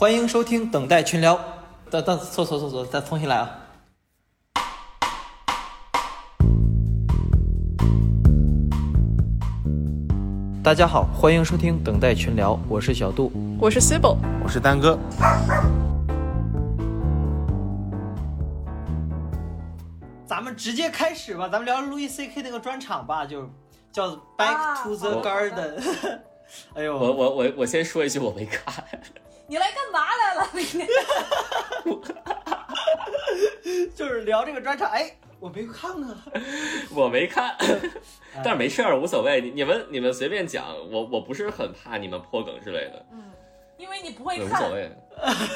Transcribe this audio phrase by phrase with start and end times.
[0.00, 1.38] 欢迎收听等待群聊。
[1.90, 3.50] 等等，错错错错，再重新来啊！
[10.64, 13.30] 大家好，欢迎收听等待群聊，我是小杜。
[13.60, 14.98] 我是 Sibyl，我是丹哥。
[20.24, 23.46] 咱们直接开始吧，咱们聊 Louis C K 那个专场吧，就
[23.92, 26.20] 叫 Back to the 啊 Garden。
[26.72, 28.82] 哎呦，我我我我先说一句，我没看。
[29.50, 30.48] 你来干嘛来了？
[30.52, 30.64] 你
[33.96, 35.10] 就是聊这个专场，哎，
[35.40, 36.24] 我没看啊。
[36.94, 37.56] 我没看，
[38.44, 39.40] 但是没事儿，无所谓。
[39.40, 43.24] 你你们你们随便讲，我我不是很怕你们破梗之类的，嗯，
[43.76, 44.88] 因为你不会看无所，谓。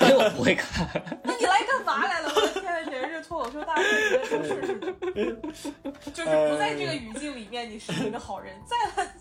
[0.01, 0.91] 因为我不会看，
[1.23, 2.33] 那你来干嘛来了？
[2.35, 5.73] 我的天呐，简直是脱口秀大会里的正式是
[6.11, 8.77] 就是不在这个语境里面，你是一个好人，在，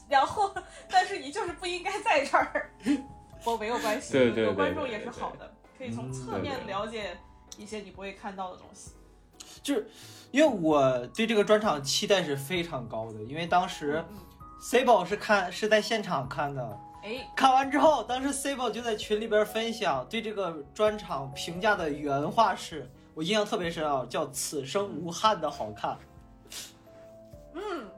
[0.10, 0.52] 然后
[0.90, 2.72] 但是你就是不应该在这儿。
[3.46, 7.18] 我没有关系，对对对有观众对对也是好的，可以从侧面了解
[7.58, 8.92] 一些你不会看到的东西。
[9.62, 9.88] 就是
[10.32, 14.18] 因为我对这个专场期待是非常高的，因为当时嗯
[14.62, 25.98] ，C 宝是看是在现场看的，哎，看完之后，当时 C 宝就在群里边分享对这个专场评价的原话是，我印象特别深啊，叫“此生无憾的好看
[27.54, 27.90] 嗯，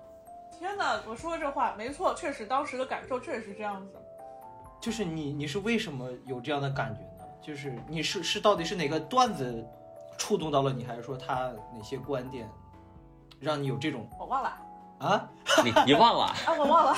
[0.59, 3.94] 天哪，我说的这话没错，确实当时的感受确实是这样子。”。
[4.86, 7.28] 就是你你是为什么有这样的感觉呢？
[7.41, 9.66] 就是你是是到底是哪个段子
[10.16, 12.47] 触动到了你，还是说他哪些观点
[13.39, 14.56] 让你有这种我忘了
[15.00, 15.28] 啊？
[15.63, 16.25] 你你忘了？
[16.45, 16.95] 啊，我忘了，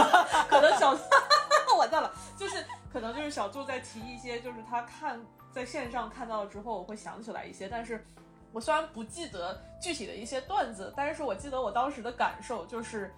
[0.48, 0.96] 可能小，
[1.76, 5.20] 完蛋了，就是可能就是小杜在提一些，就是他看
[5.52, 8.02] 在线上看到了之后，我会想起来一些，但是
[8.50, 13.12] 我虽然不记得具体的一些段子，但是我记得我当时的感受就是。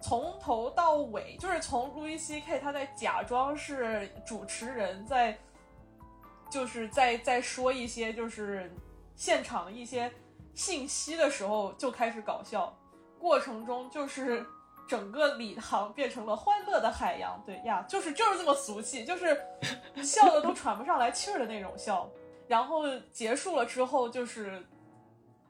[0.00, 5.36] 从头到尾，就是从路易 C K 他在假装是主持人，在
[6.50, 8.72] 就是在在说一些就是
[9.16, 10.12] 现场一些
[10.54, 12.76] 信息的时候就开始搞笑，
[13.18, 14.46] 过程中就是
[14.86, 17.42] 整个礼堂变成了欢乐的海洋。
[17.44, 19.36] 对呀，就是就是这么俗气，就是
[20.04, 22.08] 笑的都喘不上来气儿的那种笑。
[22.46, 22.82] 然后
[23.12, 24.64] 结束了之后，就是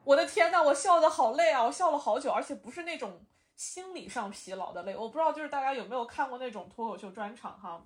[0.03, 1.63] 我的天呐，我笑的好累啊！
[1.63, 3.21] 我笑了好久，而且不是那种
[3.57, 4.95] 心理上疲劳的累。
[4.95, 7.85] 我不知道就是大家有没有看过那种脱口秀专场哈？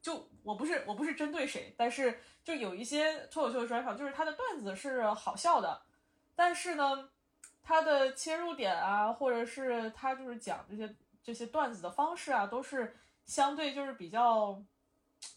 [0.00, 5.82] 就我不是我不是针对谁，但是就有一些脱口秀专场，就是他的段子是好笑的，
[6.34, 7.10] 但是呢，
[7.62, 12.96] 他的切入点啊，或者是他就是讲这些这些段子的方式啊，都是
[13.26, 14.62] 相对就是比较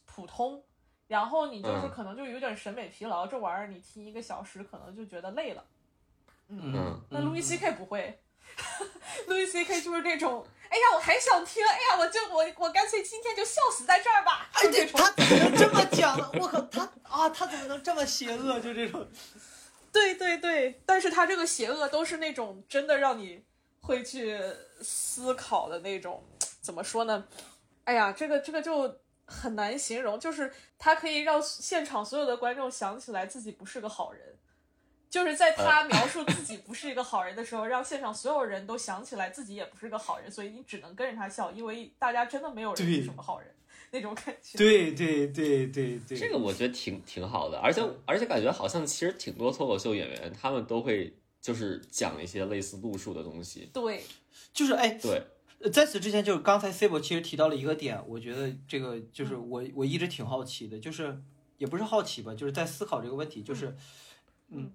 [0.06, 0.64] 普通。
[1.08, 5.66] 然后你就是嗯可能就有点审美疲劳，这玩意儿你听一个小时可能就觉得累了。
[6.48, 8.18] 嗯，嗯那路易 C K 不会，
[9.28, 14.86] 路易 C K 就是那种，哎呀，我还想听，哎呀，我就我我干脆今天就笑死在这儿吧，哎，对。
[14.88, 16.30] 他怎么能这么讲呢？
[16.34, 18.60] 我靠，他啊，他怎么能这么邪恶？
[18.60, 19.08] 就这种，
[19.92, 23.44] 对对对，但是他这个邪恶都是那种真的让你
[23.82, 24.40] 会去
[24.82, 26.24] 思考的那种，
[26.62, 27.26] 怎么说呢？
[27.84, 34.38] 哎呀，这个这个就很难形容，就是他可以让现场所有的观众想起来自己不是个好人，
[35.12, 43.54] 就是在他描述自己不是一个好人的时候，让现场所有人都想起来自己也不是个好人，所以你只能跟着他笑，因为大家真的没有人对是什么好人
[43.92, 44.58] 那种感觉。
[44.58, 53.70] 对对对对对，这个我觉得挺挺好的，而且而且感觉好像其实挺多脱口秀演员他们都会就是讲一些类似路数的东西。
[53.74, 54.02] 对，
[54.54, 55.22] 就是哎，对，
[55.60, 61.22] 呃在此之前，就是刚才 C 伯其实提到了一个点，我觉得这个就是我我一直挺好奇的，就是
[61.58, 63.76] 也不是好奇吧，就是在思考这个问题，就是嗯，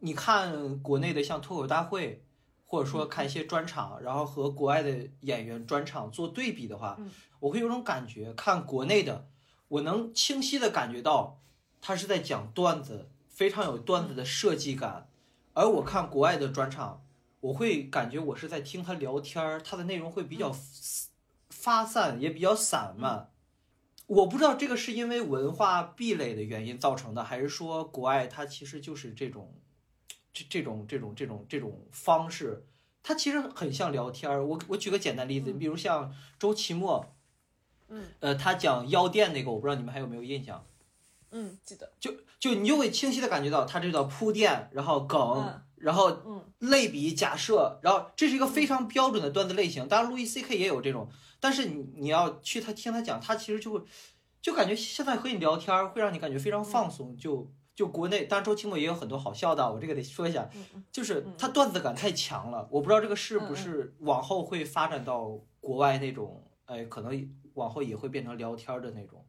[0.00, 2.24] 你看国内的像脱口大会，
[2.64, 7.10] 或者说看一些专场，然后和国外的演员专场做对比的话嗯，
[7.40, 9.28] 我会有种感觉，看国内的，
[9.68, 11.40] 我能清晰的感觉到
[11.80, 15.08] 他是在讲段子，非常有段子的设计感，
[15.52, 17.02] 而我看国外的专场。
[17.40, 20.52] 我会感觉我是在听他聊天儿，他的内容会比较
[21.50, 23.30] 发散，也比较散漫。
[24.06, 29.54] 我不知道这个是因为文化壁垒的原因造成的，还是说国外它其实就是这种，
[30.36, 32.66] 这这种这种这种这种方式，
[33.02, 34.44] 它其实很像聊天儿。
[34.44, 37.14] 我我举个简单例子，你比如像周奇墨，
[37.88, 40.66] 嗯呃，他讲药店那个，我不知道你们还有没有印象？
[41.30, 49.88] 嗯，记得，就就你就会清晰的感觉到他这叫铺垫，然后梗，嗯然后嗯类比假设，然后这是一个非常标准的段子类型。
[49.88, 51.08] 当然，路易 C K 也有这种，
[51.40, 53.80] 但是你你要去他听他讲，他其实就会
[54.42, 57.16] 就感觉现在和你聊天儿会让你感觉非常放松。
[57.16, 60.48] 就就国内，当然周奇墨也有很多好笑的，我这个得说一下，
[60.90, 62.66] 就是他段子感太强了。
[62.72, 69.24] 我不知道这个是不是往后会发展到国外那种，哎，可能往后也会变成聊天儿的那种。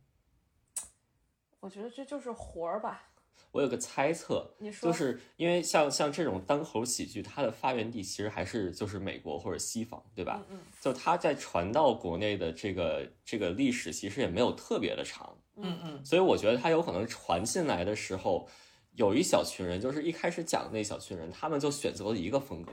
[1.60, 3.04] 我觉得这就是活儿吧。
[3.52, 10.42] 我有个猜测，你说，就是因为像像这种单口喜剧，它的发源地其实还是就是美国或者西方，对吧？
[10.50, 18.48] 嗯就它在传到国内的这个这个历史其实也没有特别的长，嗯嗯所以我觉得他有可能传进来的时候，
[18.96, 22.72] 有一小群人，就是一开始讲的那小群人，他们就选择了一个风格，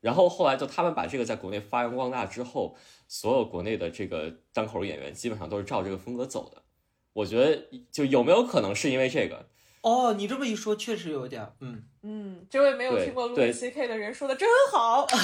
[0.00, 2.76] 然后后来就他们把这个在国内发扬光大之后，
[3.08, 6.62] 所有国内的这个单口演员基本上都是照这个风格走的。
[7.12, 9.46] 我觉得就有没有可能是因为这个？
[9.82, 15.06] 哦，你这么一说，确实有点，嗯，嗯，这位没有听过路易 C K 的人说的真好。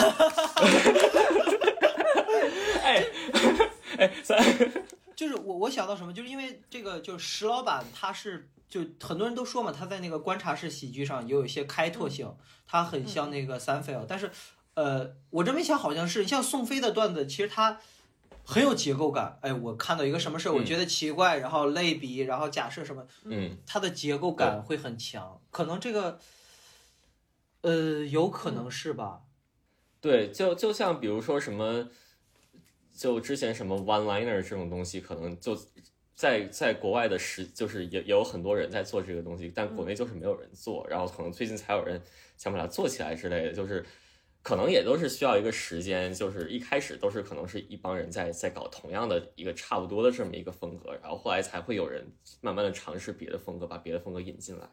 [2.82, 3.04] 哎
[3.98, 4.38] 哎，咱
[5.14, 12.34] 就是我我想到什么，就是因为这个，就是石老板他是就很多人都说嘛，他在那个观察式喜剧上也有一些开拓性，
[12.66, 14.30] 他很像那个三菲尔，但是
[14.74, 17.78] 呃，我这么一想，好像是像宋飞的段子，其实他
[18.42, 19.38] 很有结构感。
[19.42, 26.18] 哎，我看到一个什么事儿，我觉得奇怪，然后类比，然后假设什么，嗯，他的结构感会很强，可能这个
[27.60, 29.20] 呃有可能是吧。
[30.00, 31.88] 对，就就像比如说什么，
[32.94, 35.56] 就之前什么 one liner 这种东西，可能就
[36.14, 42.00] 在在国外的时，就是也也有很多人在做这个东西，但国内就是没有人做，然后可能最近才有人
[42.36, 43.84] 想把它做起来之类的，就是
[44.42, 52.06] 可能也都是需要一个时间，就是一开始都是可能是一帮人在在搞同样的一个差不多的这么一个风格，然后后来才会有人
[52.40, 54.68] 慢慢的尝试别的风格，把别的风格引进来。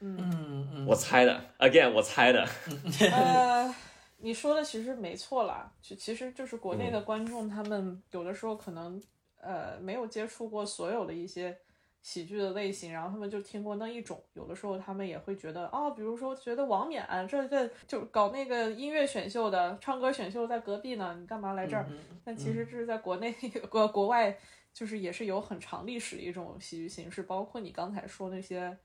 [0.00, 0.16] 嗯。
[0.18, 2.46] 嗯，我猜的，again，我猜的，
[3.10, 3.74] 呃，
[4.18, 9.00] 你说的其实没错啦，其其实就是国嗯内的观众，他们有的时候可能
[9.40, 11.56] 呃没有接触过所有的一些
[12.02, 21.86] 喜剧的类型，然后他们就听过那一种，有的时候他们也会觉得哦，比如说觉得王冕这这就搞那个音乐选秀的，唱歌选秀在隔壁呢，你干嘛来这儿？
[21.90, 23.32] 嗯但其实这是在国内
[23.70, 24.36] 国国外，
[24.72, 28.76] 就是也是有很长历史的一种喜剧形式，包括你刚才说那些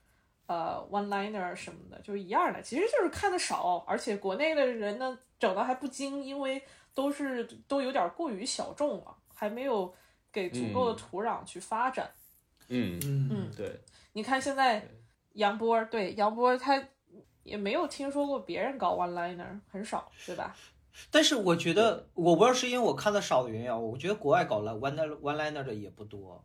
[0.51, 6.61] 呃 one liner 什么的，就是一样的，其实就是看的少，而且国内的人呢整的还不精，因为
[6.93, 9.93] 都是都有点过于小众了，还没有
[10.31, 12.11] 给足够的嗯土壤去发展。
[12.67, 13.79] 嗯，嗯嗯对，
[14.13, 14.85] 你看现在
[15.33, 16.83] 杨波，对杨波他
[17.43, 20.53] 也没有听说过别人搞 one liner，很少，对吧？
[21.09, 26.43] 但是我觉得，我不知道是因为我看的少的原因啊，我觉得国外搞了 one liner one liner 的也不多。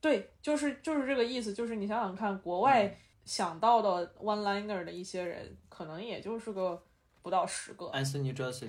[0.00, 6.82] 对，就是就是这个意思，就是你想想看，国嗯外想到的 one liner 的一些人，可能也就是个
[7.22, 7.86] 不到十个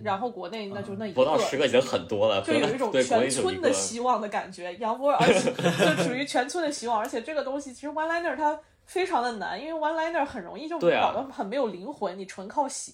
[0.04, 4.74] 然后国内那就那一个，嗯不到十个已经很多了，就有一种全村的希望的感觉。
[4.78, 12.94] 杨波，而且就属于全村的希望，而且这个东西其实 one liner 它非常的难，因为 one liner 很容易就搞得很没有灵魂，你纯靠写。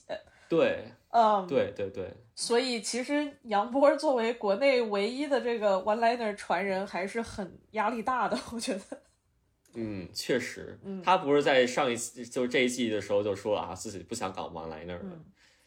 [0.49, 8.81] 对嗯，对对对，所以其实杨波作为国内唯一的这个 one liner 传人，还是很压力大的，我觉得。
[9.73, 11.01] 嗯，确实，嗯。
[11.01, 15.19] 他不是在上一次就是这一季的时候就说啊，自己不想搞 one liner 了，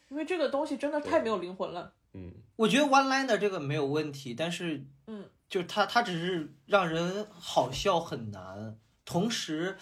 [0.09, 1.93] 因为这个东西真的太没有灵魂了。
[2.13, 2.33] 嗯。
[2.55, 9.77] 我觉得 one liner 这个没有问题，但是，嗯，就是他他只是让人好笑很难，同时，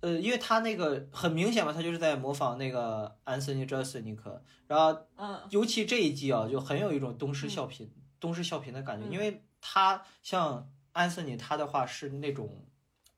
[0.00, 5.40] 呃，因为他那个很明显嘛，他就是在模仿那个安森尼·哲斯尼克，然后嗯。
[5.50, 7.88] 尤其这一季啊，就很有一种东施效颦、
[8.18, 9.12] 东施效颦的感觉，嗯。
[9.12, 12.64] 因为他像 Anthony，，他的话是那种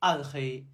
[0.01, 0.67] 暗黑，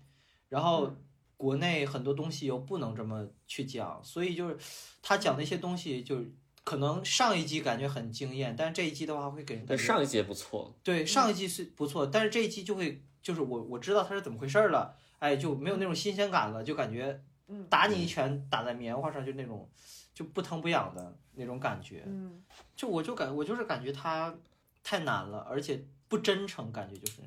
[0.50, 1.04] 然后嗯。
[1.38, 4.58] 国内很多东西又不能这么去讲，所以就是
[5.04, 17.68] 他讲那些东西，就是可能上一季感觉很惊艳，但是这一季的话会给人感觉但上一季也不错，对上一季是不错，但是这一季就会就是我我知道他是怎么回事儿了，哎，就没有那种新鲜感了，就感觉嗯。
[17.70, 19.70] 打你一拳打在棉花上，就那种
[20.16, 22.02] 就不疼不痒的那种感觉。
[22.08, 22.44] 嗯。
[22.76, 24.36] 就我就感我就是感觉他
[24.84, 27.22] 太难了，而且不真诚，感觉就是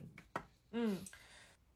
[0.72, 0.98] 嗯。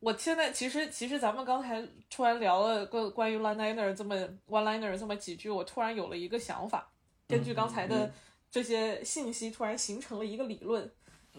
[0.05, 4.15] 我现在其实其实咱们刚才突然聊了关关于 one liner 这么
[4.47, 6.93] one liner 这么几句，我突然有了一个想法，
[7.27, 8.13] 根据刚才的
[8.51, 10.93] 这些信息，突然形成了一个理论，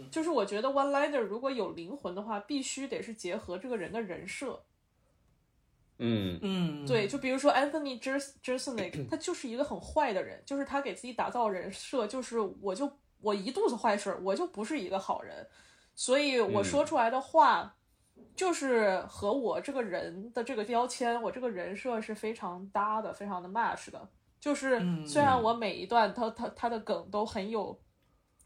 [0.10, 4.64] 就是我觉得 one liner 如果有灵魂的话，必须得是结合这个人的人设。
[6.00, 6.40] 嗯。
[6.42, 12.92] 嗯，对，就比如说 Anthony Jer Jeselnik， 他就是一个很坏的人，就是他给自己打造人设，就是我就
[13.22, 15.48] 我一肚子坏事儿，我就不是一个好人，
[15.94, 17.76] 所以我说出来的话，
[18.36, 24.10] 就是和我这个人的这个标签，我这个人设是非常搭的，非常的 match 的。
[24.40, 27.80] 就是嗯虽然我每一段他他他的梗都很有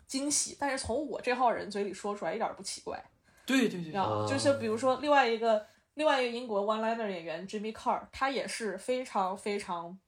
[0.07, 3.03] 惊喜，但是从我这号人嘴里说出来一点儿不奇怪。
[3.45, 9.99] 对对对，啊，哦就是比如说另外一个另外一个英国 one liner 演员 Jimmy Carr，他也是非常非常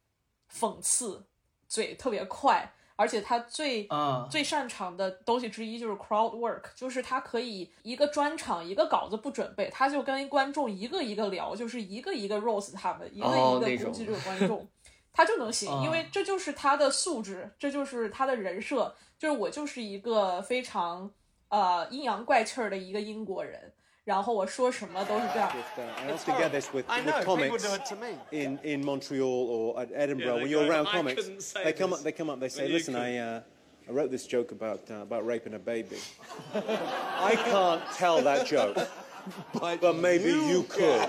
[0.54, 1.26] 讽刺，
[1.68, 14.66] 嘴特别快，而而且他最啊，最擅长的东西之一就是 crowd work，就是他可以一个专场一个稿子不准备，他就跟观众一个一个聊，就是一个一个 roast 他们，一个一个攻击这个观众，
[15.12, 21.12] 他就能行，啊因为这就是他的素质，这就是他的人设，就是我就是一个非常
[21.50, 23.74] 呃阴阳怪气儿的一个英国人，
[24.11, 25.51] 然后我说什么都是这样。
[25.53, 27.97] With, uh, I often get this with, I with know, people comics do it to
[27.97, 28.17] me.
[28.31, 30.37] in, in Montreal or at Edinburgh.
[30.37, 32.05] they when you're go, around "I comics, couldn't say they come this, up.
[32.05, 32.39] They come up.
[32.39, 33.41] They say, you "Listen, I, uh,
[33.89, 35.97] I wrote this joke about uh, about raping a baby.
[36.55, 38.79] I can't tell that joke,
[39.61, 41.09] but maybe you, could."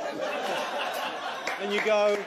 [1.61, 2.17] And you go.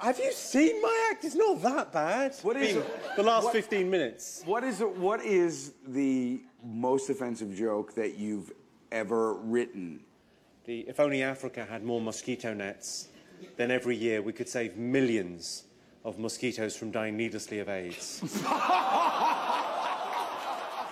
[0.00, 1.24] Have you seen my act?
[1.24, 2.34] It's not that bad.
[2.42, 3.16] What is Been it?
[3.16, 4.42] the last What- 15 minutes?
[4.46, 8.50] What is it, what is the most offensive joke that you've
[8.90, 10.00] ever written?
[10.64, 13.08] The, if only Africa had more mosquito nets,
[13.56, 15.64] then every year we could save millions
[16.04, 18.22] of mosquitoes from dying needlessly of AIDS.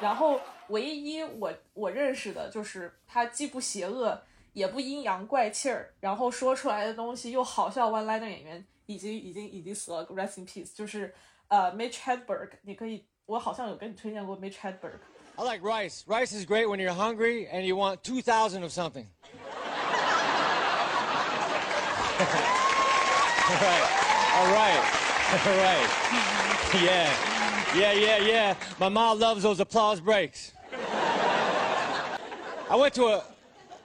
[0.01, 4.21] 然后唯一我我认识的就是他既不邪恶，
[4.53, 11.15] 也不阴阳怪气儿，然后说出来的东西又好笑，one liner 演员已经已经已经死了，rest in peace，就是
[11.49, 14.99] 呃 Mitch Hedberg，你可以，我好像有跟你推荐过 Mitch Hedberg。
[15.38, 16.06] I like rice.
[16.08, 19.06] Rice is great when you're hungry and you want 2,000 of something.
[23.48, 23.84] All right.
[24.36, 24.82] All right.
[25.46, 25.90] All right.
[26.76, 27.10] Yeah.
[27.76, 28.56] Yeah, yeah, yeah.
[28.80, 30.52] My mom loves those applause breaks.
[32.70, 33.24] I went to a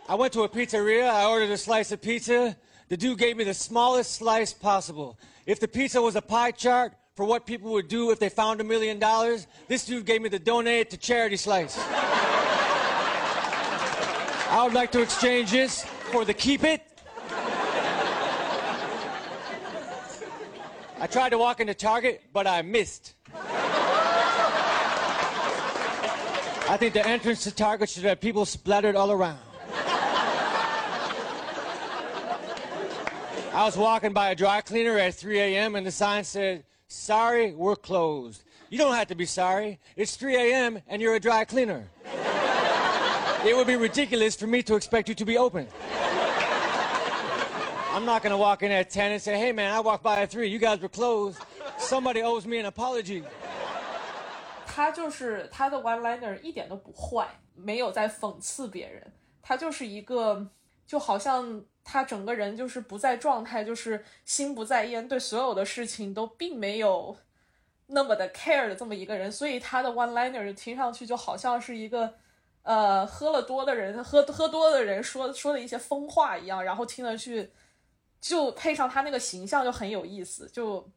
[0.09, 1.09] I went to a pizzeria.
[1.09, 2.57] I ordered a slice of pizza.
[2.89, 5.19] The dude gave me the smallest slice possible.
[5.47, 8.63] If the pizza was a pie chart for what people would do if they found
[8.63, 11.79] a million dollars, this dude gave me the donate to charity slice.
[14.49, 16.81] I would like to exchange this for the keep it.
[20.99, 23.13] I tried to walk into Target, but I missed.
[26.67, 29.41] I think the entrance to Target should have people splattered all around.
[33.53, 35.75] I was walking by a dry cleaner at 3 a.m.
[35.75, 38.44] and the sign said, Sorry, we're closed.
[38.70, 39.80] You don't have to be sorry.
[39.96, 40.82] It's 3 a.m.
[40.88, 41.88] and you're a dry cleaner.
[43.46, 45.68] it would be ridiculous for me to expect you to be open.
[47.94, 50.22] I'm not going to walk in at 10 and say, Hey man, I walked by
[50.22, 50.48] at 3.
[50.48, 51.40] You guys were closed.
[51.78, 53.24] Somebody owes me an apology.
[54.68, 60.46] 他就是他的 one liner 一点都不坏，没有在讽刺别人，他就是一个
[60.86, 67.17] 就好像 他整个人就是不在状态，就是心不在焉，对所有的事情都并没有
[67.87, 72.15] 那么的 care 的这么一个人，所以他的 one liner 听上去就好像是一个
[72.63, 77.51] 呃喝了多的人喝喝多的人说说的一些疯话一样，然后听了去
[78.21, 80.89] 就配上他那个形象就很有意思，就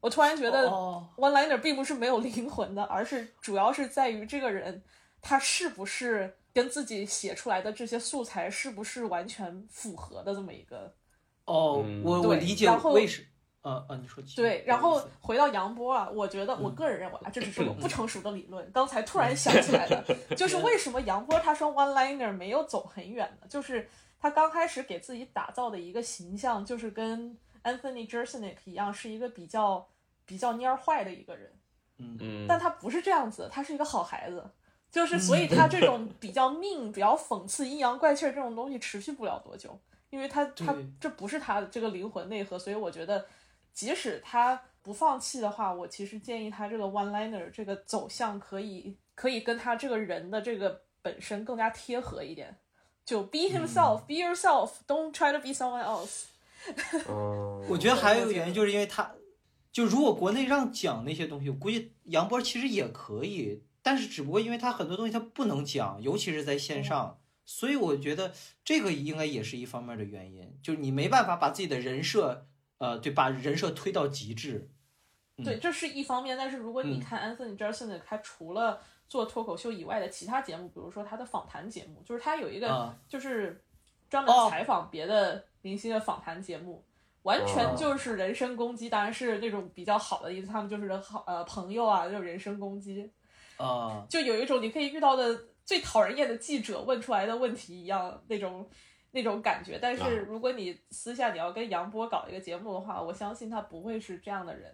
[0.00, 1.08] 我突然觉得哦。
[1.16, 4.82] one liner 并不是没有灵魂的，而是主要是在于这个人
[5.20, 10.92] 他是不是跟自己写出来的这些素材是不是完全符合的这么一个
[11.44, 12.02] 哦，嗯。
[12.04, 13.22] 我我对理解然后为什，
[13.62, 20.04] 呃呃，你说对，然后回到杨波啊，我觉得我个人认为啊，这只是我不成熟的理论，刚才突然想起来的，
[20.34, 23.46] 就是为什么杨波他说 one liner 没有走很远呢？
[23.48, 23.88] 就是
[24.18, 29.86] 他刚开始给自己打造的一个形象，就是跟 Anthony Jeselnik 一样，是一个比较
[30.24, 31.52] 比较蔫儿坏的一个人，
[31.98, 34.42] 嗯，但他不是这样子，他是一个好孩子。
[34.90, 39.78] 就是，所以他这种比较命、比较讽刺、阴阳怪气儿这种东西持续不了多久，
[40.10, 43.24] 因为他他这不是他的这个灵魂内核，所以我觉得，
[43.72, 52.56] 即使他不放弃的话，我其实建议他这个 one liner 这个走向可以可以跟他这个人的这个本身更加贴合一点，
[53.04, 56.24] 就 be himself,、be yourself, don't try to be someone else。
[57.08, 59.10] 嗯 我觉得还有一个原因，就是因为他，
[59.72, 68.32] 就如果国内让讲那些东西，我估计杨波其实也可以，但是只不过因为他很多东西他不能讲，尤其是在线上，所以我觉得
[68.64, 72.46] 这个应该也是一方面的原因，就是你没办法把自己的人设，
[72.78, 74.70] 呃，对，把人设推到极致。
[75.42, 77.00] 对，这是一方面，但是如果你嗯。
[77.00, 82.96] 看 Anthony Jeselnik，他除了做脱口秀以外的其他节目，比如说他的访谈节目，就是他有一个啊。
[83.08, 83.60] 就是
[84.08, 84.48] 专门哦。
[84.48, 86.84] 采访别的明星的访谈节目，
[87.22, 87.74] 完全哦。
[87.76, 93.10] 就是人身攻击，当然是那种比较好的意思，他们就是好呃朋友啊，就是人身攻击，
[93.60, 98.68] 啊，就有一种你可以遇到的最讨人厌的记者问出来的问题一样那种。
[99.12, 104.72] 那种感觉，但啊是如果你私下你要跟杨波搞一个节目的话，我相信他不会是这样的人。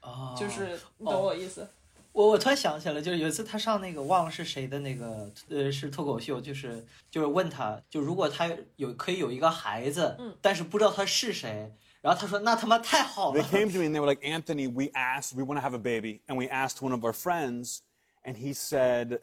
[0.00, 1.66] 啊，就是你懂哦我意思。
[2.12, 13.64] 我我突然想起来，就是有一次他上那个忘了是谁的那个呃是脱口秀，就是就是问他，就如果他有可以有一个孩子，嗯但是不知道他是谁，然后他说那他妈太好了 They。
[13.64, 16.20] came to me and they were like, Anthony, we asked, we want to have a baby.
[16.26, 17.78] And we asked one of our friends,
[18.27, 19.19] and he said,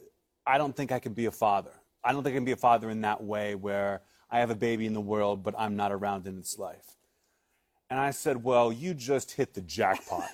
[0.47, 1.73] I don't think I can be a father.
[2.03, 4.55] I don't think I can be a father in that way where I have a
[4.55, 6.97] baby in the world, but I'm not around in its life.
[7.91, 10.29] And I said, Well, you just hit the jackpot.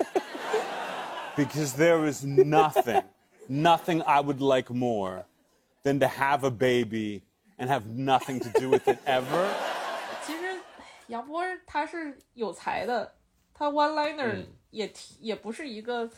[1.37, 3.03] because there is nothing,
[3.49, 5.27] nothing I would like more
[5.83, 7.23] than to have a baby
[7.59, 9.49] and have nothing to do with it ever.
[10.27, 10.59] 其实
[11.09, 13.15] 杨波他是有才的，
[13.55, 16.11] 他 one liner 嗯也提也不是一个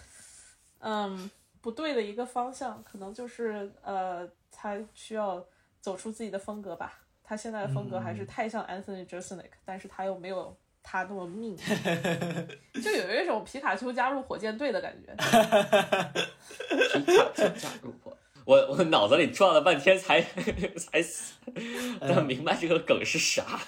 [0.81, 1.31] 嗯
[1.64, 5.42] 不对的一个方向，可能就是呃他需要
[5.80, 7.00] 走出自己的风格吧。
[7.24, 11.56] 他现在的风格还是太像 Anthony Jeselnik，、但是他又没有他那么命，
[12.84, 15.16] 就有一种皮卡丘加入火箭队的感觉。
[16.92, 21.02] 皮卡丘加入火， 我我脑子里转了半天才才
[22.06, 23.62] 才明白这个梗是啥。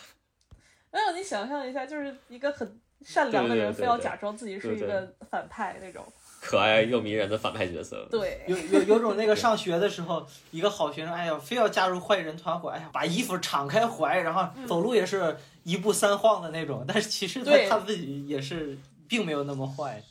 [0.91, 6.05] 没有，你想象一下，就是一个很善良的人，非要假装自己是一个反派那种。
[6.45, 20.03] 可爱又迷人的反派角色，对，有有有种那个上学的时候，一个好学生，哎呀，非要加入坏人团伙，哎呀，把衣服敞开怀，然后走路也是一步三晃的那种，但是其实他他自己也是并没有那么坏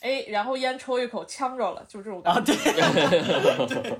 [0.00, 2.34] 哎，然后烟抽一口，呛着了，就这种啊。
[2.34, 2.54] 感觉。
[3.66, 3.96] 对，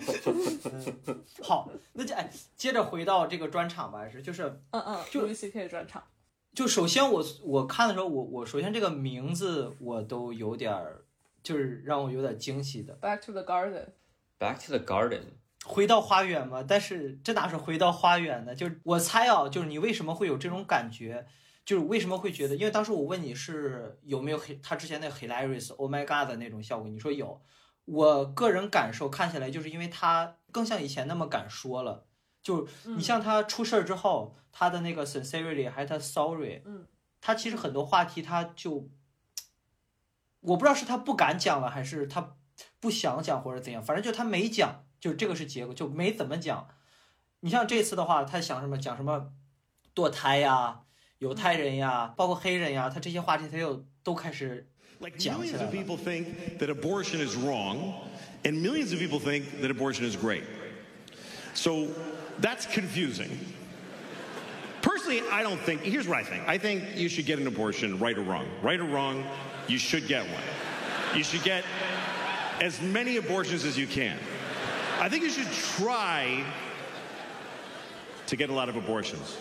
[1.43, 5.69] 好，那就哎，接着回到这个专场吧，还是就是嗯嗯，就 Louis C.K.
[5.69, 6.03] 专场。
[6.55, 11.02] 就首先我我看的时候，我我首先这个名字我都有点儿，
[11.43, 12.97] 就是让我有点惊喜的。
[13.01, 15.23] Back to the Garden，Back to the Garden，
[15.65, 18.55] 回到花园嘛，但是这哪是回到花园呢？
[18.55, 21.27] 就是我猜啊，就是你为什么会有这种感觉？
[21.65, 22.57] 就是为什么会觉得？
[22.57, 27.41] 因为当时我问你是有没有黑他之前那个 hilarious oh my god 的那种效果，你说有。
[27.85, 32.07] 我个人感受看起来就是因为他更像以前那么敢说了。
[32.41, 36.87] 就你像他出事儿之后，他的那个 sincerely 还是他 sorry，嗯，
[37.21, 38.89] 他其实很多话题他就，
[40.43, 42.37] 我不知道是他不敢讲了，还是他
[42.79, 46.69] 不想讲或者怎样，反正就他没讲，就这个是结果，就没怎么讲。
[47.41, 49.33] 你像这次的话，他想什么讲什么
[49.95, 50.83] 堕胎呀、
[51.19, 54.69] 犹太人呀，包括黑人呀，他这些话题他又都开始
[55.19, 55.73] 讲起来了。
[55.73, 56.27] people think
[56.59, 57.95] that abortion is wrong,
[58.45, 60.45] and millions of people think that abortion is great.
[61.55, 61.89] So
[62.41, 63.31] that's confusing.
[64.93, 66.47] Personally, I don't think, here's what I think.
[66.47, 68.47] I think you should get an abortion, right or wrong.
[68.61, 69.25] Right or wrong,
[69.67, 70.43] you should get one.
[71.17, 71.65] You should get
[72.61, 74.19] as many abortions as you can.
[75.01, 76.45] I think you should try
[78.27, 79.39] to get a lot of abortions.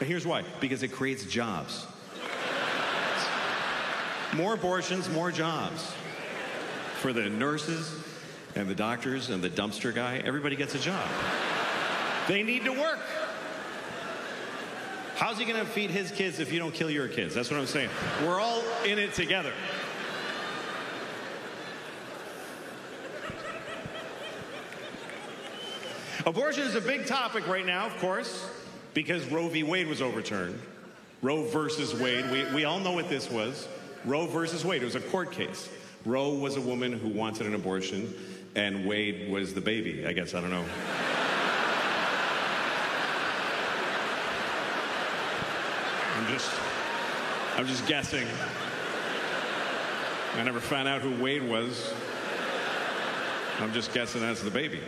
[0.00, 1.86] Here's why because it creates jobs.
[4.32, 5.92] More abortions, more jobs.
[7.00, 7.94] For the nurses
[8.54, 11.06] and the doctors and the dumpster guy, everybody gets a job.
[12.26, 13.00] They need to work.
[15.16, 17.34] How's he going to feed his kids if you don't kill your kids?
[17.34, 17.88] That's what I'm saying.
[18.22, 19.52] We're all in it together.
[26.26, 28.46] Abortion is a big topic right now, of course,
[28.92, 29.62] because Roe v.
[29.62, 30.60] Wade was overturned.
[31.22, 33.68] Roe versus Wade, we, we all know what this was.
[34.04, 35.70] Roe versus Wade, it was a court case.
[36.04, 38.12] Roe was a woman who wanted an abortion,
[38.54, 40.64] and Wade was the baby, I guess, I don't know.
[46.16, 46.50] I'm just,
[47.56, 48.26] I'm just guessing.
[50.34, 51.92] I never found out who Wade was.
[53.60, 54.80] I'm just guessing that's the baby.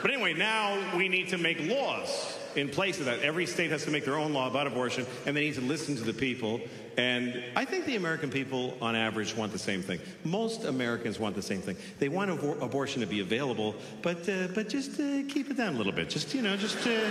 [0.00, 3.20] But anyway, now we need to make laws in place of that.
[3.20, 5.96] Every state has to make their own law about abortion, and they need to listen
[5.96, 6.60] to the people.
[6.96, 10.00] And I think the American people, on average, want the same thing.
[10.24, 11.76] Most Americans want the same thing.
[11.98, 15.74] They want abor- abortion to be available, but uh, but just uh, keep it down
[15.74, 16.10] a little bit.
[16.10, 17.10] Just you know, just uh,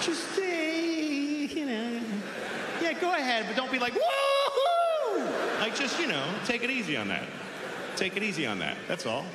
[0.00, 2.00] just uh, you know,
[2.82, 5.60] yeah, go ahead, but don't be like woohoo!
[5.60, 7.24] Like just you know, take it easy on that.
[7.96, 8.76] Take it easy on that.
[8.88, 9.26] That's all.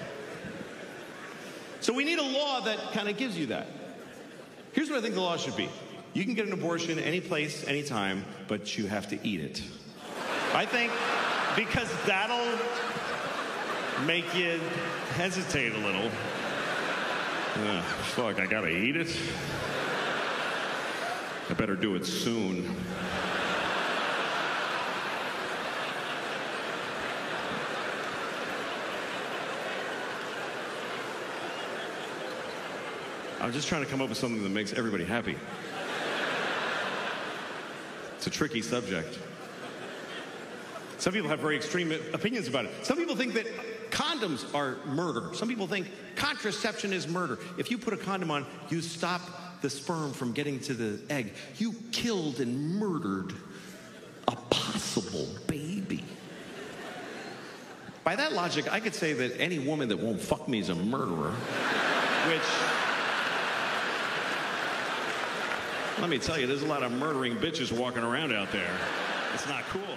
[1.81, 3.67] So we need a law that kind of gives you that.
[4.75, 5.69] Here's what I think the law should be.
[6.13, 9.63] You can get an abortion any place, anytime, but you have to eat it.
[10.53, 10.91] I think
[11.55, 12.59] because that'll
[14.05, 14.59] make you
[15.13, 16.11] hesitate a little.
[17.55, 19.15] Ugh, fuck, I gotta eat it?
[21.49, 22.75] I better do it soon.
[33.45, 35.35] I'm just trying to come up with something that makes everybody happy.
[38.17, 39.19] It's a tricky subject.
[40.97, 42.71] Some people have very extreme opinions about it.
[42.83, 43.45] Some people think that
[43.91, 45.35] condoms are murder.
[45.35, 47.37] Some people think contraception is murder.
[47.59, 49.21] If you put a condom on, you stop
[49.61, 51.31] the sperm from getting to the egg.
[51.59, 53.31] You killed and murdered
[54.27, 56.03] a possible baby.
[58.03, 60.75] By that logic, I could say that any woman that won't fuck me is a
[60.75, 61.29] murderer,
[62.27, 62.74] which.
[66.01, 68.69] Let me tell you, there's a lot of murdering bitches walking around out there.
[69.33, 69.95] It's not cool.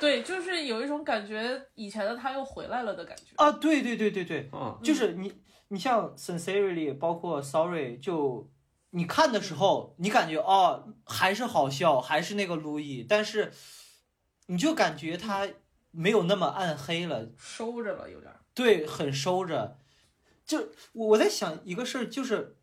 [0.00, 3.32] 对，就是有一种感觉，以前的他又回来了的感觉。
[3.36, 5.32] 啊，对对对对对，嗯就是你
[5.68, 8.50] 你像 Sincerely，包括 Sorry，就
[8.90, 13.52] 你看的时候，你感觉哦还是好笑，还是那个路易，但是
[14.46, 15.48] 你就感觉他
[15.90, 18.40] 没有那么暗黑了，收着了，有点儿。
[18.54, 19.78] 对，很收着。
[20.46, 22.56] 就我我在想一个事儿，就是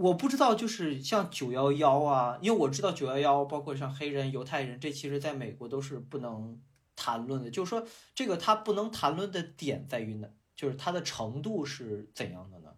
[0.00, 6.58] 我不知道，就是像九幺幺啊，因为我知道九幺幺，包括像黑人、犹太人，这其实在美国都是不能
[6.96, 7.50] 谈论的。
[7.50, 10.30] 就是说，这个他不能谈论的点在于哪？
[10.56, 12.74] 就是它的程度是怎样的呢？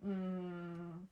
[0.00, 1.08] 嗯，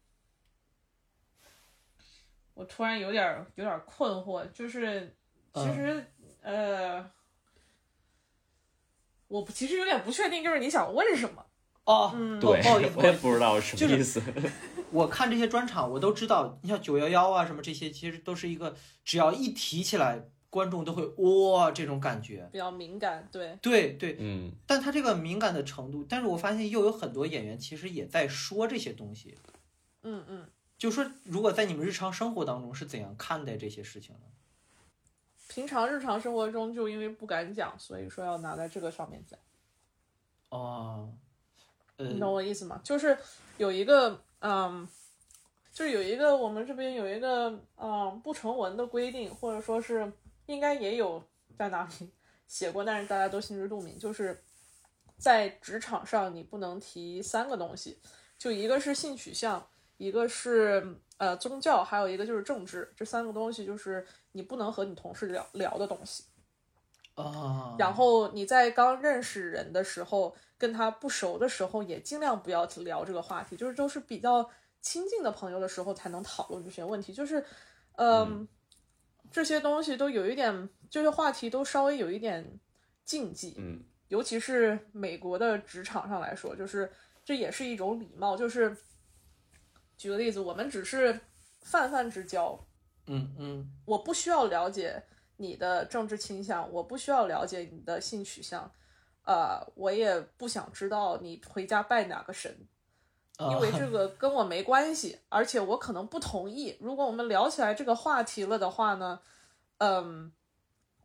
[2.55, 5.17] 我突然有点有点困惑，就是
[5.55, 6.05] 其实、
[6.41, 7.09] 呃，
[9.29, 11.47] 我不其实有点不确定，就是你想问什么？
[11.87, 14.23] 哦，对不好意思，，我也不知道什么意思。
[14.91, 22.49] 我看这些专场，我都知道，你像九幺幺啊什么这些，其实都是一个只要一提起来，观众都会哇这种感觉。
[22.53, 29.37] 比较敏感，对，对对，嗯，但他这个敏感的程度，但是我发现又有很多演员其实也在说这些东西，
[30.03, 30.47] 嗯嗯，
[30.79, 34.27] 就说如果在你们日常生活当中是怎样看待这些事情呢？
[35.49, 39.39] 平常日常生活中就因为不敢讲，所以说要拿在这个上面讲。
[40.49, 41.13] 哦，呃，
[41.99, 42.81] 你懂我意思吗？
[42.85, 43.17] 就是
[43.57, 44.87] 有一个，嗯，
[45.73, 50.13] 就是有一个我们这边有一个，嗯，不成文的规定，或者说是
[50.47, 51.23] 应该也有
[51.59, 52.11] 在哪里
[52.47, 54.43] 写过，但是大家都心知肚明，就是
[55.17, 57.99] 在职场上你不能提三个东西，
[58.39, 66.25] 就一个是性取向，一个是呃宗教，还有一个就是政治，这三个东西就是你不能和你同事聊聊的东西。
[67.17, 74.49] 啊，然后你在刚认识人的时候，跟他不熟的时候，也尽量不要聊这个话题，就是都是比较
[74.81, 77.13] 亲近的朋友的时候才能讨论这些问题。
[77.13, 77.45] 就是，
[77.97, 78.47] 嗯，
[79.33, 82.61] 这些东西都有一点，这些话题都稍微有一点
[83.05, 83.55] 禁忌。
[83.59, 86.93] 嗯，尤其是美国的职场上来说，就是
[87.25, 88.37] 这也是一种礼貌。
[88.37, 88.77] 就是
[89.97, 91.19] 举个例子，我们只是
[91.63, 92.63] 泛泛之交，
[93.07, 95.03] 嗯嗯我不需要了解
[95.37, 98.71] 你的政治倾向，我不需要了解你的性取向，
[99.25, 102.57] 呃，我也不想知道你回家拜哪个神，
[103.37, 106.77] 啊因为 这个跟我没关系，而且我可能不同意。
[106.81, 109.21] 如果我们聊起来这个话题了的话呢，
[109.79, 110.33] 嗯，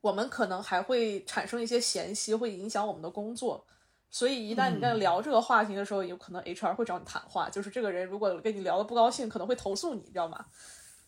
[0.01, 3.65] 我们可能还会产生一些嫌隙，会影响我们的工作。
[4.13, 10.45] 所以一旦你在聊这个话题的时候，有可能 HR 会找你谈话，就是这个人如果跟你聊的不高兴，可能会投诉你，知道吗？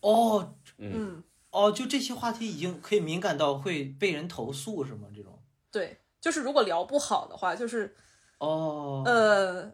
[0.00, 1.22] 哦嗯，
[1.54, 5.06] 哦，就这些话题已经可以敏感到会被人投诉是吗？
[5.14, 5.40] 这种
[5.70, 7.94] 对，就是如果聊不好的话，就是
[8.38, 9.72] 哦，呃，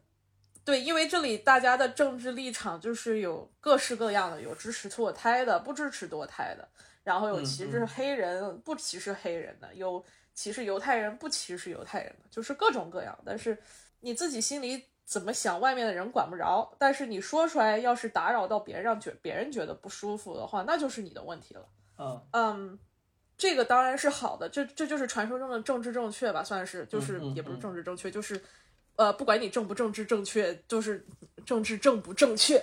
[0.63, 6.69] 对，因为这里大家的政治立场就是有各式各样的，有支持堕胎的，不支持堕胎的，
[7.03, 13.19] 然后有歧视嗯黑人，不歧视黑人的，有歧视犹太人，不歧视犹太人的，就是各种各样。
[13.25, 13.59] 但是
[14.01, 16.73] 你自己心里怎么想，外面的人管不着。
[16.79, 21.67] 但是你说出来，要是打扰到别人，让觉别人觉得不舒服的话，那就是你的问题了。
[21.99, 22.79] 嗯嗯，
[23.37, 28.41] 这个当然是好的，这这就是传说中的政治正确吧，算是，就是嗯嗯也不是嗯政治正确，就是，
[28.95, 31.05] 呃，不管你政不政治正确，就是
[31.45, 32.57] 政治正不正确，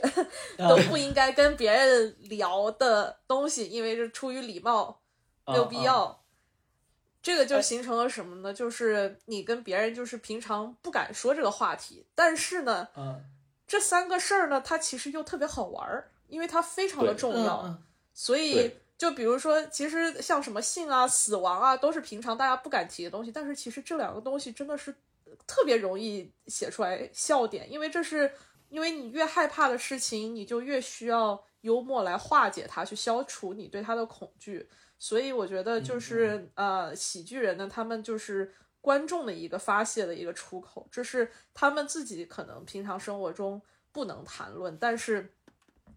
[0.58, 5.02] 啊都不应该跟别人聊的东西，因为是出于礼貌，
[5.46, 6.24] 没有必啊要。
[7.28, 8.54] 这个就形成了什么呢？
[8.54, 13.22] 就是你跟别人就是平常不敢说这个话题，但是呢，嗯
[13.68, 17.64] 这三个事儿呢，它其实又特别好玩儿，因为它非常的重要。
[17.66, 24.96] 嗯所以就比如说，其实像什么性啊、死亡啊，都是平常大家不敢提的东西，但是其实这两个东西真的是
[25.46, 28.32] 特别容易写出来笑点，因为这是
[28.70, 34.70] 因为你越害怕的事情，你就越需要幽默来化解它，去消除你对它的恐惧。
[35.00, 45.34] 所以我觉得就是、呃，喜剧人呢，他们就是观众的一个发泄的一个出口，这是他们自己可能平常生活中不能谈论，但是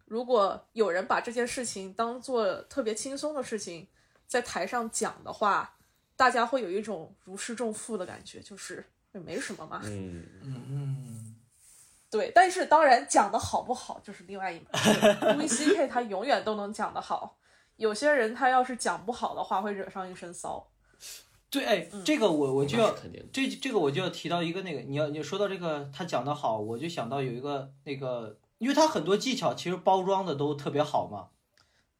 [0.07, 3.89] 如果有人把这件事情当做特别轻松的事情
[4.27, 5.77] 在台上讲的话，
[6.17, 9.81] 大家会有一种如释重负的感觉，就是也没什么嘛。
[9.85, 11.37] 嗯，嗯嗯
[12.11, 14.91] 对，但是当然讲的好不好就是另外一门事。
[15.01, 15.87] Louis C.K.
[15.89, 17.39] 他永远都能讲得好，
[17.81, 20.69] 有些人他要是讲不好的话，会惹上一身骚。
[21.49, 22.95] 对，哎，这个我我就要
[23.33, 31.29] 这这个我就要提到一个那个，你要你说到这个他讲的好，我就想到有一个那个，因为他很多技巧其实包装的都特别好嘛。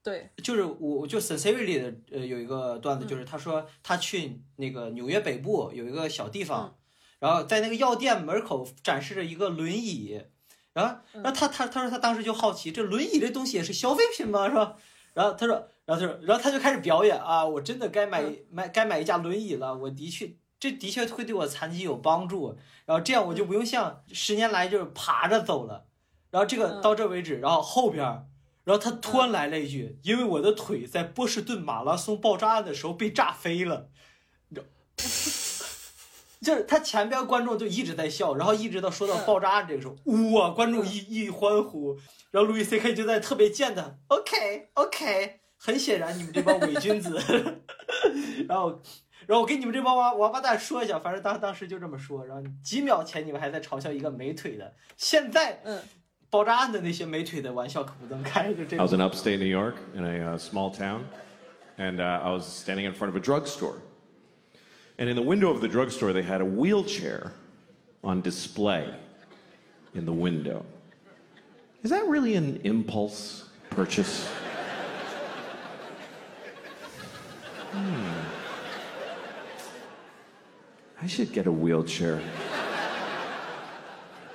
[0.03, 6.77] 对，就是我我就 Sincerely 的呃有一个段子，就是他说他去那个纽约北部有一个小地方，
[7.19, 10.23] 然后在那个药店门口展示着一个轮椅，
[10.75, 14.49] 然后然后他他他说他当时就好奇，这轮椅这东西也是消费品吗？
[14.49, 14.77] 是吧？
[15.15, 25.87] 然后他说，然后他说，然后他就开始表演啊，我真的该买买该买一架轮椅了，我的确这的确会对我残疾有帮助，然后这样我就不用像十年来就是爬着走了，
[26.31, 28.27] 然后这个嗯到这为止，然后后边。
[28.63, 33.89] 然后他突然来了一句：“因为我的腿在波士顿马拉松爆炸案的时候被炸飞了。”
[34.49, 34.67] 你知道，
[36.41, 39.95] 就是他前边观众就一直在笑，然后一直到说到爆炸案这个时候，
[40.33, 41.97] 哇，观众一一欢呼，
[42.31, 47.19] 然后路易 C K 就在特别贱的 OK OK， 很显然你们这帮伪君子，
[48.49, 48.83] 然后。
[49.27, 52.27] 然后我跟你们这帮王王八蛋说一下，反正当当时就这么说。
[52.27, 55.81] 然后几秒前你们还在嘲笑一个没腿的，现在嗯
[56.31, 58.93] 爆炸案的那些没腿的玩笑可不能开，就这 I was。
[58.93, 61.03] in upstate New York in a uh, small town,
[61.77, 63.75] and uh, I was standing in front of a drugstore.
[65.01, 67.33] And in the window of the drugstore, they had a wheelchair
[68.05, 68.95] on display
[69.95, 70.63] in the window.
[71.83, 74.29] Is that really an impulse purchase?
[77.73, 78.11] Hmm.
[81.01, 82.21] I should get a wheelchair.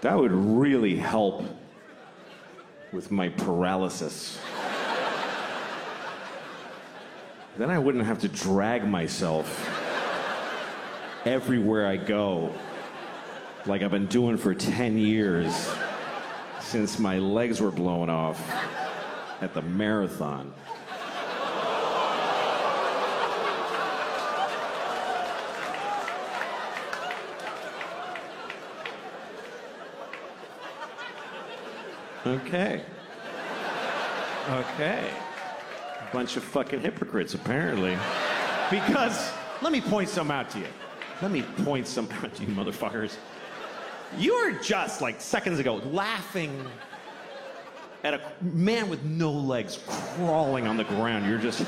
[0.01, 1.43] That would really help
[2.91, 4.39] with my paralysis.
[7.55, 9.84] then I wouldn't have to drag myself
[11.25, 12.53] everywhere I go,
[13.65, 15.69] like I've been doing for 10 years
[16.61, 18.39] since my legs were blown off
[19.41, 20.53] at the marathon.
[32.25, 32.81] Okay.
[34.49, 35.11] Okay.
[36.11, 37.97] Bunch of fucking hypocrites, apparently.
[38.71, 40.67] Because, let me point some out to you.
[41.21, 43.15] Let me point some out to you, motherfuckers.
[44.17, 46.65] You were just, like, seconds ago, laughing
[48.03, 51.25] at a man with no legs crawling on the ground.
[51.25, 51.59] You're just.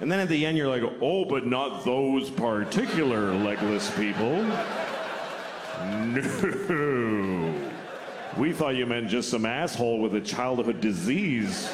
[0.00, 4.42] and then at the end, you're like, oh, but not those particular legless people.
[6.06, 7.70] No.
[8.36, 11.68] We thought you meant just some asshole with a childhood disease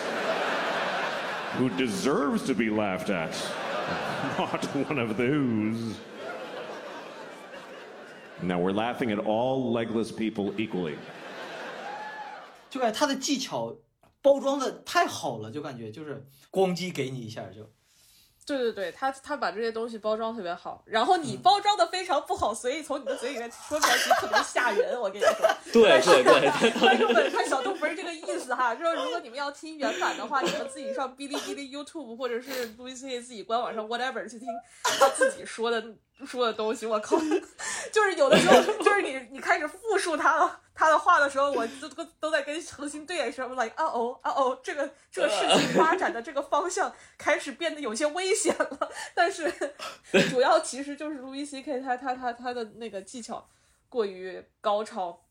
[1.59, 3.35] who deserves to be laughed at.
[4.38, 5.96] Not one of those.
[8.42, 10.96] Now we're laughing at all legless people equally.
[12.70, 13.76] 就感觉他的技巧
[14.22, 17.70] 包装的太好了，就感觉就是咣叽给你一下就。
[18.47, 24.99] 对对对，他他把这些东西包装特别好，然后嗯你包装的非常不好，所以从你的嘴里面说出来其实特别吓人。
[25.01, 25.35] 我跟你说，
[25.73, 34.47] 对对对，观众们看小度不是这个意思哈，就是如果你们要听原版的话，你们自己上哔哩哔哩、YouTube 或者是路易 C 自己官网上 whatever 去听
[35.01, 35.83] 他自己说的
[36.25, 36.87] 说的东西。
[36.87, 37.17] 我靠，
[37.93, 48.91] 就是有的时候就是你你开始复述他他的话的时候，我都都都在跟恒星对眼神，我 like 啊哦啊哦，这个这个事情发展的这个方向开始变得有些危险了。
[49.15, 49.53] 但是
[50.31, 53.49] 主要其实就是路易 C K 他他他他的那个技巧
[53.89, 55.23] 过于高超。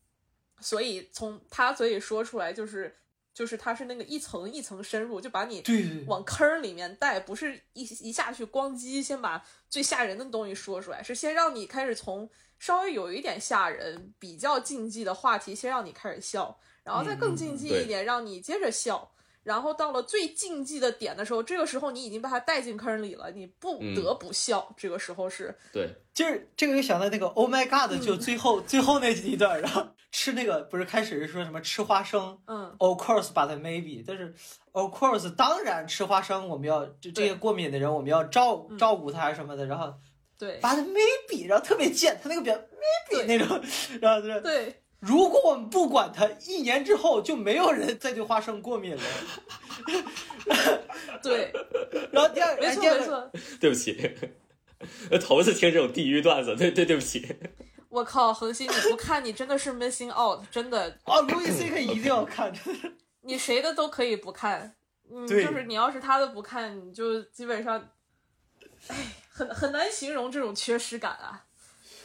[0.58, 2.96] 所以从他嘴里说出来，就是
[3.36, 5.62] 就是它是那个一层一层深入，就把你
[6.06, 12.26] 往坑儿里面带，不是一一下去咣叽先把最吓人的东西说出来，是先让你开始从
[12.58, 19.12] 稍微有一点吓人、比较禁忌的话题，先让你开始笑，然后再更禁忌一点，让你接着笑。
[19.46, 24.74] 然后到了最禁忌的点的时候，这个时候你已经把他带进坑里了，你不得不笑。
[24.76, 34.34] 这个时候是对，就是这个就想到那个 Oh my God，就最后、最后那一段，然后吃那个不是开始是说什么吃花生，嗯，Of course but maybe，但是
[34.72, 39.94] Of course 当然吃花生，我们要这这些过敏的人我们要照照顾他什么的，然后
[40.36, 40.60] 对。
[40.60, 43.60] but maybe，然后特别贱，他那个表 maybe 那种，
[44.00, 49.02] 然后就是对如果我们不管它，一年之后就没有人再对花生过敏了。
[51.22, 51.52] 对，
[52.10, 54.10] 然后第二，没错、没错，对不起，
[55.22, 57.36] 头一次听这种地狱段子，对对对不起。
[57.88, 60.98] 我靠，恒星，你不看你真的是 missing out，真的。
[61.04, 61.82] 啊，Louis C.K.
[61.84, 62.52] 一定要看，
[63.22, 64.74] 你谁的都可以不看，
[65.10, 67.88] 嗯，就是你要是他的不看，你就基本上，
[68.88, 68.96] 哎，
[69.30, 71.44] 很很难形容这种缺失感啊。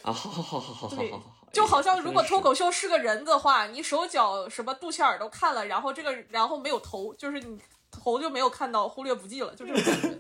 [0.03, 1.30] 啊，好好好好好好好。
[1.51, 7.59] 就好像如果脱口秀是个人的话，你手脚什么肚脐眼儿都看了，然后这个然后没有头，就是你
[7.91, 10.19] 头就没有看到，忽略不计了，就这种感觉，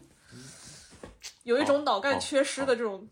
[1.43, 3.07] 有一种脑干缺失的这种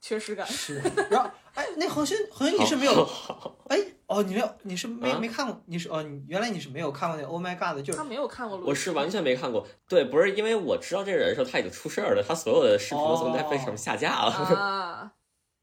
[0.00, 0.46] 缺失感。
[0.46, 3.08] 是， 然后哎，那好像好像你是没有，
[3.68, 14.30] 哎哦，你没有，你是没啊没看过，你是哦，你原来你是没有看过那 Oh My God 的，就是他没有看过录，我是完全没看过，对，不是因为我知道这个人的时候他已经出事儿了，他所有的视频都从哦 Netflix 上下架了。
[14.32, 15.12] 啊，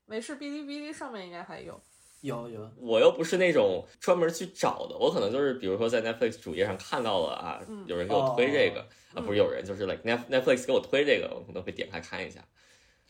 [0.06, 1.82] 没事，哔哩哔哩上面应该还有。
[2.24, 7.84] 有有，我又不是那种专门去找的，我可能就是比如说在 Netflix 主页上看到了啊，嗯。
[7.86, 8.80] 有人给我推这个、
[9.14, 12.42] 哦啊，不是有人，就是 like Net Netflix 给我推这个，我可能会点开看一下。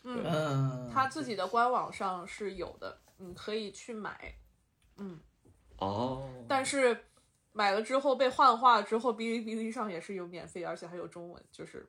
[0.02, 4.34] 嗯，嗯，他自己的官网上是有的，你可以去买，
[4.96, 5.20] 嗯。
[5.78, 7.04] 哦，但是
[7.52, 11.88] 买了之后被幻化之后，哔哩哔哩上也是有免费，而且还有中文，就是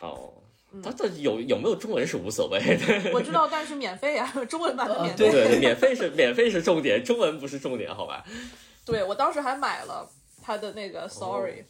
[0.00, 0.82] 哦，嗯。
[0.82, 5.26] 它这有有没有中文是无所谓的，我知道，但是免费啊，中文版的免费。
[5.26, 8.24] 呃对对，免费是免费是重点，中文不是重点，好吧？
[8.84, 10.08] 对我当时还买了
[10.42, 11.64] 他的那个 Sorry，、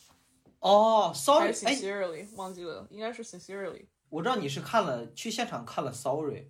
[0.61, 3.87] 哦还，Sorry，哎，Sincerely，忘记了，应该是 Sincerely。
[4.09, 6.49] 我知道你是看了去现场看了 Sorry，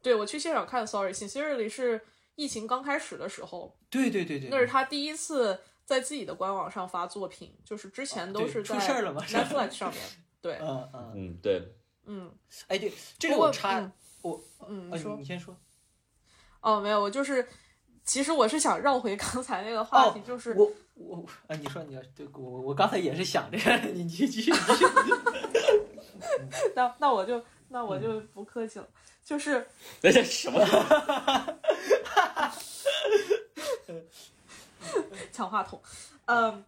[0.00, 2.00] 对我去现场看 Sorry，Sincerely 是
[2.36, 3.76] 疫情刚开始的时候。
[3.90, 10.00] 对对对对，那是他第一次在自己的官网上发作品，就是之前都是在出事儿了嘛 Netflix 上面。
[10.40, 11.74] 对，嗯嗯，嗯，对，
[12.06, 12.30] 嗯。
[12.68, 15.16] 哎对，这个我插嗯我，嗯，呃你说。
[15.16, 15.56] 你先说，
[16.60, 17.46] 哦，没有，我就是，
[18.04, 24.84] 其实我是想绕回刚才那个话题，哦就是我我啊，你说你要对我我刚才也是想这个， 你继续继续继续，
[26.74, 28.88] 那那我就那我就不客气了，
[29.24, 29.66] 就是
[30.00, 30.60] 那 这什么？
[35.32, 35.80] 抢话筒，
[36.26, 36.64] 嗯，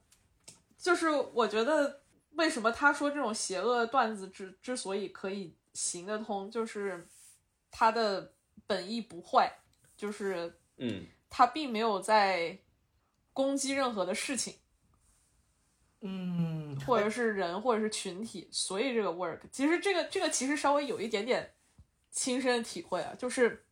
[0.78, 2.00] 就是我觉得
[2.36, 7.06] 为什么他说这种邪恶段子之之所以可以行得通，就是
[7.70, 8.32] 他的
[8.66, 9.52] 本意不坏，
[9.96, 12.58] 就是嗯，他并没有在
[13.32, 14.54] 攻击任何的事情，
[16.00, 21.54] 嗯，或者是人，或者是群体，所以这个 work，其实这个这个其实稍微有一点点
[22.10, 23.66] 亲身的体会啊，就是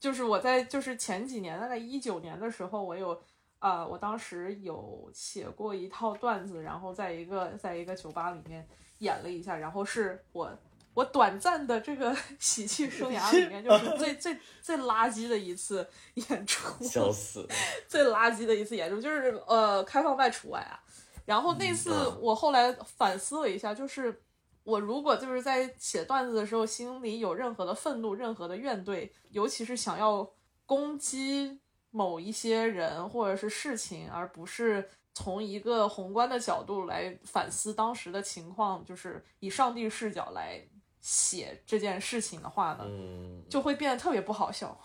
[0.00, 3.22] 就是我在就是前几年，大概一九年的时候，我有
[3.58, 8.66] 啊、我当时有写过一套段子，然后在一个在一个酒吧里面
[8.98, 10.50] 演了一下，然后是我
[10.94, 17.46] 我短暂的这个 喜剧生涯里面，就是最最最垃圾的一次演出， 笑死！
[17.88, 20.78] 最垃圾的一次演出，就是呃开放麦除外啊。
[21.24, 24.22] 然后那次嗯我后来反思了一下，就是
[24.62, 30.30] 我如果就是在写段子的时候，心里有任何的愤怒、任何的怨怼，尤其是想要
[30.64, 31.58] 攻击
[31.96, 40.60] 某一些人或者是事情，而不是从一个宏观的角度来反思当时的情况，就是以上帝视角来
[41.00, 44.78] 写这件事情的话呢，嗯，就会变得特别不好笑。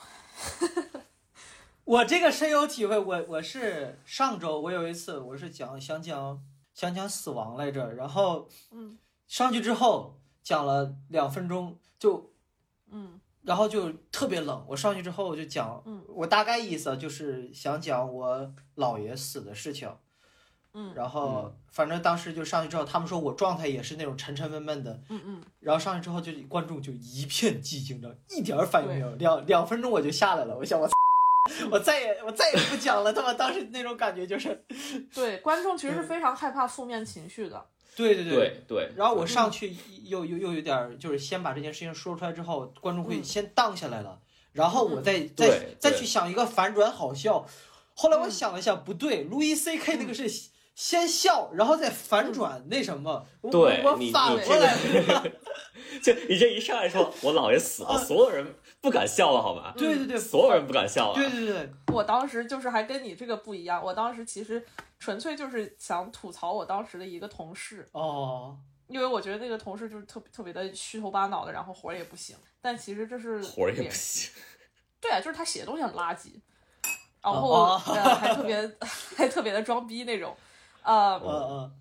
[1.84, 6.42] 我这个深有体会，我我是上周我有一次我是讲想讲
[6.74, 8.98] 想讲死亡来着，然后嗯。
[9.28, 12.34] 上去之后讲了两分钟就
[12.90, 14.66] 嗯然后就特别冷。
[14.68, 19.90] 我上去之后我就讲，嗯我大概意思就是想讲我姥爷死的事情。
[20.74, 25.02] 嗯然后反正当时就上去之后，他们说我状态也是那种沉沉闷闷的。
[25.10, 29.14] 嗯嗯，然后上去之后就观众就一片寂静的，一点儿反应没有。
[29.16, 30.90] 两两分钟我就下来了，我想我
[31.72, 33.12] 我再也我再也不讲了。
[33.12, 34.64] 他妈当时那种感觉就是，
[35.14, 37.66] 对，观众其实是非常害怕负面情绪的。
[37.96, 38.64] 对对对。
[38.68, 38.92] 对。
[38.96, 44.20] 然后我上去又又又有点，就是先把这件事情说出来之后，观众会先荡下来了，
[44.54, 47.46] 然后我再再再去想一个反转好笑。
[47.94, 48.32] 后来我嗯。
[48.32, 50.28] 想了一下，不对，路易 C K 那个是
[50.74, 55.24] 先笑，然后再反转那什么，我对我你你反过来了。
[56.02, 58.46] 就你这一上来说，我姥爷死了，所有人
[58.82, 59.74] 不敢笑了，好吗？
[59.78, 61.16] 对对对，所有人不敢笑了。
[61.16, 64.66] 对对对，我当时就是还跟你这个不一样，我当时其实
[65.00, 72.36] 纯粹就是想吐槽我当时的一个同事，哦，因为我觉得那个同事就是特别特别的虚头巴脑的，然后活儿也不行。
[72.60, 74.32] 但其实这是活儿也不行。
[75.00, 76.40] 对啊，就是他写的东西很垃圾，
[77.22, 78.78] 然后、哦呃还特别
[79.16, 80.36] 还特别的装逼那种，
[80.84, 81.72] 呃，嗯嗯，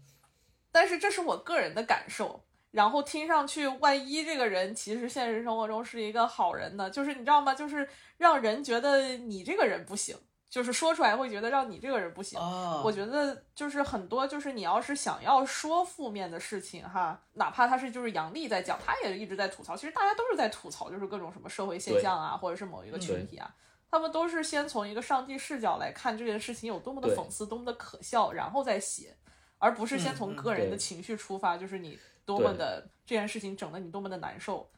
[0.71, 2.43] 但是这是我个人的感受。
[2.71, 6.89] 然后听上去，万一这个人其实现实生活中是一个好人呢？
[6.89, 7.55] 就是你知道吗？
[7.55, 10.17] 就是让人觉得你这个人不行，
[10.49, 12.39] 就是说出来会觉得让你这个人不行。
[12.39, 23.53] 啊，我觉得就是很多，就是你要是想要说负面的事情哈，哪怕他是就是杨笠在讲，他也一直在吐槽，其实大家都是在吐槽，就是各种什么社会现象啊，或者是某一个群体啊，
[23.91, 29.17] 他们都是先从一个上帝视角来看这件事情有多么的讽刺，多么的可笑，然后再写，
[29.59, 31.99] 而不是先从个人的情绪出发，就是你
[32.39, 34.71] 多么的这件事情整得你多么的难受，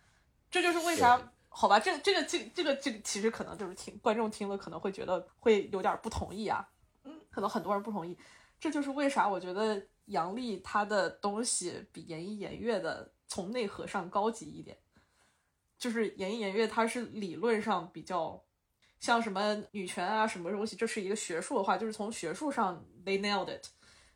[0.50, 6.66] 这就是为啥好吧，这这个这这个这个其实可能就是听观众听了可能会觉得会有点不同意啊，
[7.04, 8.16] 嗯可能很多人不同意。
[8.58, 14.76] 这就是为啥我觉得杨笠他的东西比言一言月的从内核上高级一点。
[15.78, 18.40] 就是言一言月，它是理论上比较
[19.00, 23.66] 像什么女权啊什么东西，这是一个学术的话，就是从学术上 they nailed it。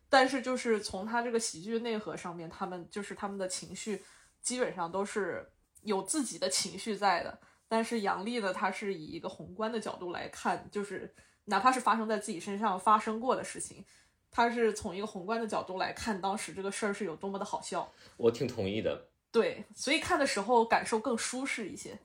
[0.09, 4.03] 但是就是从他这个喜剧内核上面，他们就是他们的情绪
[4.41, 5.51] 基本上都是
[5.83, 7.39] 有自己的情绪在的。
[7.69, 11.13] 但是杨笠呢，他是以一个宏观的角度来看，就是
[11.47, 13.85] 哪怕是发生在自己身上发生过的事情，
[14.31, 17.93] 他是从一个宏观的角度来看当时这个事儿是有多么的好笑。
[18.17, 19.09] 我挺同意的。
[19.33, 21.99] 对，所以看的时候感受更舒适一些。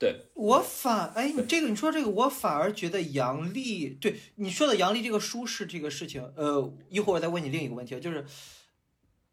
[0.00, 8.24] 对我反哎，你这个你说这个，我反而觉得杨笠对你说的杨笠这个舒适这个事情，呃，一会儿我再问你另一个问题，就是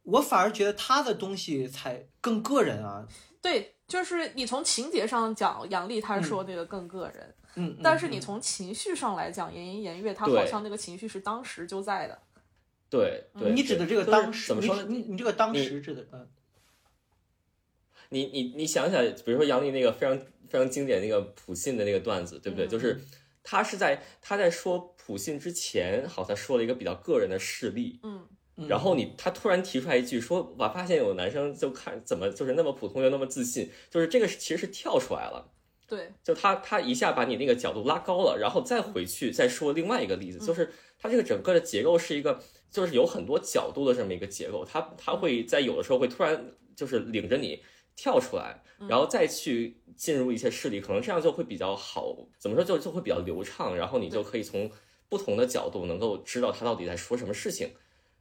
[0.04, 3.08] 我反而觉得他的东西才更个人啊。
[3.42, 12.20] 对，就是你从情节上讲，杨笠他说那个更个人，嗯，嗯但是你从情绪上来讲，言一言月他好像那个情绪是当时就在的。
[12.90, 14.86] 对对，你指的这个就是当时，怎么说呢？
[14.90, 16.28] 你你这个当时指的，嗯，
[18.10, 22.66] 你你你想想，比如说杨笠那个非常非常经典那个普信的那个段子，对不对？
[22.66, 22.70] 嗯。
[22.70, 23.00] 就是
[23.44, 28.28] 他是在他在说普信之前，好像说了一个比较个人的事例，嗯，
[28.58, 28.68] 嗯。
[28.68, 35.54] 然后你他突然提出来一句说，我发现有男生就看怎么就是那么普通又那么自信，就是这个其实是跳出来了。
[35.88, 40.70] 对，就他他一下把你那个角度拉高了，然后再回去再说另外一个例子，就是
[41.00, 47.64] 他这个整个的结构是一个，就是有很多角度的这么一个结构，他他会在有的时候会突然就是领着你
[47.98, 54.72] 跳出来，然后再去进入一些势力，可能这样就会比较好，怎么说就就会比较流畅，然后你就可以从
[55.10, 57.70] 不同的角度能够知道他到底在说什么事情。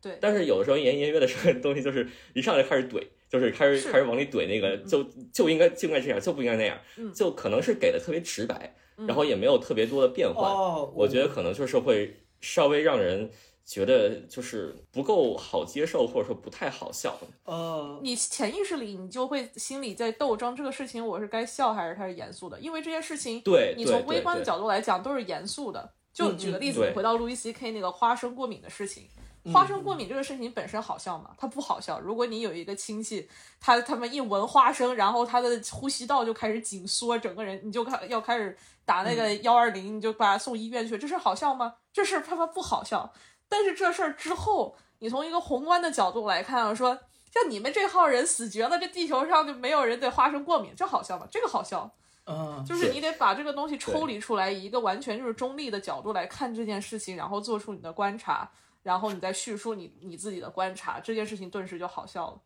[0.00, 0.16] 对。
[0.20, 3.92] 但是有的时候言言约的这个 东西就是一上来就开始怼，就是开始是。
[3.92, 7.12] 开始往里怼那个，就就应该就应该这样，就不应该那样，嗯。
[7.12, 10.50] 就可能是给的特别直白，然后也没有特别多的变换。
[10.50, 13.30] 哦，我觉得可能就是会稍微让人
[13.66, 17.18] 觉得就是不够好接受，或者说不太好笑。
[17.44, 22.60] 呃，你潜意识里你就会心里在斗争，这个事情我是该笑还是它是严肃的？
[22.60, 25.92] 因为这件事情，对，你从微观的角度来讲都是严肃的。
[26.12, 29.08] 就嗯举个例子，你回到路易 C K 那个花生过敏的事情，
[29.52, 31.32] 花生过敏这个事情本身好笑吗？
[31.36, 31.98] 它不好笑。
[31.98, 33.28] 如果你有一个亲戚，
[33.60, 41.74] 他他们一闻花生，然后他的呼吸道就开始紧缩，整个人你就开要开始打那个幺二零，你就把他送医院去，这事儿好笑吗？
[41.92, 43.12] 这事儿他妈不好笑。
[43.48, 46.98] 但是这事儿之后，你从一个宏观的角度来看，说
[47.32, 51.26] 像你们这号人死绝了，这地球上就没有人对花生过敏，这好笑吗？
[51.30, 51.90] 这个好笑。
[52.28, 58.50] 嗯，就是你得把这个东西抽离出来，以一个完全就是中立的角度来看这件事情，然后做出你的观察，
[58.82, 62.40] 然后你再叙述你你自己的观察，这件事情顿时就好笑了。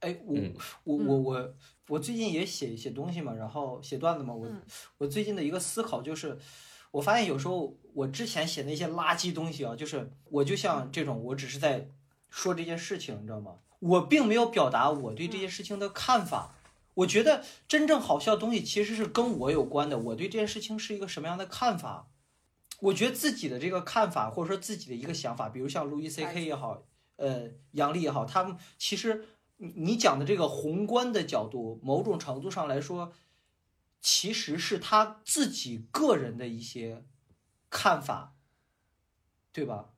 [0.00, 0.54] 哎，我嗯
[0.84, 1.54] 我我我
[1.88, 4.62] 我最近也写写东西嘛，然后写段子嘛，我嗯
[4.96, 6.38] 我最近的一个思考就是，
[6.92, 11.88] 我发现有时候我之前写那些垃圾东西啊，就是我就像这种，我只是在
[12.30, 13.56] 说这件事情，你知道吗？
[13.80, 16.54] 我并没有表达我对这件事情的看法。
[16.94, 22.08] 我觉得真正好笑的东西其实是跟我有关的，我对这件事情是一个什么样的看法。
[22.80, 26.82] 我觉得自己的这个看法，或者说自己的一个想法，比如像路易 C K 也好，
[27.16, 29.24] 呃，杨笠也好，他们其实
[29.56, 33.12] 你你讲的这个宏观的角度，某种程度上来说，
[34.02, 37.04] 其实是他自己个人的一些
[37.70, 38.34] 看法，
[39.52, 39.90] 对吧？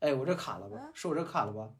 [0.00, 0.90] 哎，我这卡了吧？
[0.94, 1.70] 是我这卡了吧？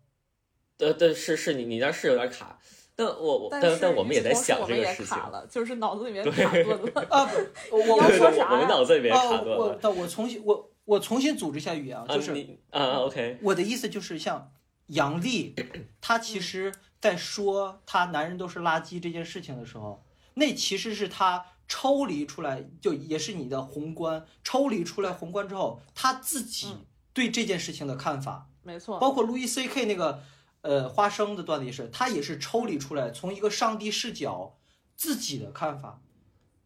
[0.76, 2.58] 对对，是是你你那是有点卡，
[2.94, 5.06] 但我我但但我们也在想这个事情。
[5.06, 7.00] 卡了，就是脑子里面卡顿了。
[7.08, 7.28] 啊，
[7.72, 9.78] 我我对对，我们说啥呀脑子里面啊，卡顿我了。
[9.80, 14.52] 但我重新我我重新组织一下语言啊，啊，就是你啊，OK，我的意思就是像
[14.88, 15.54] 杨笠，
[16.00, 16.72] 她其实
[17.02, 20.02] 在说他男人都是垃圾这件事情的时候，
[20.34, 26.68] 那其实是他抽离出来，就也是你的宏观抽离出来宏观之后，他自己
[27.12, 30.22] 对这件事情的看法，没错，包括路易 C K 那个
[30.60, 34.56] 呃花生的段子也是，他也是抽离出来，从一个上帝视角
[34.94, 36.00] 自己的看法。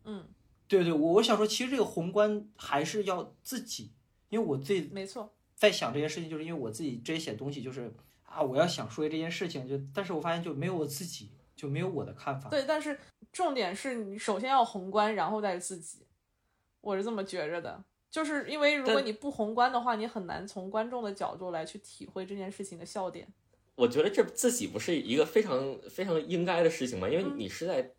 [0.05, 0.28] 嗯，
[0.68, 3.93] 对对，我我想说，其实这个宏观还是要自己，
[4.28, 7.95] 因为我自己没错，在想这件事情，就是因为我自己这些写东西，就是
[8.37, 12.51] 啊，我要想说这件事情，就但是我发现就没有我自己，就没有我的看法。
[12.51, 12.99] 对，但是
[13.32, 16.07] 重点是你首先要宏观，然后再自己，
[16.82, 17.82] 我是这么觉着的。
[18.11, 23.26] 就是因为如果你不宏观的话，你很难从观众的角度来去体会这件事情的笑点。
[23.74, 27.09] 我觉得这自己不是一个非常非常应该的事情吗？
[27.09, 27.91] 因为嗯你是在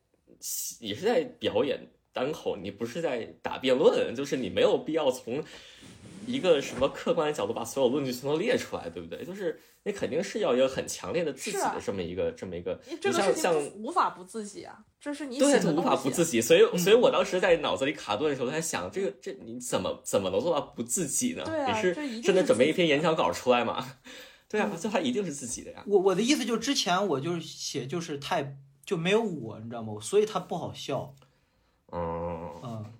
[0.79, 5.43] 你是在表演单口，你不是在打辩论，就是你没有必要从
[6.27, 9.25] 一个什么客观的角度把所有论据全都列出来，对不对？
[9.25, 21.43] 就是你肯定是要有一个很强烈的自己的这么一个、这么一个，这个事情你像像无法不自己啊，这是你对，写的就无法不自己，所以，所以我当时在脑子里卡顿的时候，在想，这个这你怎么怎么能做到不自己呢？
[21.45, 23.95] 对啊你是这一定真的准备一是自己的篇演讲稿出来吗？
[24.49, 25.83] 对嗯啊，就它一定是自己的呀。
[25.87, 29.93] 我我的意思就是之前我就是写就是太就没有我，你知道吗？
[30.01, 31.13] 所以它不好笑。
[31.91, 32.93] 嗯，嗯，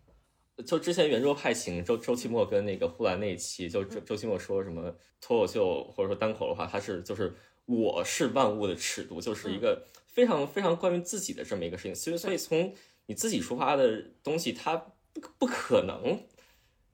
[0.66, 7.36] 就之前圆桌派请周周奇墨跟那个呼兰那一期，就周周奇墨说什么脱口秀或者说单口的话，他是就是
[7.66, 11.96] 我是万物的尺度，就是一个非常非常关于自己的这么一个事情。
[11.96, 12.74] 所以所以从
[13.06, 14.76] 你自己出发的东西，它
[15.14, 16.20] 不不可能。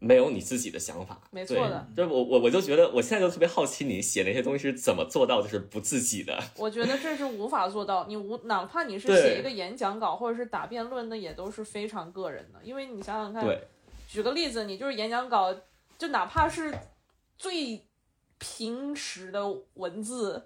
[0.05, 2.05] 没有你自己的想法，没错的对。
[2.05, 6.37] 就我我我就觉得，我现在就特别好奇，你写那些东西是怎么做到就是不自己的？
[6.59, 12.59] 我觉得这是无法做到，你无哪怕你是写一个演讲稿或者是打辩论，那也都是非常个人的。
[12.61, 13.65] 因为你想想看，对，
[14.07, 15.55] 举个例子，你就是演讲稿，
[15.97, 16.77] 就哪怕是
[17.37, 17.81] 最
[18.37, 19.41] 平实的
[19.75, 20.43] 文字，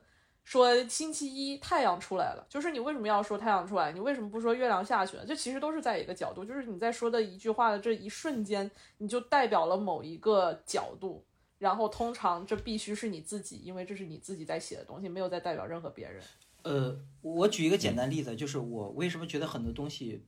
[0.48, 3.92] 说星期一太阳出来了，就是你为什么要说太阳出来？
[3.92, 5.26] 你为什么不说月亮下去了？
[5.26, 11.26] 这其实都是在一个角度，就是你在说的一句话的这一瞬间，你就代表了某一个角度。
[11.58, 16.24] 然后通常这必须是你自己，因为这是你自己在写的东西，没有在代表任何别人。
[16.64, 20.24] 呃，我举一个简单例子，就是我为什么觉得很多东西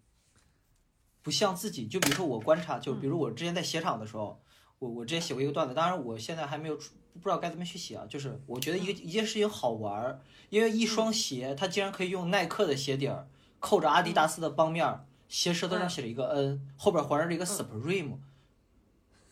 [1.21, 4.41] 不像自己，就比如说我观察，就比如我之前在写场的时候，
[4.79, 13.27] 我我之前写过一个段子，当然我现在还没有出不知道该怎么去写啊，就是我觉得一个一件事情好玩儿，因为一双鞋它竟然可以用耐克的鞋底儿
[13.59, 18.17] 扣着阿迪达斯的帮面儿，鞋舌头上写了一个 N，后边环绕着一个 Supreme，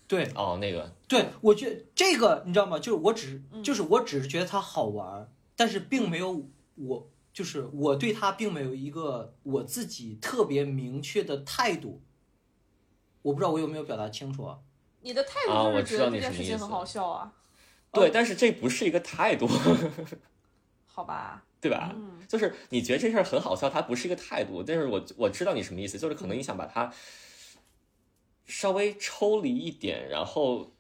[0.08, 0.94] 对，哦，那个。
[1.08, 2.78] 对，我觉得这个你知道吗？
[2.78, 12.02] 就是我只就是我只是觉得它好玩儿，但是并没有我就是我对它并没有一个我自己特别明确的态度。
[13.22, 14.60] 我不知道我有没有表达清楚啊？
[15.02, 17.32] 你的态啊度就是觉得这件事情很好笑啊，
[17.92, 19.48] 对，但是这不是一个态度，
[20.86, 21.44] 好吧？
[21.60, 21.92] 对吧？
[21.96, 26.92] 嗯就是你觉得这事儿很好笑，它不是一个态度，但是我我知道你什么意思，就是可能你想把它
[28.46, 30.74] 稍微抽离一点，然后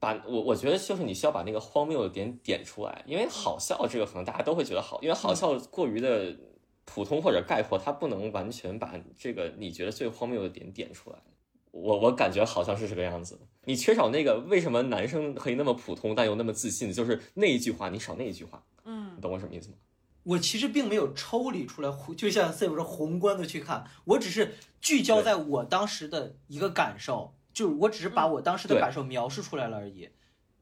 [0.00, 6.34] 把我我觉得就是你需要把那个荒谬的点点出来，因为好笑这个可能大家都会觉得好，因为好笑过于的
[6.86, 11.18] 普通或者概括，它不能完全把这个你觉得最荒谬的点点出来。
[11.72, 19.12] 我我感觉好像是这个样子，你缺少那个为什么男生可以那么普通但又那么自信，就是那一句话，你少那一句话，嗯。
[19.16, 19.74] 你懂我什么意思吗？
[20.22, 30.08] 我其实并没有抽离出来，就像 C 说宏观的去看，我只是聚焦在我当时的一个感受，就是我只是把我当时的感受描述出来了而已。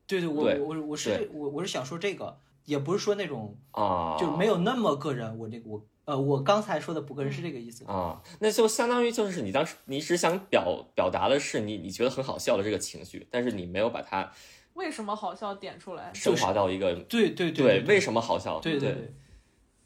[0.07, 7.85] 对对，我对我我是我我是想说这个，也不是说那种啊，就没有那么个人，我这个我呃我刚才说的不个人是这个意思。
[7.87, 14.31] 啊，那就相当于就是你当时你只想表表达的是你你觉得很好笑的这个情绪，但是你没有把它
[14.75, 16.11] 为什么好笑点出来？
[16.13, 18.61] 升华到一个对对对对，为什么好笑？
[18.61, 19.15] 对对对，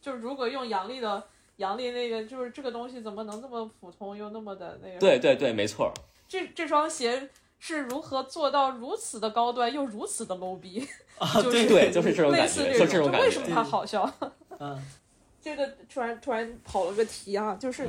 [0.00, 1.22] 就是如果用杨笠的
[1.56, 5.92] 杨笠那个，就是这个东西怎么能这么普通又那么的那个？，对对对，没错。
[6.28, 10.86] 这这双鞋是如何做到如此的高端又如此的 low 逼？
[11.18, 14.10] 啊 就是对就是这种类感觉似这种，就这种感觉为什么它好笑？
[14.60, 14.82] 嗯
[15.40, 17.88] 这个突然突然跑了个题啊，就是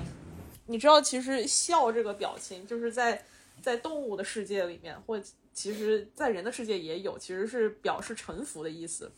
[0.68, 3.24] 你知道，其实笑这个表情，就是在
[3.62, 5.20] 在动物的世界里面，或
[5.54, 9.12] 其实在人的世界也有，其实是表示臣服的意思。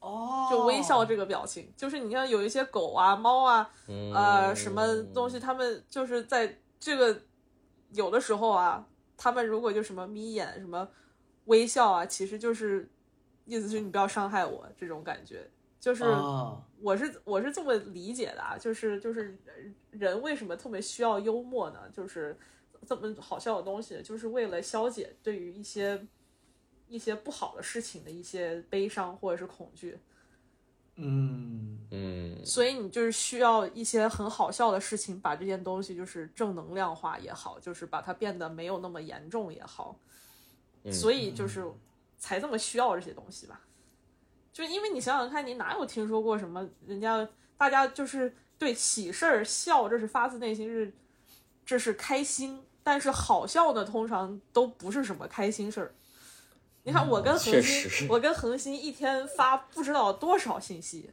[0.00, 4.12] 哦，就微笑这个表情，就是你看有一些狗啊、猫啊，嗯。
[4.12, 7.22] 呃，什么东西，它们就是在这个
[7.92, 10.86] 有的时候啊，他们如果就什么眯眼、什么
[11.46, 12.86] 微笑啊，其实就是
[13.46, 15.48] 意思是你不要伤害我这种感觉，
[15.84, 19.36] 就是啊我是我是这么理解的啊，就是就是
[19.90, 21.80] 人为什么特别需要幽默呢？
[21.92, 22.34] 就是
[22.86, 26.06] 这么好笑的东西，就是为了消解对于一些
[26.88, 29.98] 一些不好的事情的一些悲伤或者是恐惧，
[30.94, 31.78] 嗯。
[31.90, 32.46] 嗯。
[32.46, 40.00] 所以你就是需要一些很好笑的事情，把这件东西就是正能量化也好，就是把它变得没有那么严重也好，
[40.84, 41.70] 嗯所以就是
[42.16, 43.60] 才这么需要这些东西吧。
[44.54, 50.94] 就因为你想想看，你哪有听说过什么人家大家就是对喜事儿笑，这是发自内心是
[51.66, 55.92] 这是开心，但是好笑的通常都不是什么开心事儿。
[56.84, 61.10] 你看我跟恒星，我跟恒星一天发不知道多少信息，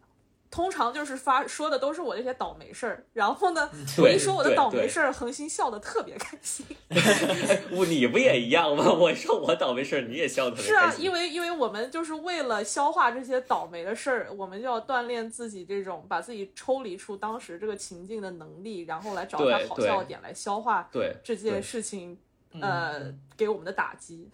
[0.52, 3.06] 通常就是发说的都是我这些倒霉事儿。
[3.14, 6.66] 然后呢，我一说我的倒霉事儿，恒星笑得特别开心。
[7.72, 8.92] 我你不也一样吗？
[8.92, 22.18] 我说我倒霉事儿，你也笑得特别是啊因为因为我们就是为了消化这些倒霉的事儿，我们就要锻炼自己这种把自己抽离出当时这个情境的能力，然后来找它对好笑的点来消化对这件事情
[22.60, 24.30] 呃给我们的打击。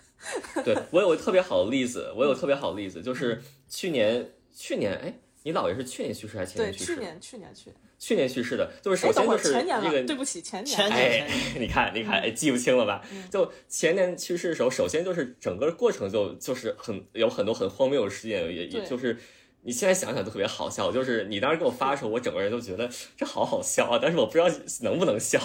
[0.65, 3.39] 对我有个特别好的例子，我有 特别好的例子，就是
[3.69, 5.13] 去年去年哎，
[5.47, 6.95] 你姥爷是去年去世还是前，年去世？
[6.95, 10.75] 去年去年去年，去年去世的，就是首先就是前年了，这个对不起，前年。
[10.75, 13.01] 前哎年，你看，你看，哎，记不清了吧？
[13.31, 19.17] 就前年去世的时候，首先就是整个过程就就是很有很多很荒谬的事件，也也就是
[19.61, 20.91] 你现在想想都特别好笑。
[20.91, 24.49] 就是你当时给我发的时候，我整个人都觉得这好好笑啊，但是我不知道
[24.81, 25.39] 能不能笑。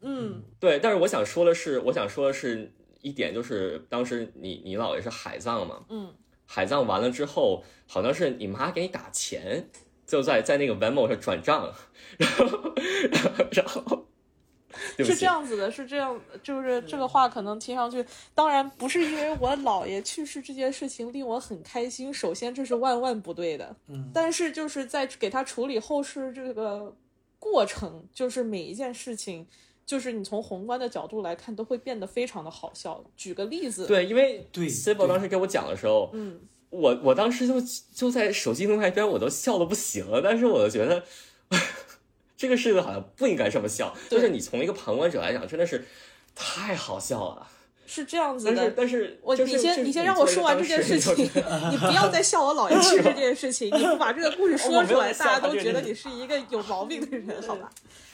[0.00, 6.12] 嗯， 对，但是我想说的是，我想说的是一点，就是当时你你姥爷是海葬嘛，嗯，
[6.46, 9.68] 海葬完了之后，好像是你妈给你打钱，
[10.06, 11.72] 就在在那个 Venmo 上转账，
[12.18, 12.46] 然后
[13.10, 14.06] 然后然后，
[14.98, 26.94] 是这样子的，是这样，就是这个话可能听上去，当然不是因为我姥爷去世这件事情令我很开心，首先这是万万不对的，嗯，但是就是在给他处理后事这个
[27.38, 29.46] 过程，就是每一件事情，
[29.86, 33.02] 就是你从宏观的角度来看，都会变得非常的好笑。
[33.16, 37.54] 举个例子，，对，因为对 c i b o 对当时给我讲的时候，嗯，我我当时就
[37.94, 41.02] 就在手机另外一边，我都笑的不行了，但是我就觉得。
[42.38, 45.86] 这个事情好像不应该这么笑，就是你从一个旁观者来讲，真的是
[46.34, 47.48] 太好笑了。
[47.86, 48.74] 是这样子但是的。
[48.76, 51.24] 但是，我你先你先让我说完这件事情，
[51.72, 57.70] 你不要再笑我姥爷去世这件事情，你不把这个故事 说出来，大家都觉得你是一个有毛病的人，好吧？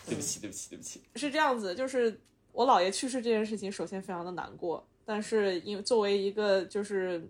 [0.06, 1.00] 对不起，对不起，对不起。
[1.14, 2.20] 是这样子，就是
[2.52, 7.22] 我姥爷去世这件事情，首先非常的难过，但是因为作为一个就是，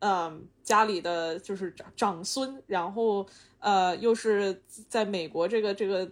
[0.00, 3.26] 嗯，家里的就是长长孙，然后
[3.60, 6.10] 呃，又是在美国这个这个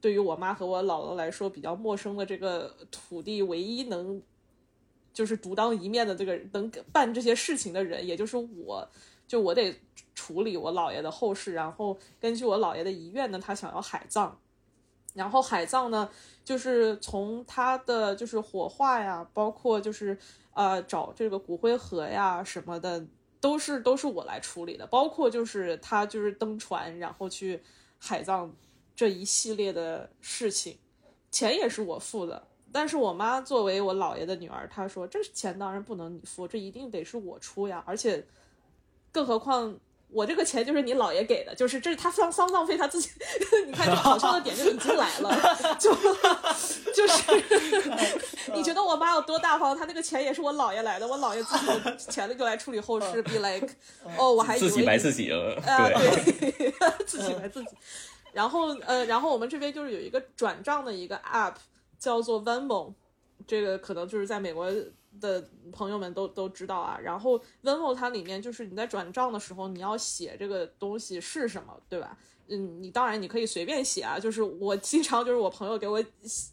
[0.00, 4.22] 对于我妈和我姥姥来说比较陌生的这个土地，唯一能
[5.12, 8.88] 就是独当一面的这个能办这些事情的人，也就是我。
[9.28, 9.78] 就我得
[10.14, 14.40] 处理我姥爷的后事，然后根据我姥爷的遗愿呢，他想要海葬，
[15.18, 16.08] 然后海葬呢，
[16.44, 20.16] 就是从他的就是火化呀，包括就是
[20.54, 23.04] 呃找这个骨灰盒呀什么的，
[23.40, 27.60] 都是都是我来处理的，包括就是他就是登船然后去
[27.98, 28.54] 海葬
[28.94, 30.78] 这一系列的事情，
[31.32, 32.46] 钱也是我付的。
[32.70, 38.24] 但是我妈作为我姥爷的女儿，她说这钱当然不能你付，这一定得是我出呀，而且
[39.10, 39.74] 更何况
[40.10, 43.10] 我这个钱就是你姥爷给的，就是这是他丧丧葬费他自己。
[43.66, 45.94] 你看这好笑的点就已经来了，就
[46.94, 47.22] 就 是
[48.54, 49.76] 你觉得我妈有多大方？
[49.76, 53.68] 她那个钱也是我姥爷来的，我姥爷自己的钱就来处理后事，be like，
[54.16, 56.74] 哦，我还以为自己白自己了，啊，对，对，
[57.06, 57.70] 自己来自己。
[58.32, 61.54] 然后呃，然后我们这边就是有一个转账的一个 app，
[61.98, 62.92] 叫做 Venmo，
[63.46, 64.70] 这个可能就是在美国
[65.20, 66.98] 的朋友们都都知道啊。
[67.02, 72.16] 然后 Venmo 它里面就是你在转账的时候，你要写这个东西是什么，对吧？
[72.50, 76.02] 嗯，你当然你可以随便写啊，就是我经常就是我朋友给我，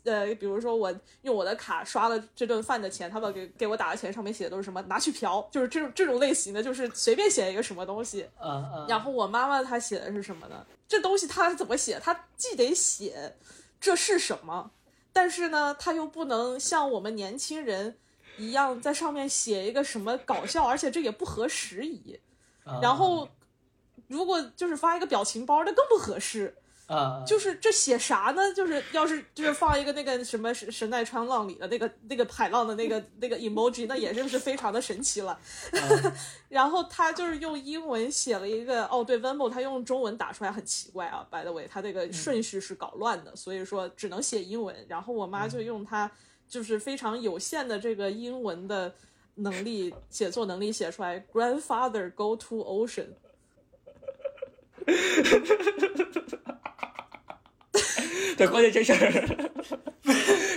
[0.03, 10.65] 呃，比如说我用我的卡刷了这顿饭的钱，他们给给我打的钱上面写的都是什么拿去嫖，就是这种这种类型的，就是随便写一个什么东西，嗯嗯，然后我妈妈她写的是什么呢？
[10.85, 11.97] 这东西她怎么写？
[12.03, 13.37] 她既得写
[13.79, 14.71] 这是什么，
[15.13, 17.97] 但是呢，她又不能像我们年轻人
[18.37, 22.19] 一样在上面写一个什么搞笑，而且这也不合时宜。
[22.65, 23.27] 嗯然后，
[24.07, 26.55] 如果就是发一个表情包，那更不合适。
[26.87, 28.53] 啊，就是这写啥呢？
[28.53, 35.39] 就是要是就是放一个那个什么神神奈川浪里的那个那个海浪的那个那个 emoji，那也是是非常的神奇了。
[36.47, 44.75] 然后他就是用英文写了一个哦，对，Venmo 他用中文打出来很奇怪啊，by the way，他这个顺序是搞乱的，所以说只能写英文。
[44.87, 46.11] 然后我妈就用她
[46.47, 48.93] 就是非常有限的这个英文的
[49.35, 53.07] 能力写作能力写出来，grandfather go to ocean。
[58.37, 58.97] 对，关键这事儿，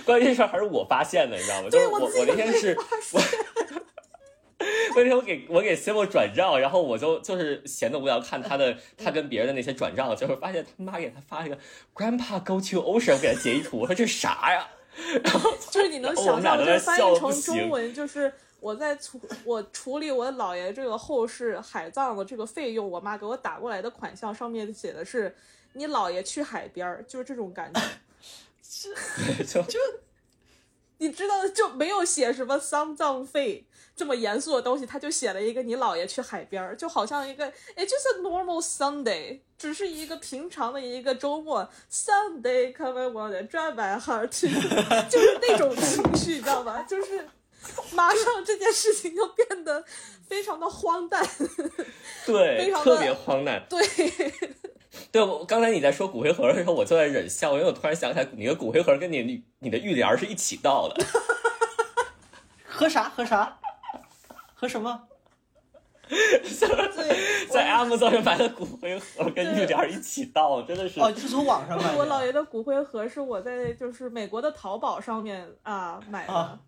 [0.05, 1.70] 关键这事儿还是我发现的，你知道吗？
[1.70, 2.76] 就是我我那天是
[3.12, 3.20] 我。
[4.97, 11.57] 那天我给我给 Simo 转账，然后我就就是闲的无聊看他的 他跟别人的那些转账，结果发现他妈给他发了一个
[11.95, 14.68] Grandpa go to ocean，我给他截一图，我说这是啥呀？
[15.70, 25.34] 就是你能想象，就是翻译成中文，就是我在处我处理我姥爷这个后事海葬的这个费用，我妈给我打过来的款项上面写的是
[25.74, 27.80] 你姥爷去海边儿，就是这种感觉。
[29.46, 29.78] 就
[30.99, 33.64] 你知道就没有写什么丧葬费
[33.99, 37.44] 这么严肃的东西，他就写了一个你姥爷去海边儿，就好像一个
[37.74, 44.28] 哎，就是 normal Sunday，只是一个平常的一个周末，Sunday come on wanna drive my heart，
[45.11, 46.86] 就是那种情绪，你知道吧？
[46.88, 47.28] 就是
[47.92, 49.84] 马上这件事情就变得
[50.28, 51.26] 非常的荒诞，
[52.24, 53.66] 对非，常特别荒诞。
[53.68, 53.84] 对，
[55.11, 61.05] 对，我刚才你在说骨灰盒的时候，我就在忍笑，因为我突然想起来，你的骨灰盒跟你你你的浴帘是一起到的。
[62.64, 63.59] 喝啥喝啥？
[64.59, 65.02] 喝什么？
[66.09, 71.98] 对，在 Amazon 上买的骨灰盒跟浴帘一起到，真的是哦，就是从网上买的。
[71.98, 76.59] 我姥爷的骨灰盒是我在就是美国的淘宝上面啊买的，啊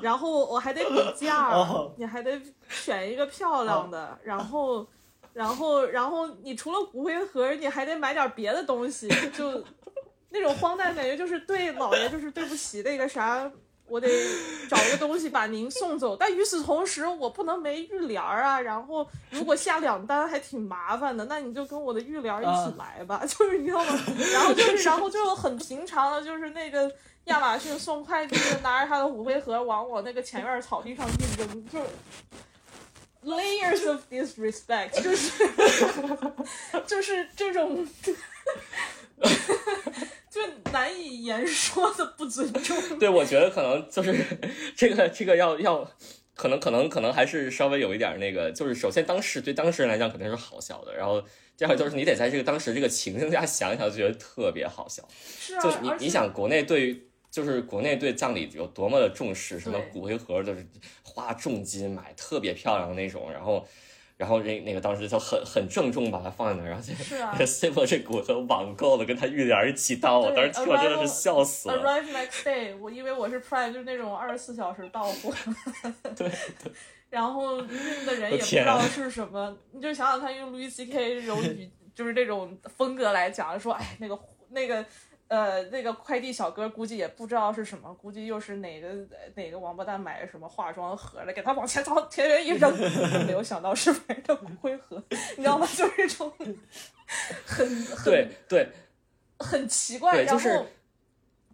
[0.00, 1.54] 然后我还得比价
[1.98, 2.40] 你还得
[2.70, 4.86] 选一个漂亮的，然后，
[5.34, 9.06] 然后，然后你除了骨灰盒，你还得买点别的东西，
[9.36, 9.62] 就
[10.30, 13.52] 那种荒诞感觉，就是对姥爷就是对不起那个啥。
[13.86, 14.08] 我得
[14.68, 18.60] 找个东西把您送走，但与此同时，我不能没浴帘儿啊。
[18.60, 24.00] 然后，如果下两单还挺麻烦的，那你就跟我的浴帘儿一起来吧，就是你知道吗？
[24.32, 26.90] 然后就是，然后就很平常的，就是那个
[27.24, 31.86] 亚马逊送快递的拿着他的骨灰盒往我那个前院草地上一扔，就是
[33.24, 35.46] layers of disrespect，就是
[36.86, 37.86] 就是这种。
[40.34, 42.76] 就难以言说的不尊重。
[42.98, 44.12] 对，我觉得可能就是
[44.74, 45.88] 这个这个要要，
[46.34, 51.22] 可能可能可能还是稍微有一点那个，就是首先当时对当事人来讲肯定是好笑的，然后
[51.56, 55.08] 第二就是你得在这个当时这个情境下想一想，就觉得特别好笑。
[55.14, 60.66] 是啊，就你你想国内对于就是国内对葬礼有多么的重视，什么骨灰盒就是
[61.04, 63.64] 花重金买特别漂亮的那种，然后。
[64.16, 71.82] 然后那那个当时就很很郑重把它放在那儿，然后是啊那个 s i m 这骨头网购的跟他浴帘一起到，我当时听了真的是笑死了。
[71.82, 75.32] Arrive next day，我因为我是 Prime，就是那种二十四小时到货。
[76.16, 76.72] 对对
[77.10, 81.20] 然后运的人也不知道是什么，你就想想他用 Louis C.K.
[81.20, 84.18] 这种语， 就是这种风格来讲，说哎那个
[84.50, 84.84] 那个。
[85.28, 88.88] 呃，那个快递小哥估计也不知道是什么，估计又是哪个
[89.34, 92.70] 哪个王八蛋买的什么化妆盒了，给他往前朝田园一扔，
[93.26, 95.02] 没有想到是买的骨灰盒，
[95.36, 95.66] 你知道吗？
[95.74, 96.30] 就是一种
[97.44, 98.68] 很很 对对
[99.38, 100.64] 很奇怪，对，然后、就是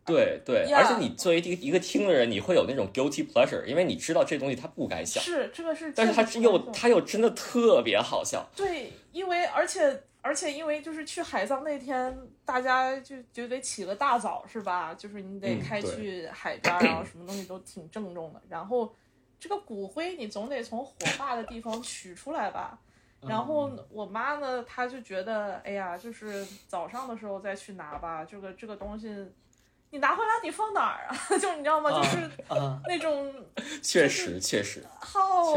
[0.04, 8.48] 对对，Yeah 而且你作为一个一个听的人，你会有那种 guilty pleasure，因为你知道这东西他不该笑，是这个是，但是他又严重它又真的特别好笑。
[8.56, 14.94] 对，因为而且而且因为就是去海葬那天，大家就就得起个大早是吧？
[14.94, 18.42] 就是你得开去海边儿，然后什么东西都挺郑重的。
[18.48, 18.94] 然后
[19.38, 22.78] 这个骨灰你总得从火化的地方取出来吧。
[23.28, 29.08] 然后我妈呢，她就觉得，哎呀，就是早上的时候再去拿吧，这个这个东西，
[29.90, 31.14] 你拿回来你放哪儿啊？
[31.38, 31.90] 就你知道吗？
[31.90, 33.30] 就是啊，那种
[33.82, 35.54] 确实确实，好，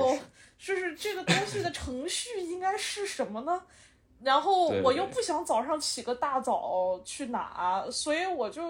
[0.58, 3.64] 就是这个东西的程序应该是什么呢？
[4.24, 8.62] 然后我又不想早上起个大早去拿，所以我就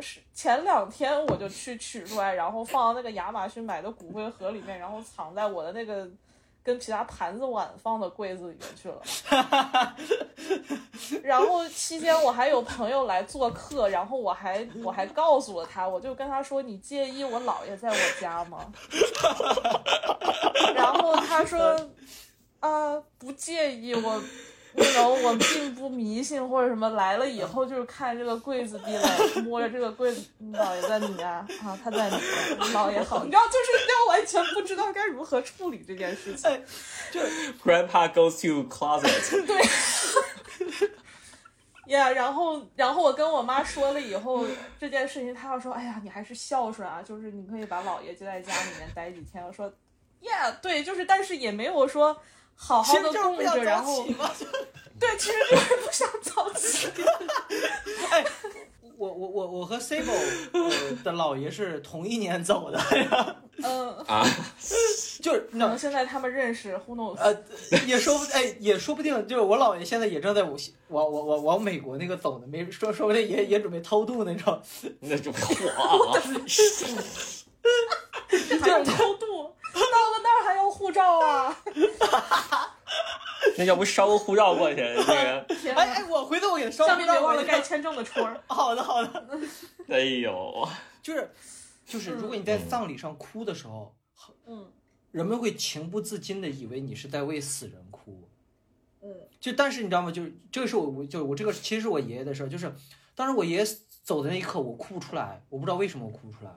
[0.00, 6.08] 是前两天我就去取出来，然后放到那个亚马逊买的骨灰盒里面，然后藏在我的那个
[6.62, 9.02] 跟其他盘子碗放的柜子里面去了。
[11.22, 18.72] 然后期间我还有朋友来做客，然后我还我还告诉了他，我就跟他说：“你介意我姥爷在我家吗？”
[20.74, 21.76] 然后他说
[22.60, 24.22] ：“啊，不介意，我
[24.74, 36.50] 那种我并不迷信或者什么，来了以后就是看这个柜子地了，摸着这个柜子，你姥爷在你家啊，他在你家，姥爷好，你知道，就是要完全不知道该如何处理这件事情。
[37.10, 37.20] 就
[37.62, 39.62] Grandpa goes to closet， 对。
[41.86, 44.46] 呀然后，然后我跟我妈说了以后，
[44.78, 49.44] 这件事情，她要说，哎呀，你还是孝顺啊，就是你可以把姥爷接在家里面待几天。
[49.44, 49.70] 我说，
[50.20, 52.16] 呀，对，就是，但是也没有说
[52.56, 54.04] 好好的供着，然后，
[54.98, 56.88] 对，其实就是不想早起。
[58.96, 60.12] 我我我我和 Sable
[60.52, 60.70] 呃
[61.02, 62.80] 的姥爷是同一年走的，
[63.64, 64.24] 嗯， 啊，
[65.20, 67.16] 就是可能那现在他们认识，who knows？
[67.18, 67.36] 呃
[67.84, 70.56] 也说不哎也说不定，就是我姥爷现在也正在往
[70.90, 74.62] 往往往往美国那个走呢，没说说不定也也准备偷渡那种。
[75.00, 75.38] 那就火，
[78.48, 79.26] 这还要偷渡，
[79.74, 80.71] 到了那儿还要！
[83.58, 84.80] 那要不烧个护照过去！
[84.80, 85.44] 哎
[85.74, 88.40] 哎，我回头我给他烧上面别忘了盖签证的戳儿。
[88.48, 89.38] 好的好的，
[89.88, 90.68] 哎呦，
[91.02, 91.30] 就是
[91.84, 93.94] 就是，如果你在葬礼上哭的时候，
[94.46, 94.70] 嗯
[95.10, 98.28] 人们会情不自禁的以为你是在为死人哭。
[99.02, 100.10] 嗯就但是你知道吗？
[100.10, 102.72] 就是这个是我我就我这个其实是我爷爷的事儿，就是
[103.14, 103.64] 当时我爷爷
[104.04, 106.50] 走的那一刻，我哭不出来，我不知道为什么我哭不出来。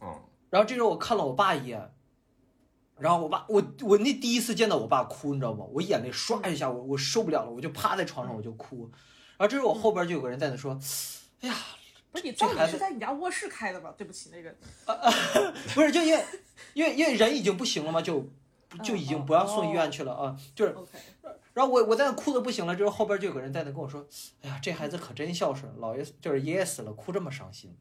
[0.00, 1.92] 嗯，然后这时候我看了我爸一眼，
[3.00, 5.64] 然后我爸我我那第一次见到我爸哭，你知道吗？
[5.72, 8.90] 我眼泪唰一下，我我受不了了，我就趴在床上我就哭。
[9.38, 10.78] 然后这时候我后边就有个人在那说
[11.40, 11.56] ：“哎呀，
[12.12, 13.94] 不是你这孩子葬礼是在你家卧室开的吧？
[13.96, 14.54] 对不起，那个
[15.74, 16.24] 不是，就因为
[16.74, 18.28] 因为因为人已经不行了嘛，就
[18.84, 20.36] 就已经哦不让送医院去了啊。
[20.54, 20.76] 就是
[21.54, 24.06] 然后我我在那哭的不行了，之后后边就有个人在那跟我说
[24.42, 27.74] ：“哎呀，这孩子可真孝顺，老爷就是爷爷死了，哭这么伤心。”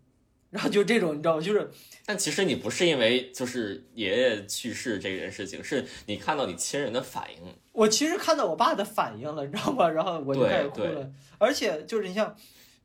[0.49, 1.41] 然后就这种你知道吗？
[1.41, 1.69] 就是
[2.05, 7.41] 但其实你不是因为就是爷爷去世这件事情，是你看到你亲人的反应。
[7.71, 9.87] 我其实看到我爸的反应了，你知道吗？
[9.89, 11.09] 然后我就开始哭了。
[11.37, 12.35] 而且就是你像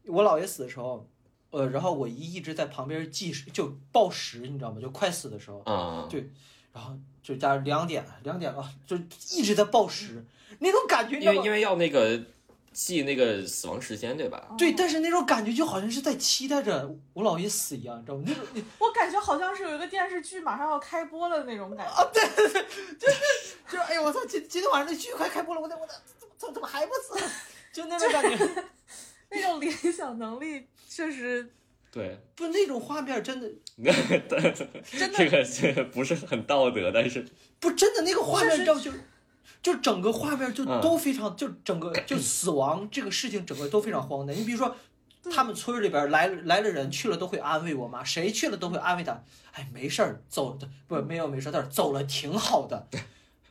[0.07, 1.09] 我姥爷死的时候，
[1.51, 4.81] 呃，然后我姨一直在旁边计时，就报时，你知道吗？
[4.81, 6.29] 就快死的时候，啊、对，
[6.73, 8.97] 然后就加两点，两点了，就
[9.33, 10.25] 一直在报时，
[10.59, 11.51] 那种感觉，因为因？
[11.51, 12.23] 为要那个
[12.75, 14.49] 记那个死亡时间，对吧？
[14.59, 18.25] 对，但是那种感觉就好像是在期待着我姥爷死一样，你知道吗？
[18.27, 18.45] 那种
[18.81, 22.23] 我感觉好像是有一个电视剧马上要开播了的那种感觉啊对。
[22.37, 22.67] 就是
[23.69, 27.25] 就是哎呦我操，今今天晚上那剧快开播了，我得我得怎么怎么怎么还不死？
[27.73, 28.65] 就那种感觉，
[29.31, 31.49] 那种联想能力确实
[31.91, 33.49] 对，不那种画面真的
[33.79, 37.25] 真的这个这个不是很道德，但是
[37.61, 38.79] 不真的那个画面，是你知道
[39.65, 39.75] 就。
[39.85, 44.35] 整个画面就嗯都非常，就整个就死亡这个事情，整个都非常荒诞。
[44.35, 44.75] 你比如说，
[45.31, 52.87] 他们村里边来来了人去了都会安慰我妈，谁去了都会安慰她，哎，没事儿，走的不没有没事儿，但是走了挺好的。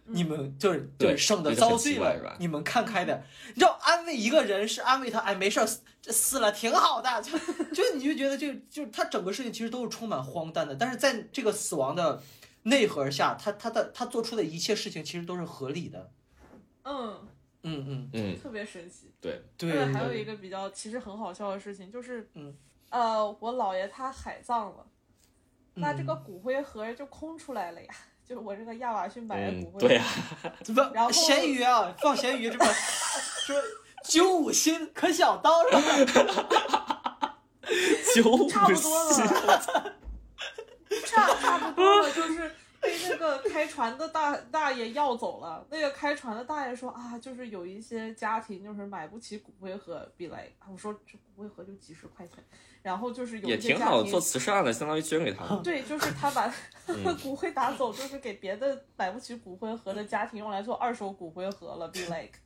[0.06, 3.24] 你们就是就对是省得遭罪奇怪是吧了，你们看开点。
[3.54, 7.38] 你知道安慰一个人是安慰他，哎，没事儿，死死了挺好的，就
[7.74, 12.22] 就你就觉得就就他整个事情其实都是充满荒诞的，但是在这个死亡的
[12.64, 16.12] 内核下，他他的他做出的一切事情其实都是合理的。
[16.84, 17.28] 嗯，
[17.64, 19.12] 嗯嗯，嗯，特别神奇。
[19.22, 19.86] 对，对。
[19.94, 22.54] 还有一个比较其实很好笑的事情，就是嗯
[22.90, 24.86] 呃，我姥爷他海葬了，
[25.76, 27.94] 那这个嗯骨灰盒就空出来了呀，
[28.26, 29.80] 就是我这个亚马逊买的骨嗯，灰。
[29.88, 30.04] 对呀、
[30.64, 32.66] 怎么然后咸鱼啊，放咸鱼这么
[33.46, 33.56] 说
[34.04, 35.72] 九五新可小刀是
[36.14, 37.40] 吧？
[38.14, 39.10] 九差不多五
[39.48, 39.96] 了，
[41.14, 42.52] 差差不多了， 就是
[42.82, 45.66] 被那个开船的大大爷要走了。
[45.70, 52.44] 那个开船的大爷说啊，就是有一些家庭就是买不起骨灰盒，be like，我说这骨灰盒就几十块钱，
[52.82, 55.64] 然后就是有些家庭挺好，做慈善的，相当于捐给他们。
[55.64, 56.54] 对，就是他把
[56.88, 62.38] 嗯 骨灰打走，就是给别的买不起骨灰盒的家庭用来做二手骨灰盒了，be like，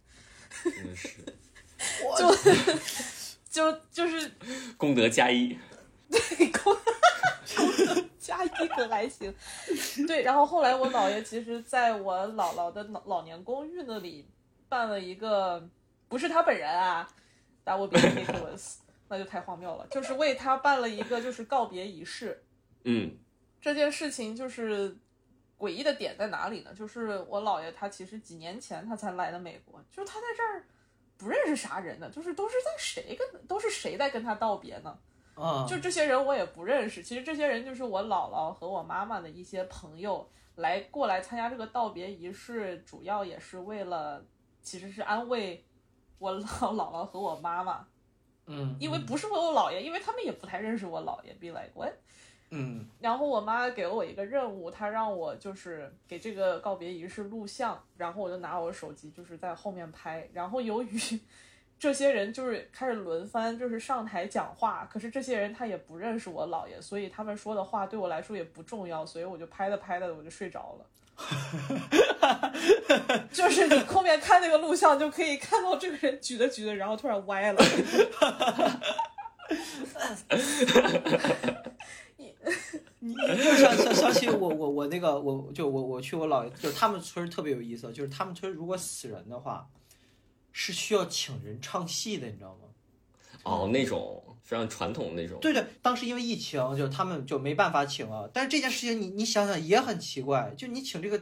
[0.63, 1.09] 真是
[3.49, 4.31] 就就就是
[4.77, 5.57] 功德加一。
[6.09, 6.75] 对功
[8.27, 9.33] 加一个还行。
[10.05, 14.27] 对，然后后来我姥爷其实在我姥姥的老老年公寓那里
[14.67, 15.65] 办了一个，
[16.09, 17.07] 不是他本人啊
[17.63, 22.43] ，that would be ridiculous，那就太荒谬了，就是为他办了一个就是告别仪式。
[22.83, 23.17] 嗯
[23.61, 24.95] 这件事情就是
[25.57, 26.73] 诡异的点在哪里呢？
[26.73, 30.65] 就是我姥爷他其实几年前他才来的美国，就是他在这儿
[31.17, 34.99] 不认识啥人呢，就是都是在谁跟都是谁在跟他道别呢？
[35.37, 44.25] 啊，就这些人我也不认识，其实这些人就是我姥姥和我妈妈的一些朋友来过来参加这个道别仪式，主要也是为了
[44.61, 45.63] 其实是安慰
[46.17, 46.41] 我老
[46.73, 47.85] 姥姥和我妈妈，
[48.47, 51.93] 嗯，因为不是为我姥爷，因为他们也不太认识我姥爷，be like what。
[52.49, 60.29] 嗯然后我妈给了我一个任务，她让我就是给这个告别仪式录像，然后我就拿我手机就是在后面拍。
[60.31, 60.97] 然后由于
[61.79, 70.85] 这些人就是开始轮番就是上台讲话，可是这些人他也不认识我姥爷，所以他们说的话对我来说也不重要，所以我就拍的拍的我就睡着了。
[73.31, 77.59] 就是你后面看那个录像就可以看到这个人举着举着，然后突然歪了。
[82.99, 89.67] 你你就想想想起我我我那个我就我我去我姥爷就是他们村特别有意思，就是他们村如果死人的话，
[90.59, 92.67] 是需要请人唱戏的，你知道吗？
[93.43, 95.39] 哦，那种非常传统的那种。
[95.39, 98.27] 对对，当时因为疫情，就他们就没办法请了。
[98.33, 101.21] 但是这件事情你你想想也很奇怪，就你请这个，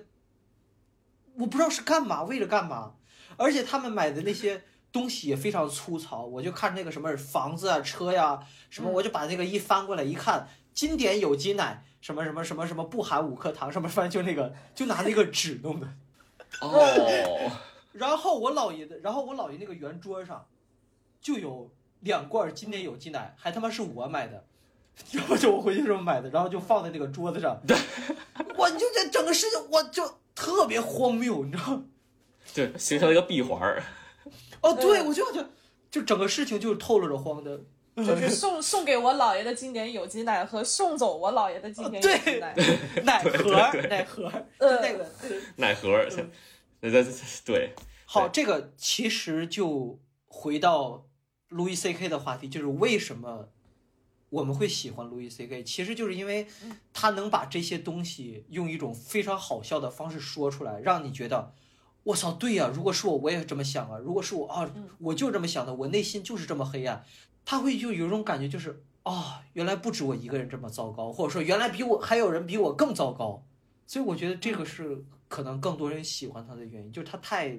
[1.35, 2.95] 我不知道是干嘛，为了干嘛？
[3.35, 4.63] 而且他们买的那些
[4.93, 15.87] 东西也非常粗糙，我就看那个什么房子啊、车呀、什么，嗯我就把那个一翻过来一看，经典有机奶，什么什么什么什么不含五克糖，什么反正就那个就拿那个纸弄的。
[16.61, 17.51] 哦，
[17.97, 20.45] 然后我姥爷的，然后我姥爷那个圆桌上
[21.21, 21.71] 就有
[22.01, 24.45] 两罐经典有机奶，还他妈是我买的，
[25.11, 27.59] 然后就我回去时候买的，然后就放在那个桌子上。
[27.65, 27.77] 对
[28.57, 31.83] 我就这整个事情，我就特别荒谬，你知道吗？
[32.53, 33.81] 对，形成了一个闭环儿。
[34.61, 35.45] 哦，对，我就就
[35.89, 37.61] 就整个事情就是透露着荒的。
[37.97, 42.53] 就是送送给我姥爷的经典有机奶和送走我姥爷的经典有机奶。
[43.05, 45.09] 奶盒儿，奶盒儿，就呃那个。
[45.55, 46.09] 奶盒儿，
[46.91, 47.13] 对对
[47.45, 47.73] 对，
[48.05, 51.07] 好，这个其实就回到
[51.49, 53.49] Louis C K 的话题，就是为什么
[54.29, 56.47] 我们会喜欢 Louis C K，其实就是因为
[56.93, 61.53] 他能把这些东西用一种非常好笑的方式说出来，让你觉得，
[62.03, 64.69] 我操，对呀、如果是我，我也这么想啊，如果是我啊，
[64.99, 67.03] 我就这么想的，我内心就是这么黑暗，
[67.45, 73.45] 他会就有一种感觉，就是啊、原来不止我一个人这么糟糕，或者说原来比我还有人比我更糟糕，
[73.85, 77.57] 所以我觉得这个是可能更多人喜欢他的原因，就是他太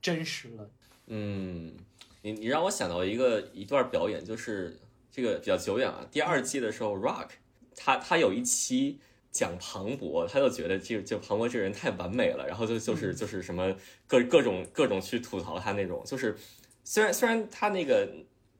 [0.00, 0.70] 真实了。
[1.06, 1.74] 嗯，
[2.22, 4.78] 你你让我想到一个一段表演，就是
[5.10, 6.08] 这个比较久远了。
[6.10, 7.28] 第二季的时候，Rock
[7.76, 8.98] 他他有一期
[9.30, 13.74] 讲庞博，他就觉得这就庞博这人太完美了，然后就就是就是什么
[14.06, 16.36] 各各种各种去吐槽他那种，就是
[16.84, 18.08] 虽然虽然他那个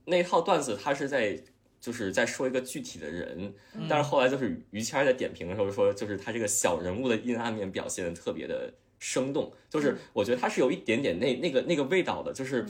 [0.04, 1.42] 那套段子他是在。
[1.80, 3.54] 就是在说一个具体的人，
[3.88, 12.66] 但是后来就是于谦在点评的时候说，就是他这个小人物的阴暗面表现的特别的生动，就是我觉得他是有一点点那那个那个味道的，就是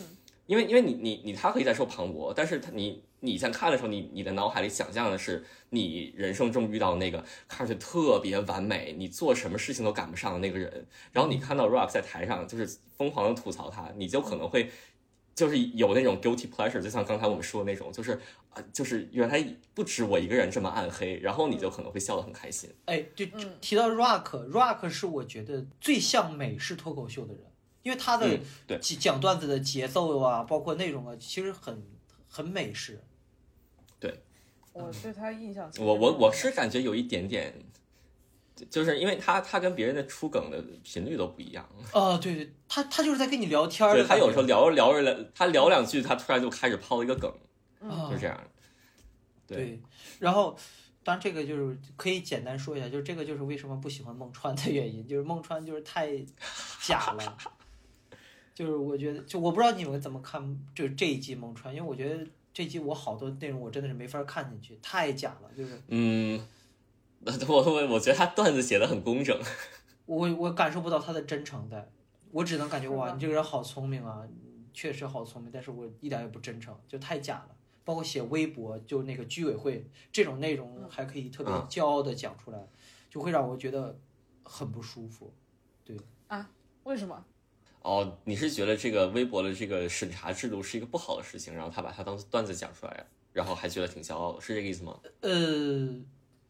[0.47, 14.71] 因为因为你你你他可以在说庞博，但是他你你在看的时候，你你的脑海里想象的是你人生中遇到那个看上去特别完美，你做什么事情都赶不上的那个人，然后你看到 Rock 在台上就是疯狂的吐槽他，你就可能会。
[15.35, 18.13] 就是有那种 guilty pleasure，就像刚才我们说的那种，就是
[18.51, 19.43] 啊，就是原来
[19.75, 22.69] 不止我一个人这么暗黑，然后你就可能会笑得很开心。
[22.87, 27.43] 哎，就就提到 Rock，Rock 是我觉得最像美式脱口秀的人，
[27.83, 31.83] 因为他的嗯对讲讲段子的节奏啊，包括内容啊，其实很
[32.29, 33.01] 很美式。
[33.99, 34.21] 对
[34.73, 37.55] 我对他印象我我我是感觉有一点点，
[38.69, 41.67] 就是因为他他跟别人的出梗的频率都不一样。
[41.93, 44.17] 哦，对对，他他就是在跟你聊天他。
[44.17, 47.33] 有时候聊着聊着聊，他聊两句，他突然就开始抛一个梗，
[47.81, 48.39] 啊就这样。
[49.47, 49.81] 对，
[50.19, 50.57] 然后
[51.03, 56.17] 当然这个就是可以简单说一下，就是这个就是为什么不喜欢孟川的原因，就是孟川就是太
[56.83, 57.37] 假了。
[58.53, 65.51] 就是我觉得，就我不知道你们怎么看，就是这一季孟川，因为我觉得这季我好多内容我真的是没法看进去，太假了。
[65.57, 66.39] 就是嗯，
[67.49, 69.39] 我我我觉得他段子写的很工整。
[70.07, 71.89] 我我感受不到他的真诚在，
[72.31, 74.27] 我只能感觉哇，你这个人好聪明啊，
[74.73, 77.57] 确实好聪明，但是我一点也不真诚，就太假了。
[77.85, 82.69] 包括写微博，就那个居委会这种内容，还可以特别嗯骄傲的讲出来，
[83.09, 83.99] 就会让我觉得
[84.45, 85.33] 很不舒服。
[85.85, 85.97] 对
[86.29, 86.49] 啊
[86.85, 87.25] 为什么？
[87.83, 95.01] 哦，你是觉得这个微博的这个审查制度是一个不好的事情，然后他把它当段子讲出来，然后还觉得挺骄傲，是这个意思吗？
[95.21, 95.31] 呃，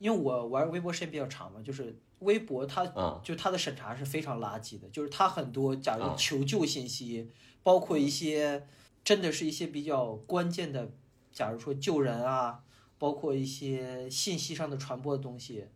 [0.00, 7.30] 因为我玩微博时间比较长嘛，就是微博它、嗯就它的审查是非常垃圾的，就是它很多假如嗯求救信息，
[7.62, 8.66] 包括一些
[9.04, 10.90] 真的是一些比较关键的，
[11.30, 12.64] 假如说救人啊，
[12.98, 15.66] 包括一些信息上的传播的东西，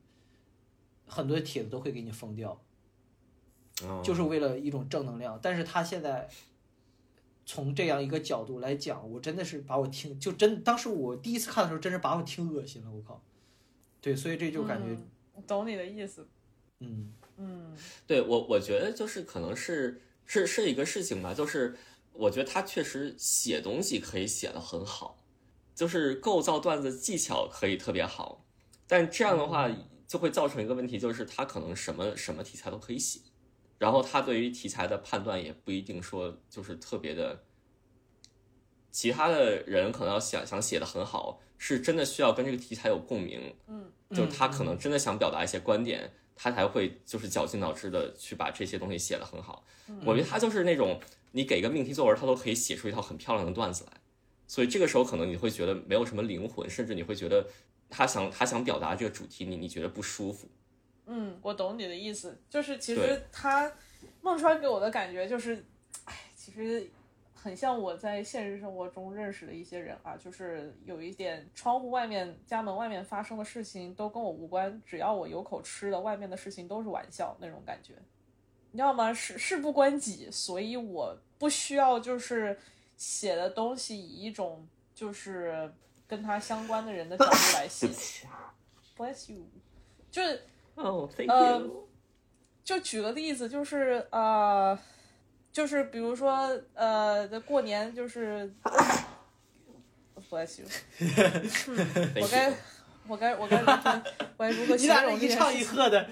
[1.06, 2.58] 很多帖子都会给你封掉。
[3.82, 5.38] 哦就是为了一种正能量。
[5.42, 6.28] 但是他现在
[7.44, 13.20] 从这样一个角度来讲，我真的是把我听就真，当时我第一次看的时候，真是把我听恶心了，我靠。
[14.04, 14.90] 对，所以这就感觉，
[15.34, 16.28] 嗯懂你的意思。
[16.80, 17.74] 嗯嗯
[18.06, 21.74] 对我，我觉得就是可能是是是一个事情吧，就是
[22.12, 25.16] 我觉得他确实写东西可以写的很好，
[25.74, 28.44] 就是构造段子技巧可以特别好，
[28.86, 29.70] 但这样的话
[30.06, 33.20] 就会造成一个问题，就是他可能什么什么题材都可以写，
[33.78, 37.42] 然后他对于题材的判断也不一定说就是特别的。
[38.94, 49.66] 其他的人可能要想想写的很好，是真的需要跟这个题材有共鸣，嗯就是他可能真的想表达一些观点，他才会就是绞尽脑汁的去把这些东西写得很好。
[50.04, 51.00] 我觉得他就是那种
[51.32, 53.92] 你给个命题作文，他都可以写出一套很漂亮的段子来。
[54.46, 57.44] 所以这个时候可能你会觉得没有什么灵魂，甚至你会觉得
[57.90, 60.46] 他想他想表达这个主题，你你觉得不舒服。
[61.06, 63.72] 嗯，我懂你的意思，就是其实他
[64.22, 65.64] 孟川给我的感觉就是，
[66.04, 66.88] 哎，其实
[67.44, 77.92] 很像我在现实生活中认识的一些人啊，就是有一点窗户外面、家门外面发生的事情都跟我无关，只要我有口吃的，外面的事情都是玩笑那种感觉。
[78.70, 79.12] 你知道吗？
[79.12, 82.58] 事事不关己，所以我不需要就是
[82.96, 85.70] 写的东西以一种就是
[86.06, 87.86] 跟他相关的人的角度来 写。
[88.96, 89.44] Bless you，
[90.10, 90.40] 就是
[90.76, 91.70] 哦、呃
[92.64, 94.78] 就举个例子，就是呃，
[95.54, 98.52] 就是比如说呃，在过年就是
[100.28, 100.66] ，bless you，
[102.20, 102.52] 我该
[103.06, 104.02] 我该 我该如何
[104.36, 105.54] 我该如何你形俩一唱？
[105.54, 106.08] 一和的，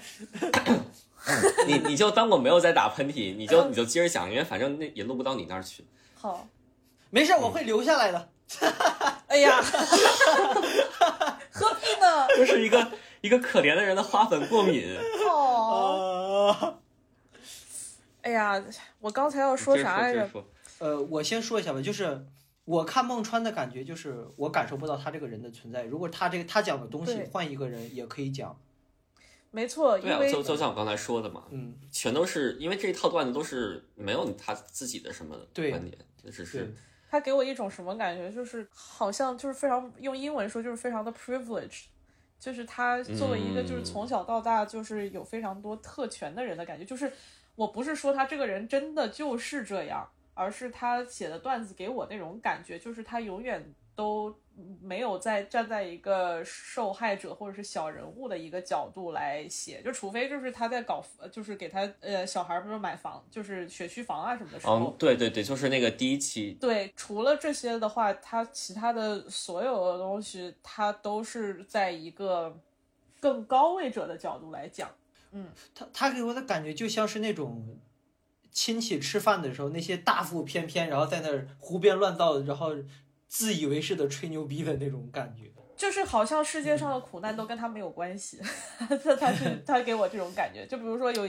[1.67, 5.85] 你你就当我没有在打喷嚏，你就你就接着讲，因为反正那也录不到你那儿去。
[6.15, 6.47] 好，
[7.09, 8.29] 没事，我会留下来的。
[9.27, 9.61] 哎呀，
[11.51, 12.27] 何必呢？
[12.37, 14.97] 就是一个一个可怜的人的花粉过敏。
[15.27, 16.79] 哦，啊，
[18.23, 18.63] 哎呀，
[18.99, 20.29] 我刚才要说啥来着？
[20.79, 22.25] 呃，我先说一下吧，就是
[22.65, 25.83] 我看孟川的感觉，就是我感受不到他这个人的存在。
[25.83, 28.57] 如果他这个他讲的东西换一个人也可以讲，
[29.51, 36.73] 没错，对啊，因为就就像我刚才说的嘛，嗯，全都是因为这一套段子都是没有他自己的什么对观点，这只是
[37.09, 38.31] 他给我一种什么感觉？
[38.31, 41.83] 就是好像就是非常用英文说就是非常的 privilege，
[42.39, 46.83] 就是他作为一个就是从小到大就是有非常多特权的人的感觉。
[46.85, 47.11] 就是
[47.55, 54.35] 我不是说他这个人真的就是这样，而是他写的段子给我那种感觉，就是他永远都。
[54.83, 64.75] 没有在站在一个受害者或者是小人物的一个角度来写，就除非就是他在搞，就是给他呃小孩不是买房，就是学区房啊什么的时候。
[64.75, 66.55] 嗯，对对对，就是那个第一期。
[66.61, 72.55] 对，除了这些的话，他其他的所有的东西，他都是在一个
[73.19, 74.87] 更高位者的角度来讲。
[75.33, 77.77] 嗯，他他给我的感觉就像是那种
[78.51, 82.75] 亲戚吃饭的时候，那些大腹翩翩，然后在那儿胡编乱造，然后。
[83.35, 88.39] 自以为是的吹牛逼的那种感觉，就是好像世界上的苦难都跟他没有关系。
[88.77, 91.27] 他他是 他给我这种感觉，就比如说有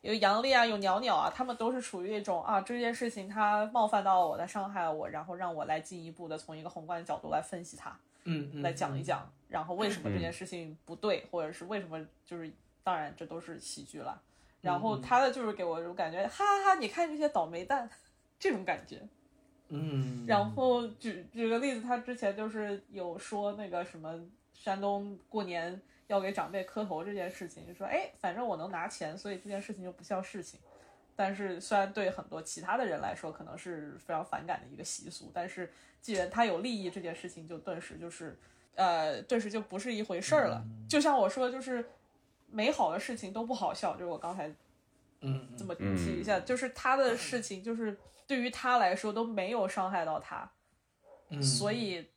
[0.00, 7.94] 有杨丽啊，有袅袅啊，他们都是处于一种啊这件事情他冒犯到我，他伤害了我，然后让我来进一步的从一个宏观的角度来分析他，
[8.24, 12.50] 嗯，来讲一讲，然后为什么这件事情不对，或者是为什么就是
[12.82, 14.20] 当然这都是喜剧了。
[14.60, 17.90] 然后他的就是给我一种感觉，哈哈哈，你看这些倒霉蛋，
[18.38, 19.02] 这种感觉。
[19.68, 24.20] 嗯，然后举举个例子，他之前就是有说那个什么
[24.52, 30.60] 山东过年要给长辈磕头这件事情，就说哎，反正我能拿钱，所以这件事情就不叫事情。
[31.16, 38.38] 但是虽然对很多其他的人来说可能是非常反感的一个习俗，但是既然他有利益，这件事情就顿时就是
[38.74, 40.64] 呃，顿时就不是一回事儿了。
[40.88, 41.84] 就像我说，就是
[42.52, 44.54] 美好的事情都不好笑，就是我刚才
[45.22, 47.98] 嗯这么提一下，就是他的事情就是。
[48.24, 50.50] 对于他来说都没有伤害到他，
[51.42, 52.08] 所以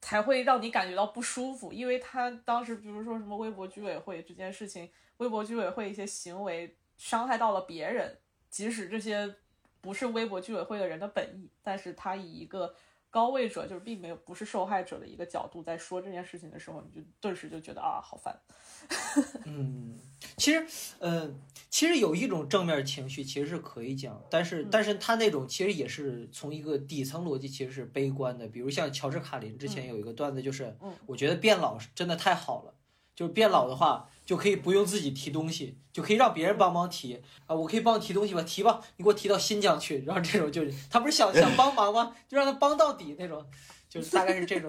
[0.00, 1.72] 才会让你感觉到不舒服。
[1.72, 9.34] 因为他当时，比如说什么微博居委会这件事情，微博居委会一些行为伤害到了别人，即使这些
[9.80, 12.72] 不是微博居委会的人的本意，但是他以一个
[13.10, 18.38] 高位者，就是并没有不是受害者的一个角度在说这件事情的时候，你就顿时就觉得啊，好烦。
[19.44, 19.98] 嗯，
[20.36, 20.66] 其实，
[20.98, 21.30] 呃，
[21.68, 28.46] 其实有一种正面情绪，其实是可以讲，但是，但是他那种其实也是从一个底层逻辑，其实是悲观的。
[28.46, 32.74] 比如像乔治卡林之前有一个段子，就是，我觉得变老真的太好了，
[33.14, 42.14] 就是变老的话就可以不用自己提东西，就可以让别人帮忙提啊，我可以帮你提东西吧，提吧，你给我提到新疆去，然后这种就是他不是想想帮忙吗？
[42.28, 43.42] 就让他帮到底那种，
[43.88, 44.68] 就是大概是这种，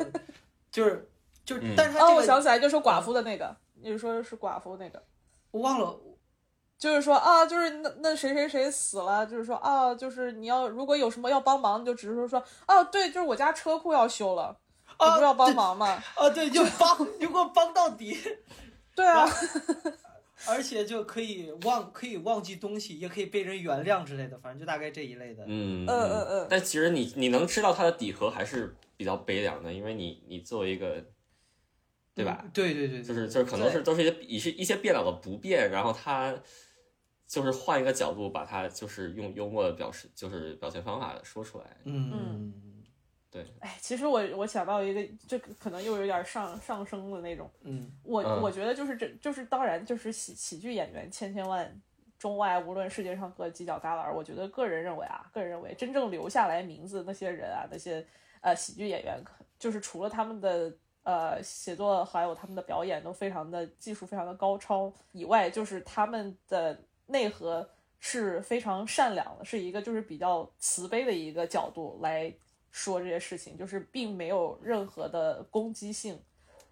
[0.72, 1.12] 就是
[1.44, 3.54] 就是，但是他哦，我想起来，就说寡妇的那个。
[3.82, 5.04] 你说是寡妇那个，
[5.52, 6.00] 我忘了，
[6.78, 14.56] 就是说啊，就是那那谁谁谁死了，就是说啊，就是你要如果有什么要帮忙，就只是说说啊，对，就是我家车库要修了，
[14.88, 16.02] 你不要帮忙吗？
[16.16, 18.18] 啊，对， 就帮，就给我帮到底。
[19.00, 19.26] 对啊，
[20.48, 25.44] 而且就可以忘，可以忘记东西，也可以被人原谅之类的，反正就大概这一类的。
[25.48, 26.48] 嗯嗯嗯嗯。
[26.50, 31.04] 但其实你你能知道它的底核还是比较悲凉的，因为你你作为一个。
[32.16, 32.44] 对吧？
[32.54, 36.38] 对对对，就是就是可能是都是一些一些一些变老的不变，然后他
[37.26, 41.78] 就是换一个角度把它就是用幽默的表示就是表现方法说出来。
[41.86, 42.79] 嗯，
[43.32, 43.46] 对。
[43.60, 47.50] 哎，其实我我想到一个，这可能又有点上上升的那种。
[47.62, 51.82] 嗯，我我觉得就是这就是当然就是喜喜剧演员千千万
[52.18, 58.06] 中外，无论世界上各犄角旮旯，我觉得个人认为啊，个人认为真正留下来名字那些人啊，那些
[58.42, 59.22] 呃喜剧演员，
[59.58, 60.74] 就是除了他们的。
[61.04, 66.78] 呃，写作还有他们的表演都非常的技术非常的高超，以外就是他们的
[67.08, 67.68] 内核
[68.00, 72.32] 是非常善良的，是一个就是比较慈悲的一个角度来
[72.72, 76.22] 说这些事情，就是并没有任何的攻击性，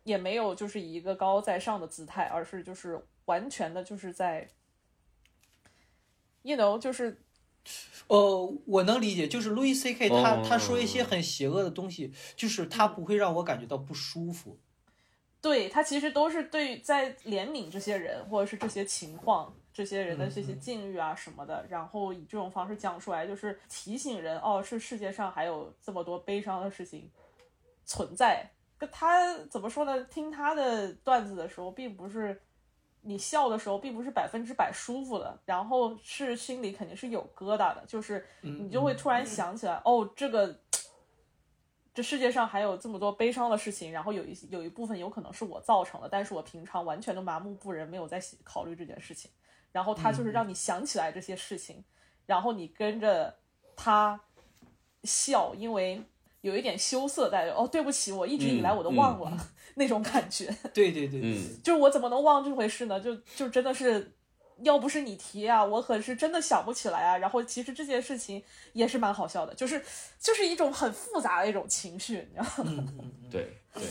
[0.03, 4.47] 也没有就是以一个高高在上的姿态，而是就是完全的就是在
[6.43, 7.21] ，you know，就是。
[8.07, 14.57] 呃，我能理解，就是 Louis C K 他他说一些很邪恶的东西，就是他不会让我感觉到不舒服。
[15.41, 27.11] 对他其实都是对在怜悯这些人，或者是这些情况、这些人的这些境遇啊什么的，然后以这种方式讲出来，就是提醒人哦，是世界上还有这么多悲伤的事情
[27.85, 28.49] 存在。
[28.91, 30.03] 他怎么说呢？
[30.05, 32.41] 听他的段子的时候，并不是。
[33.01, 40.59] 你笑的时候并不是百分之百舒服的，然后是心里肯定是有疙瘩的，就是你就会突然想起来，哦，这个
[41.93, 49.31] 这世界上还有这么多悲伤的事情，然后有一有一部分有可能是我造成的，但是我平常完全都麻木不仁，没有在考虑这件事情，
[49.77, 51.83] 然后他就是让你想起来这些事情，
[52.25, 53.37] 然后你跟着
[53.75, 54.19] 他
[55.03, 56.01] 笑，因为
[56.41, 59.47] 有一点羞涩在，哦，对不起，我一直以来我都忘了。
[59.75, 62.99] 那种感觉， 对对对，嗯，就是我怎么能忘这回事呢？
[62.99, 64.11] 就就真的是
[64.63, 67.15] 要不是你提啊，我可是真的想不起来啊。
[67.19, 68.43] 然后其实这件事情
[68.73, 69.79] 也是蛮好笑的，就是
[70.19, 72.83] 就是一种很复杂的一种情绪，你知道吗？
[73.29, 73.83] 对对，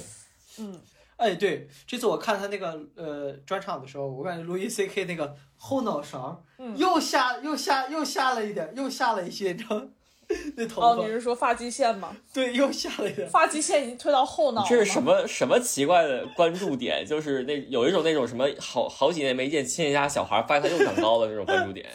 [0.59, 0.81] 嗯，
[1.16, 9.88] 哎，对，这次我看他那个呃专场的时候，我感觉路易 C K 那个后脑勺嗯又下又下又下了一点，又下了一些，你知道吗？
[10.56, 12.14] 那头哦，你是说发际线吗？
[12.34, 13.28] 对，又下了一点。
[13.30, 14.66] 发际线已经推到后脑了。
[14.68, 17.06] 这是什么什么奇怪的关注点？
[17.06, 21.88] 就是那有一种那种什么好好几年没见亲人家小孩，发现他又长高了那种关注点。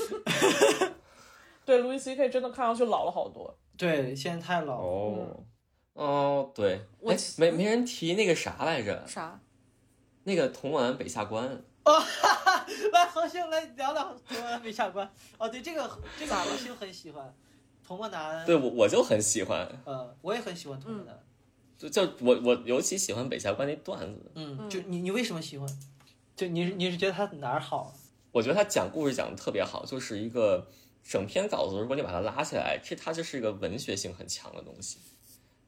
[1.66, 3.54] 对，路易 C K 真的看上去老了好多。
[3.76, 4.82] 对，现在太老了。
[4.82, 5.44] 哦
[5.96, 9.04] 哦，对，我哎，没没人提那个啥来着？
[9.06, 9.40] 啥？
[10.24, 11.44] 那个童玩北下关。
[11.84, 15.10] 哦，哈哈来，恒星来聊聊童梦男北下关。
[15.38, 17.34] 哦，对，这个这个恒星很喜欢
[17.86, 18.44] 童梦男。
[18.44, 21.18] 对，我我就很喜欢，呃，我也很喜欢童梦男。
[21.78, 24.30] 就就我我尤其喜欢北下关那段子。
[24.34, 25.68] 嗯，就你你为什么喜欢？
[26.36, 27.94] 就你你是觉得他哪儿好？
[28.32, 30.66] 我觉得他讲故事讲的特别好，就是一个
[31.02, 34.98] 整篇稿子，如果你把它拉起来，这它就是一个文学性很强的东西，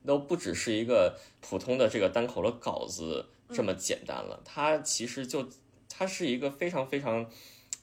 [0.08, 4.40] 都不只是一个普通的这个单口的稿子这么简单了。
[4.42, 5.46] 它其实就
[5.86, 7.30] 它是一个非常非常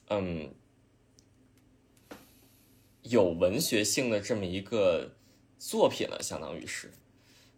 [0.08, 0.52] 嗯
[3.02, 5.12] 有文学性的这么一个
[5.56, 6.90] 作品了，相当于是。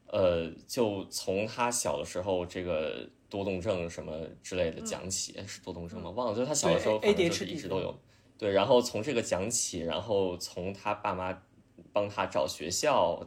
[0.08, 6.10] 呃，就从他小的时候这个多动症什么之类的讲起，是多动症吗？
[6.10, 7.98] 忘了，就是他小的时候对反正就是一直都有。
[8.36, 11.42] 对，然后从这个讲起，然后从他爸妈
[11.90, 13.26] 帮他找学校，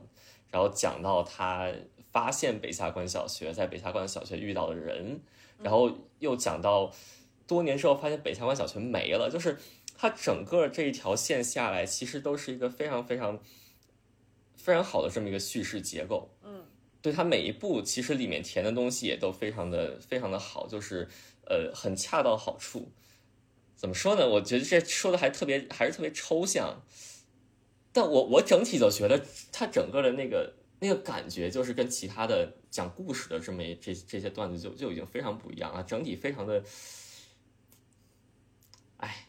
[0.51, 1.71] 然后讲到他
[2.11, 5.21] 发现北下关小学，在北下关小学遇到的人，
[5.59, 6.93] 然后又讲到
[7.47, 9.57] 多年之后发现北下关小学没了，就是
[9.97, 13.39] 他整个这一条线下来，其实都是一个非常非常
[14.55, 16.29] 非常好的这么一个叙事结构。
[16.43, 16.65] 嗯，
[17.01, 21.07] 对他每一步其实里面填的东西也都非常的非常的好，就是
[21.45, 22.91] 呃很恰到好处。
[23.75, 24.27] 怎么说呢？
[24.27, 26.83] 我觉得这说的还特别还是特别抽象，
[27.93, 36.63] 但我我整体就觉得它整个的那个那个感觉，就是跟其他的讲故事的这么一这这些段子就就已经非常不一样了，整体非常的，
[38.97, 39.27] 哎，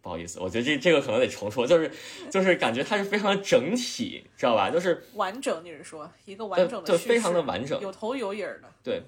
[0.00, 1.90] 不好意思，我觉得这这个可能得重说，就是
[2.30, 4.70] 就是感觉它是非常的整体，知道吧？
[4.70, 8.72] 就是完整，你是说一个完整的叙事，对非常的完整有头有影的。
[8.82, 9.02] 对，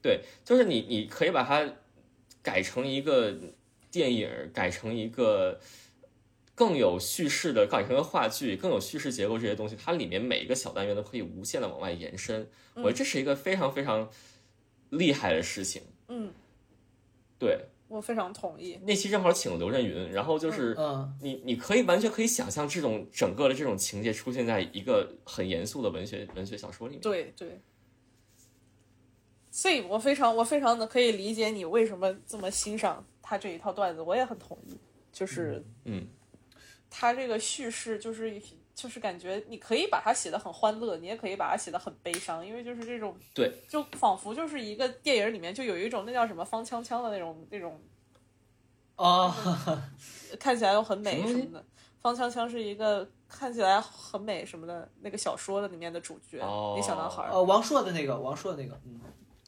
[0.00, 1.68] 对，就是你你可以把它
[2.42, 3.34] 改成一个
[3.90, 5.58] 电影，改成一个
[6.54, 12.48] 更有叙事的，改成一个话剧，更有叙事结构这些东西，它里面每一个小单元都可以无限的往外延伸。
[12.74, 14.08] 我觉得这是一个非常非常
[14.90, 15.82] 厉害的事情。
[16.08, 16.32] 嗯，
[17.38, 18.78] 对，我非常同意。
[18.82, 27.00] 那期正好请了刘震云，然后就是嗯，你你可以完全可以想象这种整个的这种情节出现在一个很严肃的文学文学小说里面。
[27.00, 27.60] 对对，
[29.50, 34.78] 所以我非常我非常的可以理解你为什么这么欣赏他这一套段子，我也很同意。
[35.12, 36.04] 就是嗯，
[36.96, 38.40] 他这个叙事，就是
[38.72, 47.80] 就是感觉你可以把它写的很欢乐，你也可以把它写的很悲伤，因为就是这种对，就仿佛就是一个电影里面就有一种那叫什么方枪枪的那种那种
[48.94, 49.34] 哦，
[50.38, 51.64] 看起来又很美什么的。
[52.00, 57.30] 方枪枪是一个看起来很美什么的那个小说的里面的主角，哦那小男孩儿。
[57.32, 59.00] 呃，王朔的那个，王朔的那个，嗯，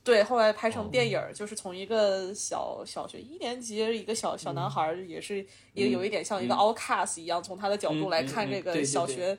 [0.06, 6.56] 对，后来拍哦成电影儿，就是从一个小小学一年级一个小小男孩儿，也是一个有一点像一个嗯。
[6.56, 9.36] outcast 一样，从他的角度来看这个小学，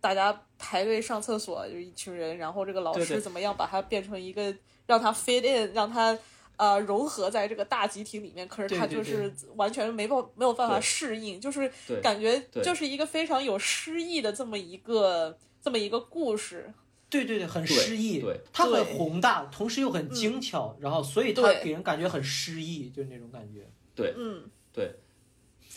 [0.00, 4.52] 大家排队上厕所，就一群人，然后这个老师怎么样把他变成一个
[4.86, 6.18] 让他 fit in，让他。
[6.58, 11.70] 呃，融合在这个大集体里面，可是他就是完全没办没有办法适应，就是
[12.02, 16.72] 感觉就是一个非常有诗意的这么一个这么一个故事。
[17.08, 23.68] 对对对，很对诗意，对它很宏大，同时又很精巧，然后所以它给人感觉很诗意，就是那种感觉。
[23.94, 24.42] 对，嗯，
[24.72, 24.94] 对，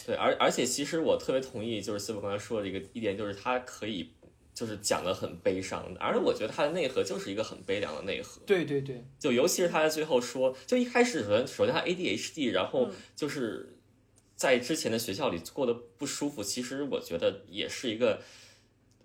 [0.06, 4.11] 对，而而且其实我特别同意，就是思博刚才说的一个一点，就是它可以
[4.53, 8.41] 就是讲的很悲伤，而我觉得它的内核就是一个很悲凉的内核。
[8.45, 13.77] 对对对，就尤其是他在最后说，就一开始首先首先他 ADHD，然后嗯就是
[14.35, 18.22] 在之前的学校里过得不舒服，其实我觉得也是一个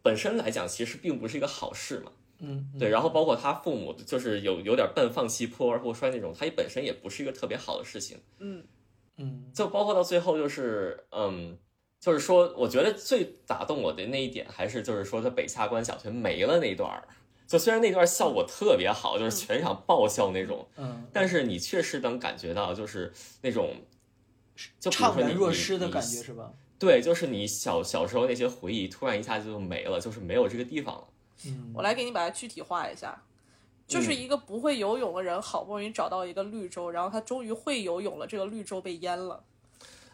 [0.05, 2.13] 本身来讲，其实并不是一个好事嘛。
[2.41, 8.19] 嗯，嗯对，然后包括他父母就是有有点笨放弃破罐破摔那种，他本身也不是一个特别好的事情。
[8.39, 8.63] 嗯，
[9.17, 11.57] 嗯，就包括到最后，就是嗯，
[11.99, 17.09] 就是说，我觉得最打动我的那一点，还是就是说，他北下关小学没了那段儿。
[17.47, 23.13] 就虽然那段效果特别好，就是全场爆笑那种，嗯，但是你确实能感觉到，就是
[23.43, 23.77] 那种
[24.81, 26.53] 就怅然若失的感觉是吧？
[26.79, 31.05] 对，就是你小小时候那些回忆，突然一下子就没了，就是没有这个地方了。
[31.47, 33.23] 嗯，我来给你把它具体化一下，
[33.87, 39.43] 就是一个不会游泳的人，好不容易找到一个绿洲，然后他终于会游泳了，这个绿洲被淹了。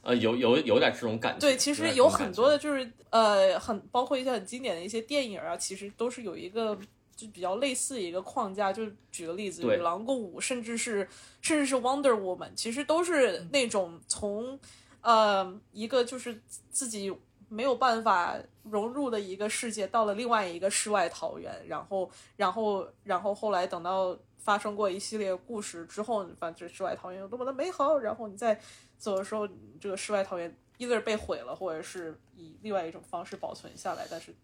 [0.02, 1.40] 呃，有有有点这种感觉。
[1.40, 6.74] 对，其实有很多的，就是呃，很包括一些很经典的一些电影啊，其实都是有一个
[7.14, 8.72] 就比较类似一个框架。
[8.72, 8.82] 就
[9.12, 11.06] 举个例子，对与狼共舞，甚至是
[11.42, 14.58] 甚至是 Wonder Woman，其实都是那种从
[15.02, 16.40] 呃一个就是
[16.70, 17.14] 自己
[17.48, 28.60] 没有办法融入的一个世界，到了另外一个世外桃源，然后然后然后后来等到发生过一系列故事之后，你发现这世外桃源有多么的美好，然后你再
[28.98, 29.48] 走的时候，
[29.80, 34.06] 这个世外桃源 either 被毁了，或者是以另外一种方式保存下来。
[34.10, 34.34] 但是，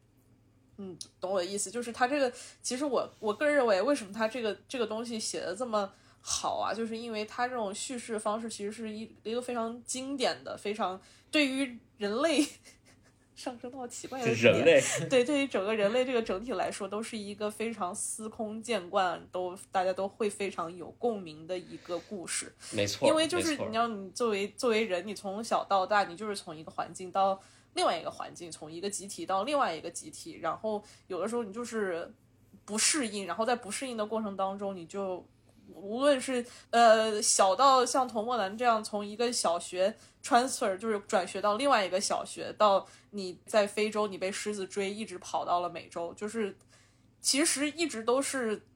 [0.78, 5.92] 嗯，懂我的意思，就是他这个，其实我我个人认为，为什么他这个这个东西写的这么
[6.28, 6.74] 好啊？
[6.74, 11.00] 就是因为它这种叙事方式其实是一一个非常经典的，非常
[11.30, 12.44] 对于人类
[13.36, 22.52] 上升到奇怪的点人类对，对于整个人类这个整体来说，都是一个非常司空见惯，都大家都会非常有共鸣的一个故事。
[22.72, 27.40] 没错，因为就是你要，你作为作为人，你从小到大，你就是从一个环境到
[27.74, 32.12] 另外一个环境，从一个集体到另外一个集体，然后有的时候你就是
[32.64, 35.22] 不适应，然后在不适应的过程当中，你就
[35.76, 39.94] 无论是呃小到像童墨南这样从一个小学
[40.24, 46.56] transfer 就是转学到另外一个小学，到你在非洲你被狮子追，一直跑到了美洲，就是
[47.20, 48.66] 其实一直都是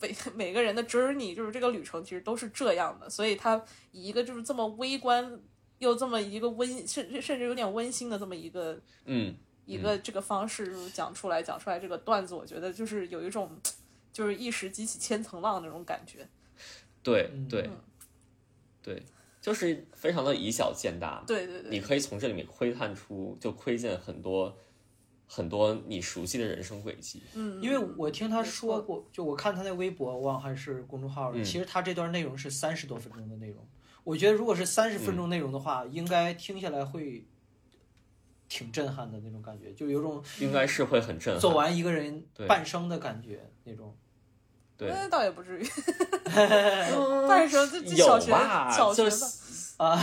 [0.00, 3.62] 每 每个人的 journey，就是这个旅程其实都是这样的，所以他
[3.92, 5.40] 以一个就是这么微观
[5.78, 9.34] 又这么一个温甚甚至有点温馨的这么一个嗯，
[9.64, 13.58] 一个这个方式讲出来，讲出来这个段子，我觉得就是有一种
[14.12, 16.28] 就是一时激起千层浪那种感觉。
[17.02, 17.70] 对嗯对
[18.82, 19.02] 对，
[19.40, 21.22] 就是非常的以小见大。
[21.26, 24.56] 对对对，你可以从这里面窥探出，就窥见很多
[25.26, 27.22] 很多你熟悉的人生轨迹。
[27.34, 31.38] 嗯，因为我听他说过，就我看他那微博，忘还是公众号了。
[31.38, 33.66] 嗯其实他这段内容是三十多分钟的内容，
[34.04, 37.26] 我觉得如果是三十分嗯钟内容的话，应该听下来会
[38.48, 41.40] 挺震撼的那种感觉，就有种应该是会很震撼。
[41.40, 43.96] 走完一个人半生的感觉那种。
[44.80, 45.68] 对，那倒也不至于。
[47.28, 49.24] 半生这这有小学，小学吧，就是
[49.76, 49.94] 啊，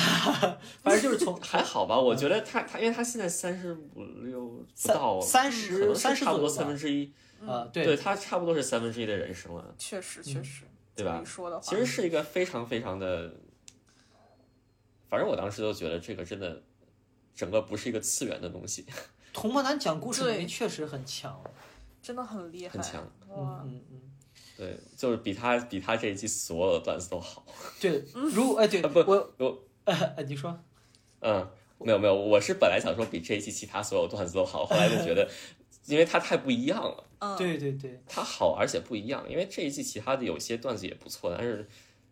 [0.84, 2.00] 反正就是从还好吧。
[2.00, 7.12] 我觉得他他，因为他现在三十五六不到，三十三十差不多三分之一。
[7.46, 10.64] 啊，对对，他差不多是三分之一的人生了，确实确实，
[10.96, 11.24] 对吧
[11.62, 13.34] 其实是一个非常非常的，
[15.10, 16.62] 反正我当时就觉得这个真的，
[17.36, 18.86] 整个不是一个次元的东西，
[19.34, 21.42] 童漠南讲故事能力对确实很强。
[22.00, 23.62] 真的很厉害，很强哇！
[23.66, 24.02] 嗯嗯，
[24.58, 27.46] 对，就是比他比他这一季所有的段子都好。
[27.80, 30.60] 对，如哎对啊不我我呃你说
[31.20, 31.48] 嗯，
[31.80, 35.30] 没有没有，我是本来想说比这一季其他所有段子都好，后来就觉得，
[35.86, 37.04] 因为他太不一样了。
[37.20, 41.68] 嗯，对对对，他好而且不一样，因为这一季其他的有些段子也不错，但是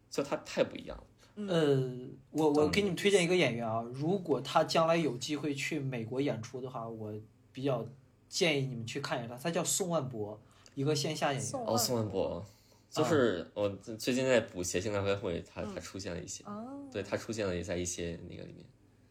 [0.09, 1.03] 就他太不一样了。
[1.47, 1.83] 呃，
[2.31, 7.13] 我我给你们推荐一个演员啊，如果他将来有机会去美国演出的话，我
[7.51, 7.85] 比较
[8.29, 10.41] 建议你们去看一下他，他叫宋万博，
[10.75, 11.49] 一个线下演员。
[11.49, 12.45] 宋哦，宋万博，
[12.89, 18.63] 就是我最近在补《谐星来回会》，他他出现了一些，啊，对他出现了在一些那个里面。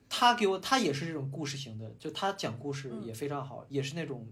[0.09, 4.25] 他给我，他也是这种故事型的，就他讲故事也非常好，也是那种，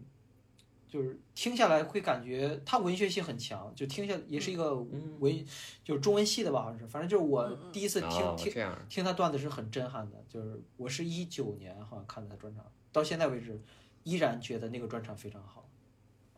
[0.86, 5.44] 就是听下来会感觉他文学性很强，就听下也是一个文，
[5.82, 13.60] 就是中文系的吧，好像是，反正就是我第一次听、哦，听这样，听他段子是很震撼的，就是我是一九年好像看的他专场，到现在为止
[14.04, 15.61] 依然觉得那个专场非常好。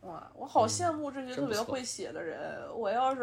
[0.05, 2.61] 哇，我好羡慕这些特别会写的人。
[2.75, 3.21] 我要是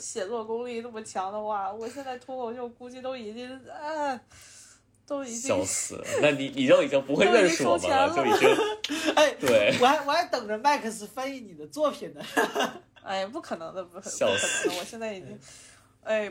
[0.00, 4.18] 写作功力那么强的话，我现在脱口秀估计都已经，哎，
[5.06, 6.04] 都已经笑死了！
[6.20, 8.48] 那你你就已经不会都已经认识我们了，就已经
[9.14, 9.76] 哎，对。
[9.80, 12.20] 我还我还等着麦克斯翻译你的作品呢。
[13.04, 14.80] 哎，不可能的，不笑可能的！
[14.80, 15.38] 我现在已经，
[16.02, 16.26] 哎，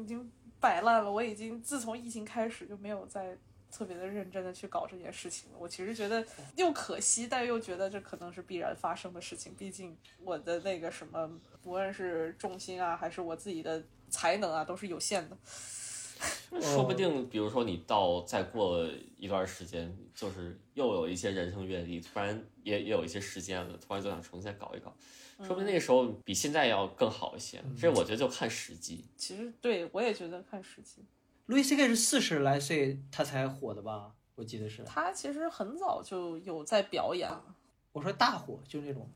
[0.00, 0.30] 已经
[0.60, 1.10] 摆烂了。
[1.10, 3.36] 我已经自从疫情开始就没有再
[3.72, 5.56] 特别的认真的去搞这件事情了。
[5.58, 6.24] 我其实觉得
[6.56, 9.54] 又可惜，但又觉得这可能是必然发生的事情。
[9.54, 11.28] 毕竟我的那个什么，
[11.64, 15.36] 无论是重心啊，还是我自己的才能啊，都是有限的。
[16.60, 18.86] 说不定，比如说你到再过
[19.16, 24.94] 一段时间，就是又有一些人生阅历，突然也也有一些时间了，突然就想重新再搞一搞，
[25.38, 27.60] 说不定那个时候比现在要更好一些。
[27.76, 29.04] 这我觉得就看时机。
[29.16, 31.04] 其实对我也觉得看时机。
[31.52, 34.14] 路易 C K 是四十来岁他才火的吧？
[34.36, 34.82] 我记得是。
[34.84, 37.54] 他其实很早就有在表演了。
[37.92, 39.06] 我说大火就是那种，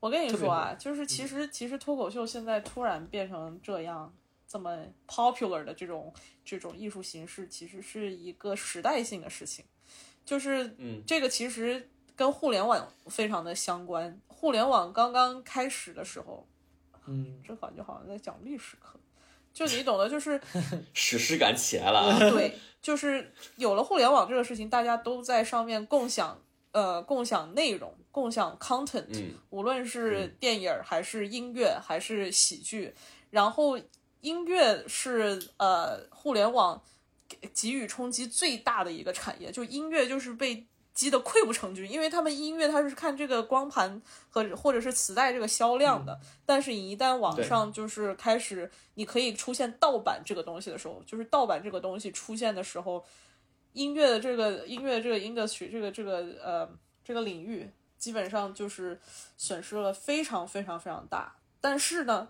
[0.00, 4.10] 我跟你说啊，就是其实其实脱口秀现在突然变成这样
[4.48, 4.74] 这么
[5.06, 6.10] popular 的这种
[6.42, 9.62] 这种艺术形式，其实是一个时代性的事情。
[10.24, 14.18] 就是嗯这个其实跟互联网非常的相关。
[14.28, 16.48] 互联网刚刚开始的时候，
[17.04, 18.98] 嗯，这感觉好像在讲历史课。
[19.52, 20.40] 就你懂的，就是
[20.94, 22.18] 史诗感起来了啊！
[22.30, 26.40] 对，就是有了互联网这个事情，大家都在上面共享，
[26.72, 32.94] 呃，共享内容，共享 content，、嗯无论是电影儿还是音乐还是喜剧，
[33.30, 33.78] 然后
[34.20, 36.82] 音乐是呃互联网
[37.28, 53.04] 给给予冲击最大的一个产业，就音乐就是被击得溃不成军，因为他们音乐它是看这个光盘和或者是磁带这个销量的，但是你一旦网上就是开始你可以出现盗版这个东西的时候，就是盗版这个东西出现的时候，
[53.72, 56.68] 音乐的这个音乐这个 industry 这个这个呃
[57.02, 59.00] 这个领域，基本上就是
[59.38, 61.36] 损失了非常非常非常大。
[61.60, 62.28] 但是呢，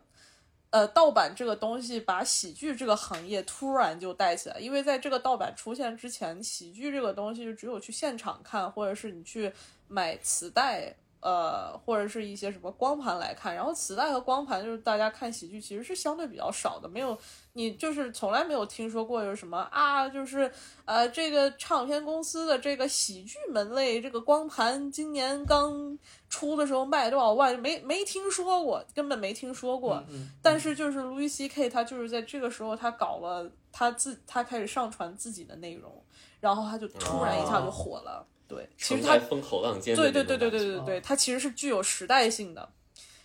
[0.72, 9.52] 呃，盗版这个东西把喜剧这个行业突然就带起来，因为在这个盗版出现之前，喜剧这个东西就只有去现场看，或者是你去
[9.86, 10.96] 买磁带。
[11.24, 17.16] 呃，或者是一些什么光盘来看，然后磁带和光盘就是大家看喜剧其实是相对比较少的，没有
[17.54, 20.50] 你就是从来没有听说过有什么啊，就是
[20.86, 25.98] 呃这个唱片公司的这个喜剧门类这个光盘今年刚
[26.30, 30.02] 出的时候卖多少万，没没听说过，根本没听说过。
[30.08, 31.68] 嗯但是就是 Louis C.K.
[31.68, 36.02] 他就是在这个时候他搞了他自他开始上传自己的内容，
[36.40, 38.26] 然后他就突然一下就火了。
[38.48, 42.68] 对，其实他风口浪尖对对对对对对对对，它其实是具有时代性的。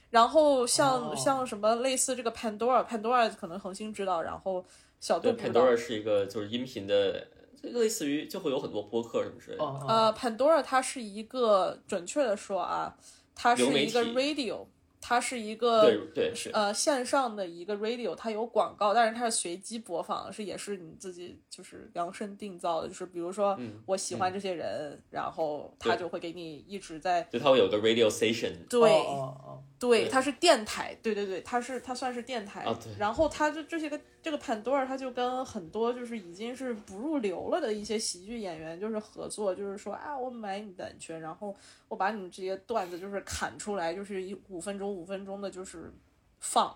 [0.10, 4.66] 然后像、哦像什么类似这个 Pandora，Pandora 可能恒星知道，然后
[5.00, 5.62] 小度不知道。
[5.62, 7.28] ，Pandora 是一个就是音频的，
[7.62, 9.64] 这个类似于就会有很多播客什么之类的。
[9.64, 12.96] 哦哦呃，Pandora 它是一个准确的说啊，
[13.36, 14.66] 它是一个 radio，
[15.00, 16.50] 它是一个对对是。
[16.52, 28.90] 呃线上的一个 radio，它有广告，但是它是随机播放，是也是你自己就是量身定造的，就是比如说嗯我喜欢这些人，然后他就会给你一直在就它会有个 radio station，对。
[28.90, 30.10] 哦哦对，对。
[30.10, 32.66] 它是电台，对对对，它是它算是电台。
[32.98, 41.56] 然后它就这些个这个 Pandora，它就跟很多就是已经是不入流了的一些喜剧演员就是合作，就是说啊，我买你版权，然后
[41.88, 45.94] 我把你这些段子就是砍出来，就是一五分钟五分钟的，就是
[46.42, 46.76] 放。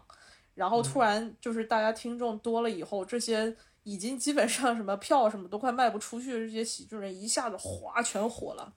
[0.55, 3.53] 然后突然就是大家听众多了以后，这些
[3.83, 8.73] 已经基本上什么票什么都快卖不出去的这些喜剧人，一下子哗全火了。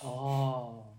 [0.00, 0.89] 哦，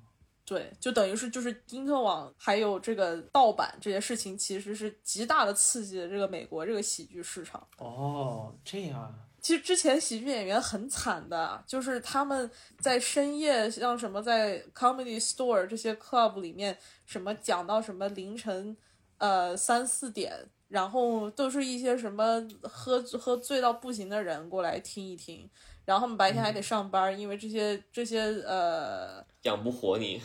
[0.52, 7.66] 对，就等于是就是因特网还有这个盗版这些事情，其实是极大的刺激了这个美国这个喜剧市场。
[7.78, 12.52] 哦，这样啊，其实之前喜剧演员很惨的，就是他们
[12.82, 18.76] 在深夜，像什么在 Comedy Store 这些 club 里面，什么讲到什么凌晨
[19.20, 25.50] 呃三四点，然后都是一些什么喝喝醉到不行的人过来听一听，
[25.86, 30.22] 然后他们白天还得上班，因为这些这些呃养不活你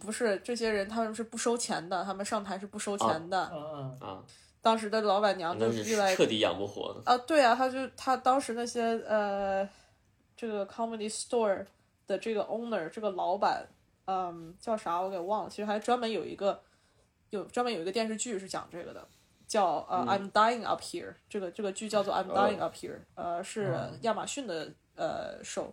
[0.00, 3.50] 不是这些人，他们是不收钱的，他们上台是不收钱的。
[3.52, 4.24] 嗯嗯，啊，
[4.60, 7.02] 当时的老板娘就那是来是彻底养不活的。
[7.04, 9.68] 啊，对啊，他就他当时那些呃，
[10.36, 11.64] 这个 comedy store
[12.06, 13.68] 的这个 owner 这个老板，
[14.06, 16.60] 嗯，叫啥我给忘了，其实还专门有一个
[17.30, 19.06] 有专门有一个电视剧是讲这个的，
[19.46, 25.66] 叫呃、I'm Dying Up Here，这个这个剧叫做 I'm Dying Up Here，、呃是亚马逊的呃 show。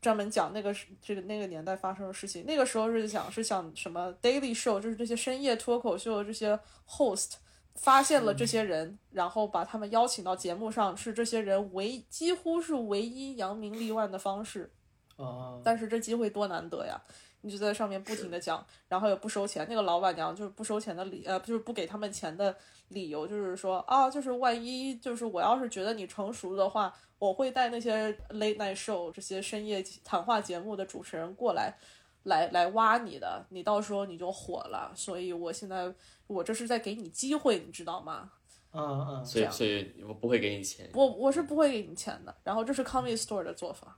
[0.00, 6.58] 专门讲那个是这个那个年代发生的事情，那个时候是讲是讲什么 daily show，就是这些深夜脱口秀的这些
[6.88, 7.34] host
[7.74, 14.70] 发现了这些人，然后把他们邀请到节目上，是这些人唯几乎是唯一扬名立万的方式。
[15.16, 17.00] 哦，但是这机会多难得呀！
[17.40, 19.64] 你就在上面不停的讲，然后也不收钱。
[19.68, 22.54] 那个老板娘就是不收钱的理，呃，就是不给他们钱的
[22.88, 31.76] 理由，就是说啊，就是万一就是我要是觉得你成熟的话，我会带那些 late night show 这些深夜谈话节目的主持人过来，
[32.24, 34.92] 来来挖你的，你到时候你就火了。
[34.94, 35.92] 所以我现在
[36.26, 38.30] 我这是在给你机会，你知道吗？
[38.72, 40.90] 嗯嗯，所以所以我不会给你钱。
[40.92, 42.34] 我我是不会给你钱的。
[42.44, 43.96] 然后这是 Comedy Store 的做法，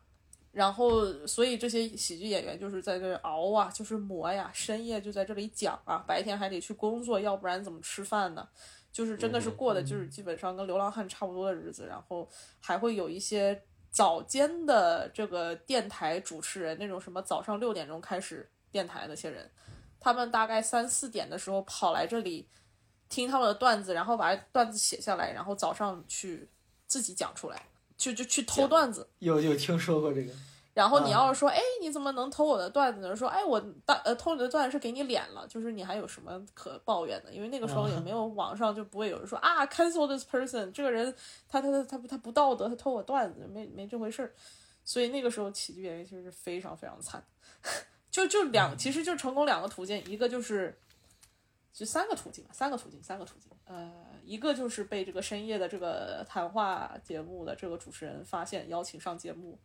[0.52, 8.48] 然后所以这些喜剧演员就是在这熬啊，就是磨呀，深夜就在这里讲啊，白天还得去工作，要不然怎么吃饭呢？
[8.90, 12.28] 就是真的是过的就是基本上跟流浪汉差不多的日子，然后
[12.60, 19.50] 还会有一些早间的这个电台主持人，那种什么早上六点钟开始电台那些人，
[20.00, 22.48] 他们大概三四点的时候跑来这里
[23.08, 26.48] 听他们的段子，然后把段子写下来，然后早上去
[26.86, 27.62] 自己讲出来，
[27.96, 29.08] 就就去偷段子。
[29.20, 30.32] 有有听说过这个，
[30.78, 33.16] 然后你要是说，哎，你怎么能偷我的段子呢？
[33.16, 37.32] 说，哎，我大呃偷你的段子是给你脸了，就是你还有什么可抱怨的？
[37.32, 41.12] 因为那个时候也没有网上就不会有人说啊，cancel this person，这个人
[41.48, 44.32] 他他他他他不道德，他偷我段子，没没这回事儿。
[44.84, 47.20] 所以那个时候喜剧演员其实是非常非常惨，
[48.08, 50.78] 就就两，其实就成功两个途径，一个就是
[51.72, 53.50] 就三个途径，三个途径，三个途径。
[53.64, 53.92] 呃，
[54.22, 59.58] 一个就是被这个深夜的这个谈话节目的这个主持人发现，邀请上节目。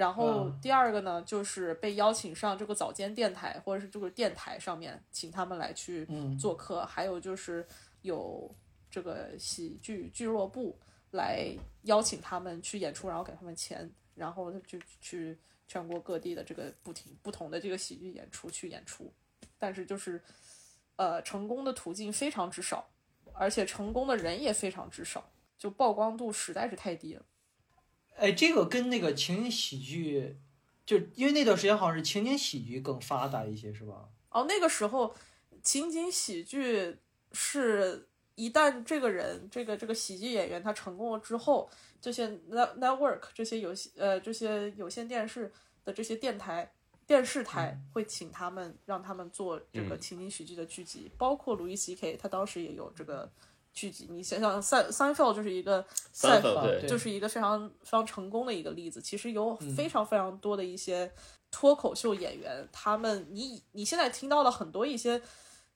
[0.00, 6.08] 然后第二个呢，就是被邀请上这个早间电台或者是这个电台上面，请他们来去
[6.40, 6.86] 做客。
[6.86, 7.66] 还有就是
[8.00, 8.50] 有
[8.90, 10.74] 这个喜剧俱乐部
[11.10, 19.12] 来邀请他们去演出，然后给他们钱，然后就去全国各地的这个不停不同的这个喜剧演出去演出。
[19.58, 20.18] 但是就是，
[20.96, 22.88] 呃，成功的途径非常之少，
[23.34, 27.22] 而且成功的人也非常之少，就曝光度实在是太低了。
[28.20, 30.36] 哎，这个跟那个情景喜剧，
[30.84, 34.08] 就因为那段时间好像是情景喜剧更发达一些，是吧？
[34.30, 35.14] 哦，那个时候
[35.62, 36.98] 情景喜剧
[37.32, 41.70] 是一旦这个人这个这个喜剧演员他成功了之后，
[42.00, 45.50] 这些 net network 这些有线呃这些有线电视
[45.84, 46.70] 的这些电台。
[47.06, 53.28] 电视台会请他们，让他们做这个情景喜剧的剧集，包括路易 C K，他当时也有这个
[53.72, 54.06] 剧集。
[54.10, 59.00] 你想想，三三 f 就是一个三，l 就是一个非常非常成功的一个例子。
[59.00, 61.10] 其实有非常非常多的一些
[61.50, 65.20] 脱口秀演员，他们你你现在听到了很多一些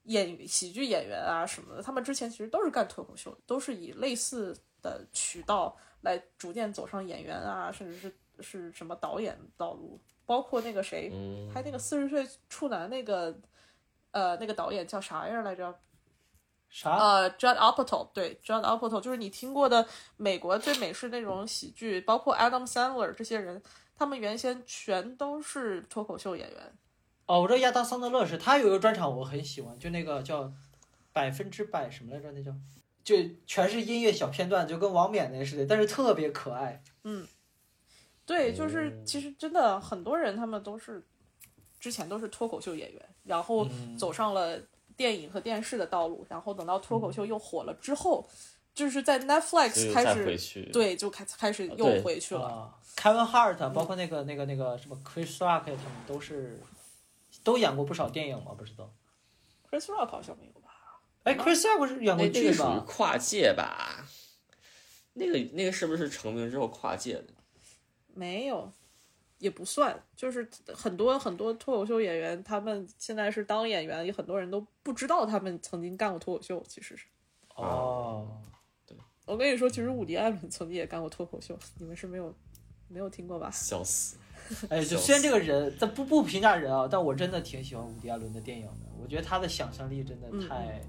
[0.05, 10.01] 演喜剧演员啊什么的，他们之前其实都是干脱口秀，都是以类似的渠道来逐渐走上演员啊，甚至是是什么导演道路。
[10.27, 11.11] 包括那个谁，
[11.53, 13.39] 拍那个四十岁处男那个，
[14.11, 15.79] 呃，那个导演叫啥样来着？
[16.75, 16.97] 啥？
[16.97, 19.87] 呃，Judd Apatow，对，Judd Apatow，就是你听过的
[20.17, 23.63] 美国最美式那种喜剧，包括 Adam Sandler 这些人，
[23.97, 26.73] 他们原先全都是脱口秀演员。
[27.27, 30.53] 哦，我知道亚当桑德勒是，他有一个专场我很喜欢，就那个叫
[31.13, 32.33] 百分之百什么来着？
[32.33, 32.53] 那叫
[33.05, 33.15] 就
[33.47, 36.83] 全是音乐小片段，就跟王冕那似的，但是特别可爱。
[37.05, 37.25] 嗯。
[38.27, 41.07] 对，就是其实真的很多人，他们都是
[41.79, 44.59] 之前都是脱口秀演员，然后走上了
[44.97, 48.29] 电影和电视的道路，然后等到脱口秀又火了之后，
[48.75, 52.75] 就是在 Netflix 开始对，就开开始又回去了。
[52.97, 56.61] Kevin Hart，包括那个那个那个什么 Chris Rock，他们都是
[57.43, 58.53] 都演过不少电影吗？
[58.57, 58.91] 不知道。
[59.71, 61.01] Chris Rock 好像没有吧？
[61.25, 62.57] 哎，Chris Rock 是演过剧吧？
[62.57, 64.07] 属于跨界吧？
[65.15, 67.27] 那个那个是不是成名之后跨界的？
[68.15, 68.73] 没有，
[69.45, 77.07] 也不算，就是很多很多脱口秀演员，他们现在是当演员，有很多人都不知道他们曾经干过脱口秀，其实是。
[77.57, 78.27] 哦，
[78.87, 78.97] 对，
[79.27, 82.35] 我跟你说，其实伍迪·艾伦曾经也干过脱口秀，你们是没有
[82.89, 83.51] 没有听过吧？
[83.53, 84.17] 笑死！
[84.71, 90.81] 哎，就虽然这个人，咱不不评价人啊，但我真的挺喜欢伍迪·艾伦的电影的，我觉得他的想象力真的太……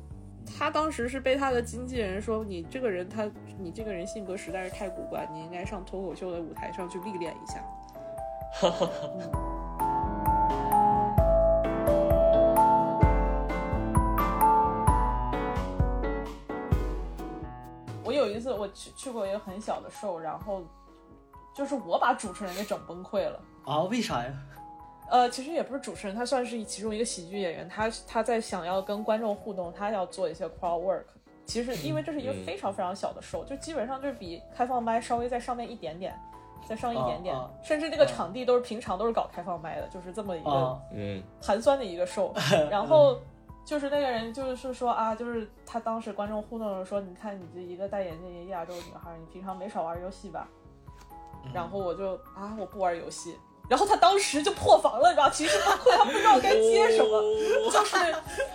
[0.58, 3.30] 他当时是被他的经纪人说：“你这个人，他
[3.60, 7.64] 你这个人性格实在是太古怪，你应该上脱口秀的舞台上去历练一下。”
[18.04, 20.64] 我有一次我去去过一个很小的 show，然后
[21.54, 23.82] 就是我把主持人给整崩溃了啊？
[23.84, 24.34] 为啥呀？
[25.10, 27.70] 呃，其实也不是主持人，他算是其中一个喜剧演员。
[27.70, 31.04] 他他在想要跟观众互动，他要做一些 crowd work。
[31.46, 36.20] 其实因为这是一个非常非常小的 show，就基本上就是比开放麦稍微在上面一点点，
[36.68, 42.32] 再上一点点，甚至那个场地都是平常都是搞开放麦的，就是这么一个嗯寒酸的一个 show。
[42.70, 43.20] 然后
[43.64, 50.48] 就是那个人就是说啊，就是他当时观众互动的时候说，你看你这一个戴眼镜一个亚洲女孩，你平常没少玩游戏吧？
[51.54, 53.36] 然后我就啊，我不玩游戏。
[53.68, 55.28] 然后他当时就破防了，你知道？
[55.28, 57.20] 其实他他不知道该接什么，
[57.72, 57.96] 就是，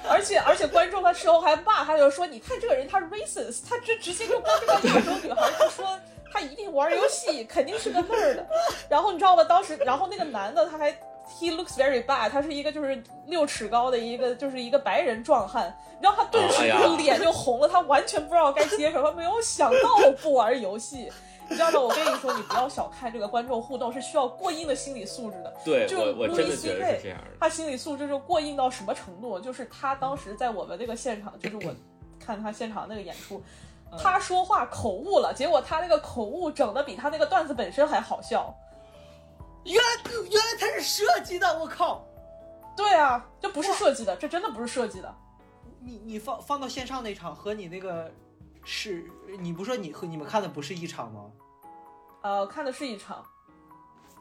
[0.08, 5.98] 而且而且观众他事后还骂他，就说你看这个人他 racist，他直直接就跟这个亚洲女孩就说
[6.32, 8.44] 他一定玩游戏，肯定是个 nerd。
[8.88, 9.44] 然后你知道吗？
[9.44, 10.90] 当时，然后那个男的他还
[11.28, 21.10] he looks very bad，他是一个就是六尺高的一个就是一个白人壮汉，然后他顿时就脸就红了，他完全不知道该接什么，没有想到不玩游戏。
[21.48, 21.80] 你知道吗？
[21.80, 25.52] 我跟你说，你不要小看这个观众互动，是需要过硬的心理素质的。
[25.64, 27.24] 对，我我真的觉得是这样的。
[27.40, 29.40] 他心理素质就过硬到什么程度？
[29.40, 31.74] 就是他当时在我们那个现场，就是我
[32.24, 33.42] 看他现场那个演出，
[33.98, 38.54] 他说话口误了，结果他那个口误整的比他那个段子本身还好笑。
[39.64, 42.04] 原来原来他是设计的，我靠！
[42.76, 45.14] 对啊，这不是设计的，这真的不是设计的。
[45.80, 48.10] 你你放放到线上那场和你那个。
[48.62, 49.10] 是
[49.40, 51.30] 你不说你和你们看的不是一场吗？
[52.20, 53.24] 呃，看的是一场，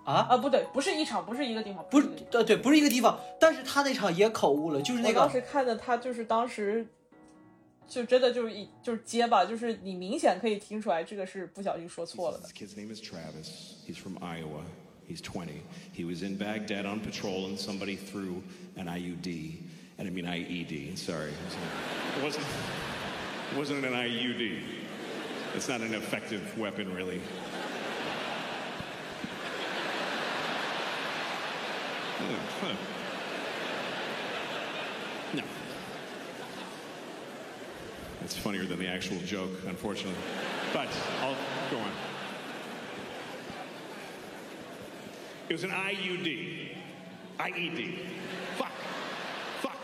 [0.05, 5.19] 啊啊，不对，不是一场，不是一个地方，不是，呃，对，不是一个地方，但是他那场也口误了，就是那个。
[5.19, 6.87] 我当时看的他就是当时，
[7.88, 12.48] 就真的就是一就是结巴，就是你明显可以听出来这个是不小心说错了的。
[12.48, 13.74] His name is Travis.
[13.86, 14.62] He's from Iowa.
[15.08, 15.62] He's 20.
[15.94, 18.42] He was in Baghdad on patrol and somebody threw
[18.76, 19.58] an IUD.
[19.98, 20.96] I didn't mean IED.
[20.96, 21.30] Sorry.
[21.30, 22.46] It wasn't.
[23.52, 24.62] It wasn't an IUD.
[25.54, 27.20] It's not an effective weapon, really.
[32.60, 32.74] Huh.
[35.34, 35.42] No.
[38.24, 40.14] It's funnier than the actual joke, unfortunately.
[40.72, 40.88] But
[41.20, 41.36] I'll
[41.70, 41.92] go on.
[45.48, 46.68] It was an IUD.
[47.38, 47.98] IED.
[48.56, 48.72] Fuck.
[49.60, 49.76] Fuck.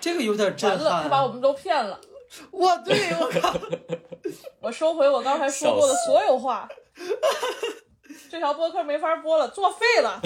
[0.00, 1.32] 这个有点震完了，他把我撼。
[1.32, 2.00] 们都骗了。
[2.52, 3.54] 哇，对我靠，
[4.60, 6.68] 我收回我刚才说过的所有话。
[8.29, 10.19] 这条播客没法播了，作废了。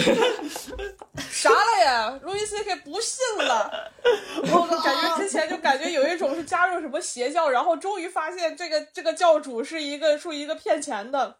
[1.29, 2.19] 啥了呀？
[2.23, 3.91] 路易 C K 不信了。
[4.43, 11.37] 我感觉之前就感觉有一种是加入什么邪教，然后终于发现这个这个教主是一个是一个骗钱的。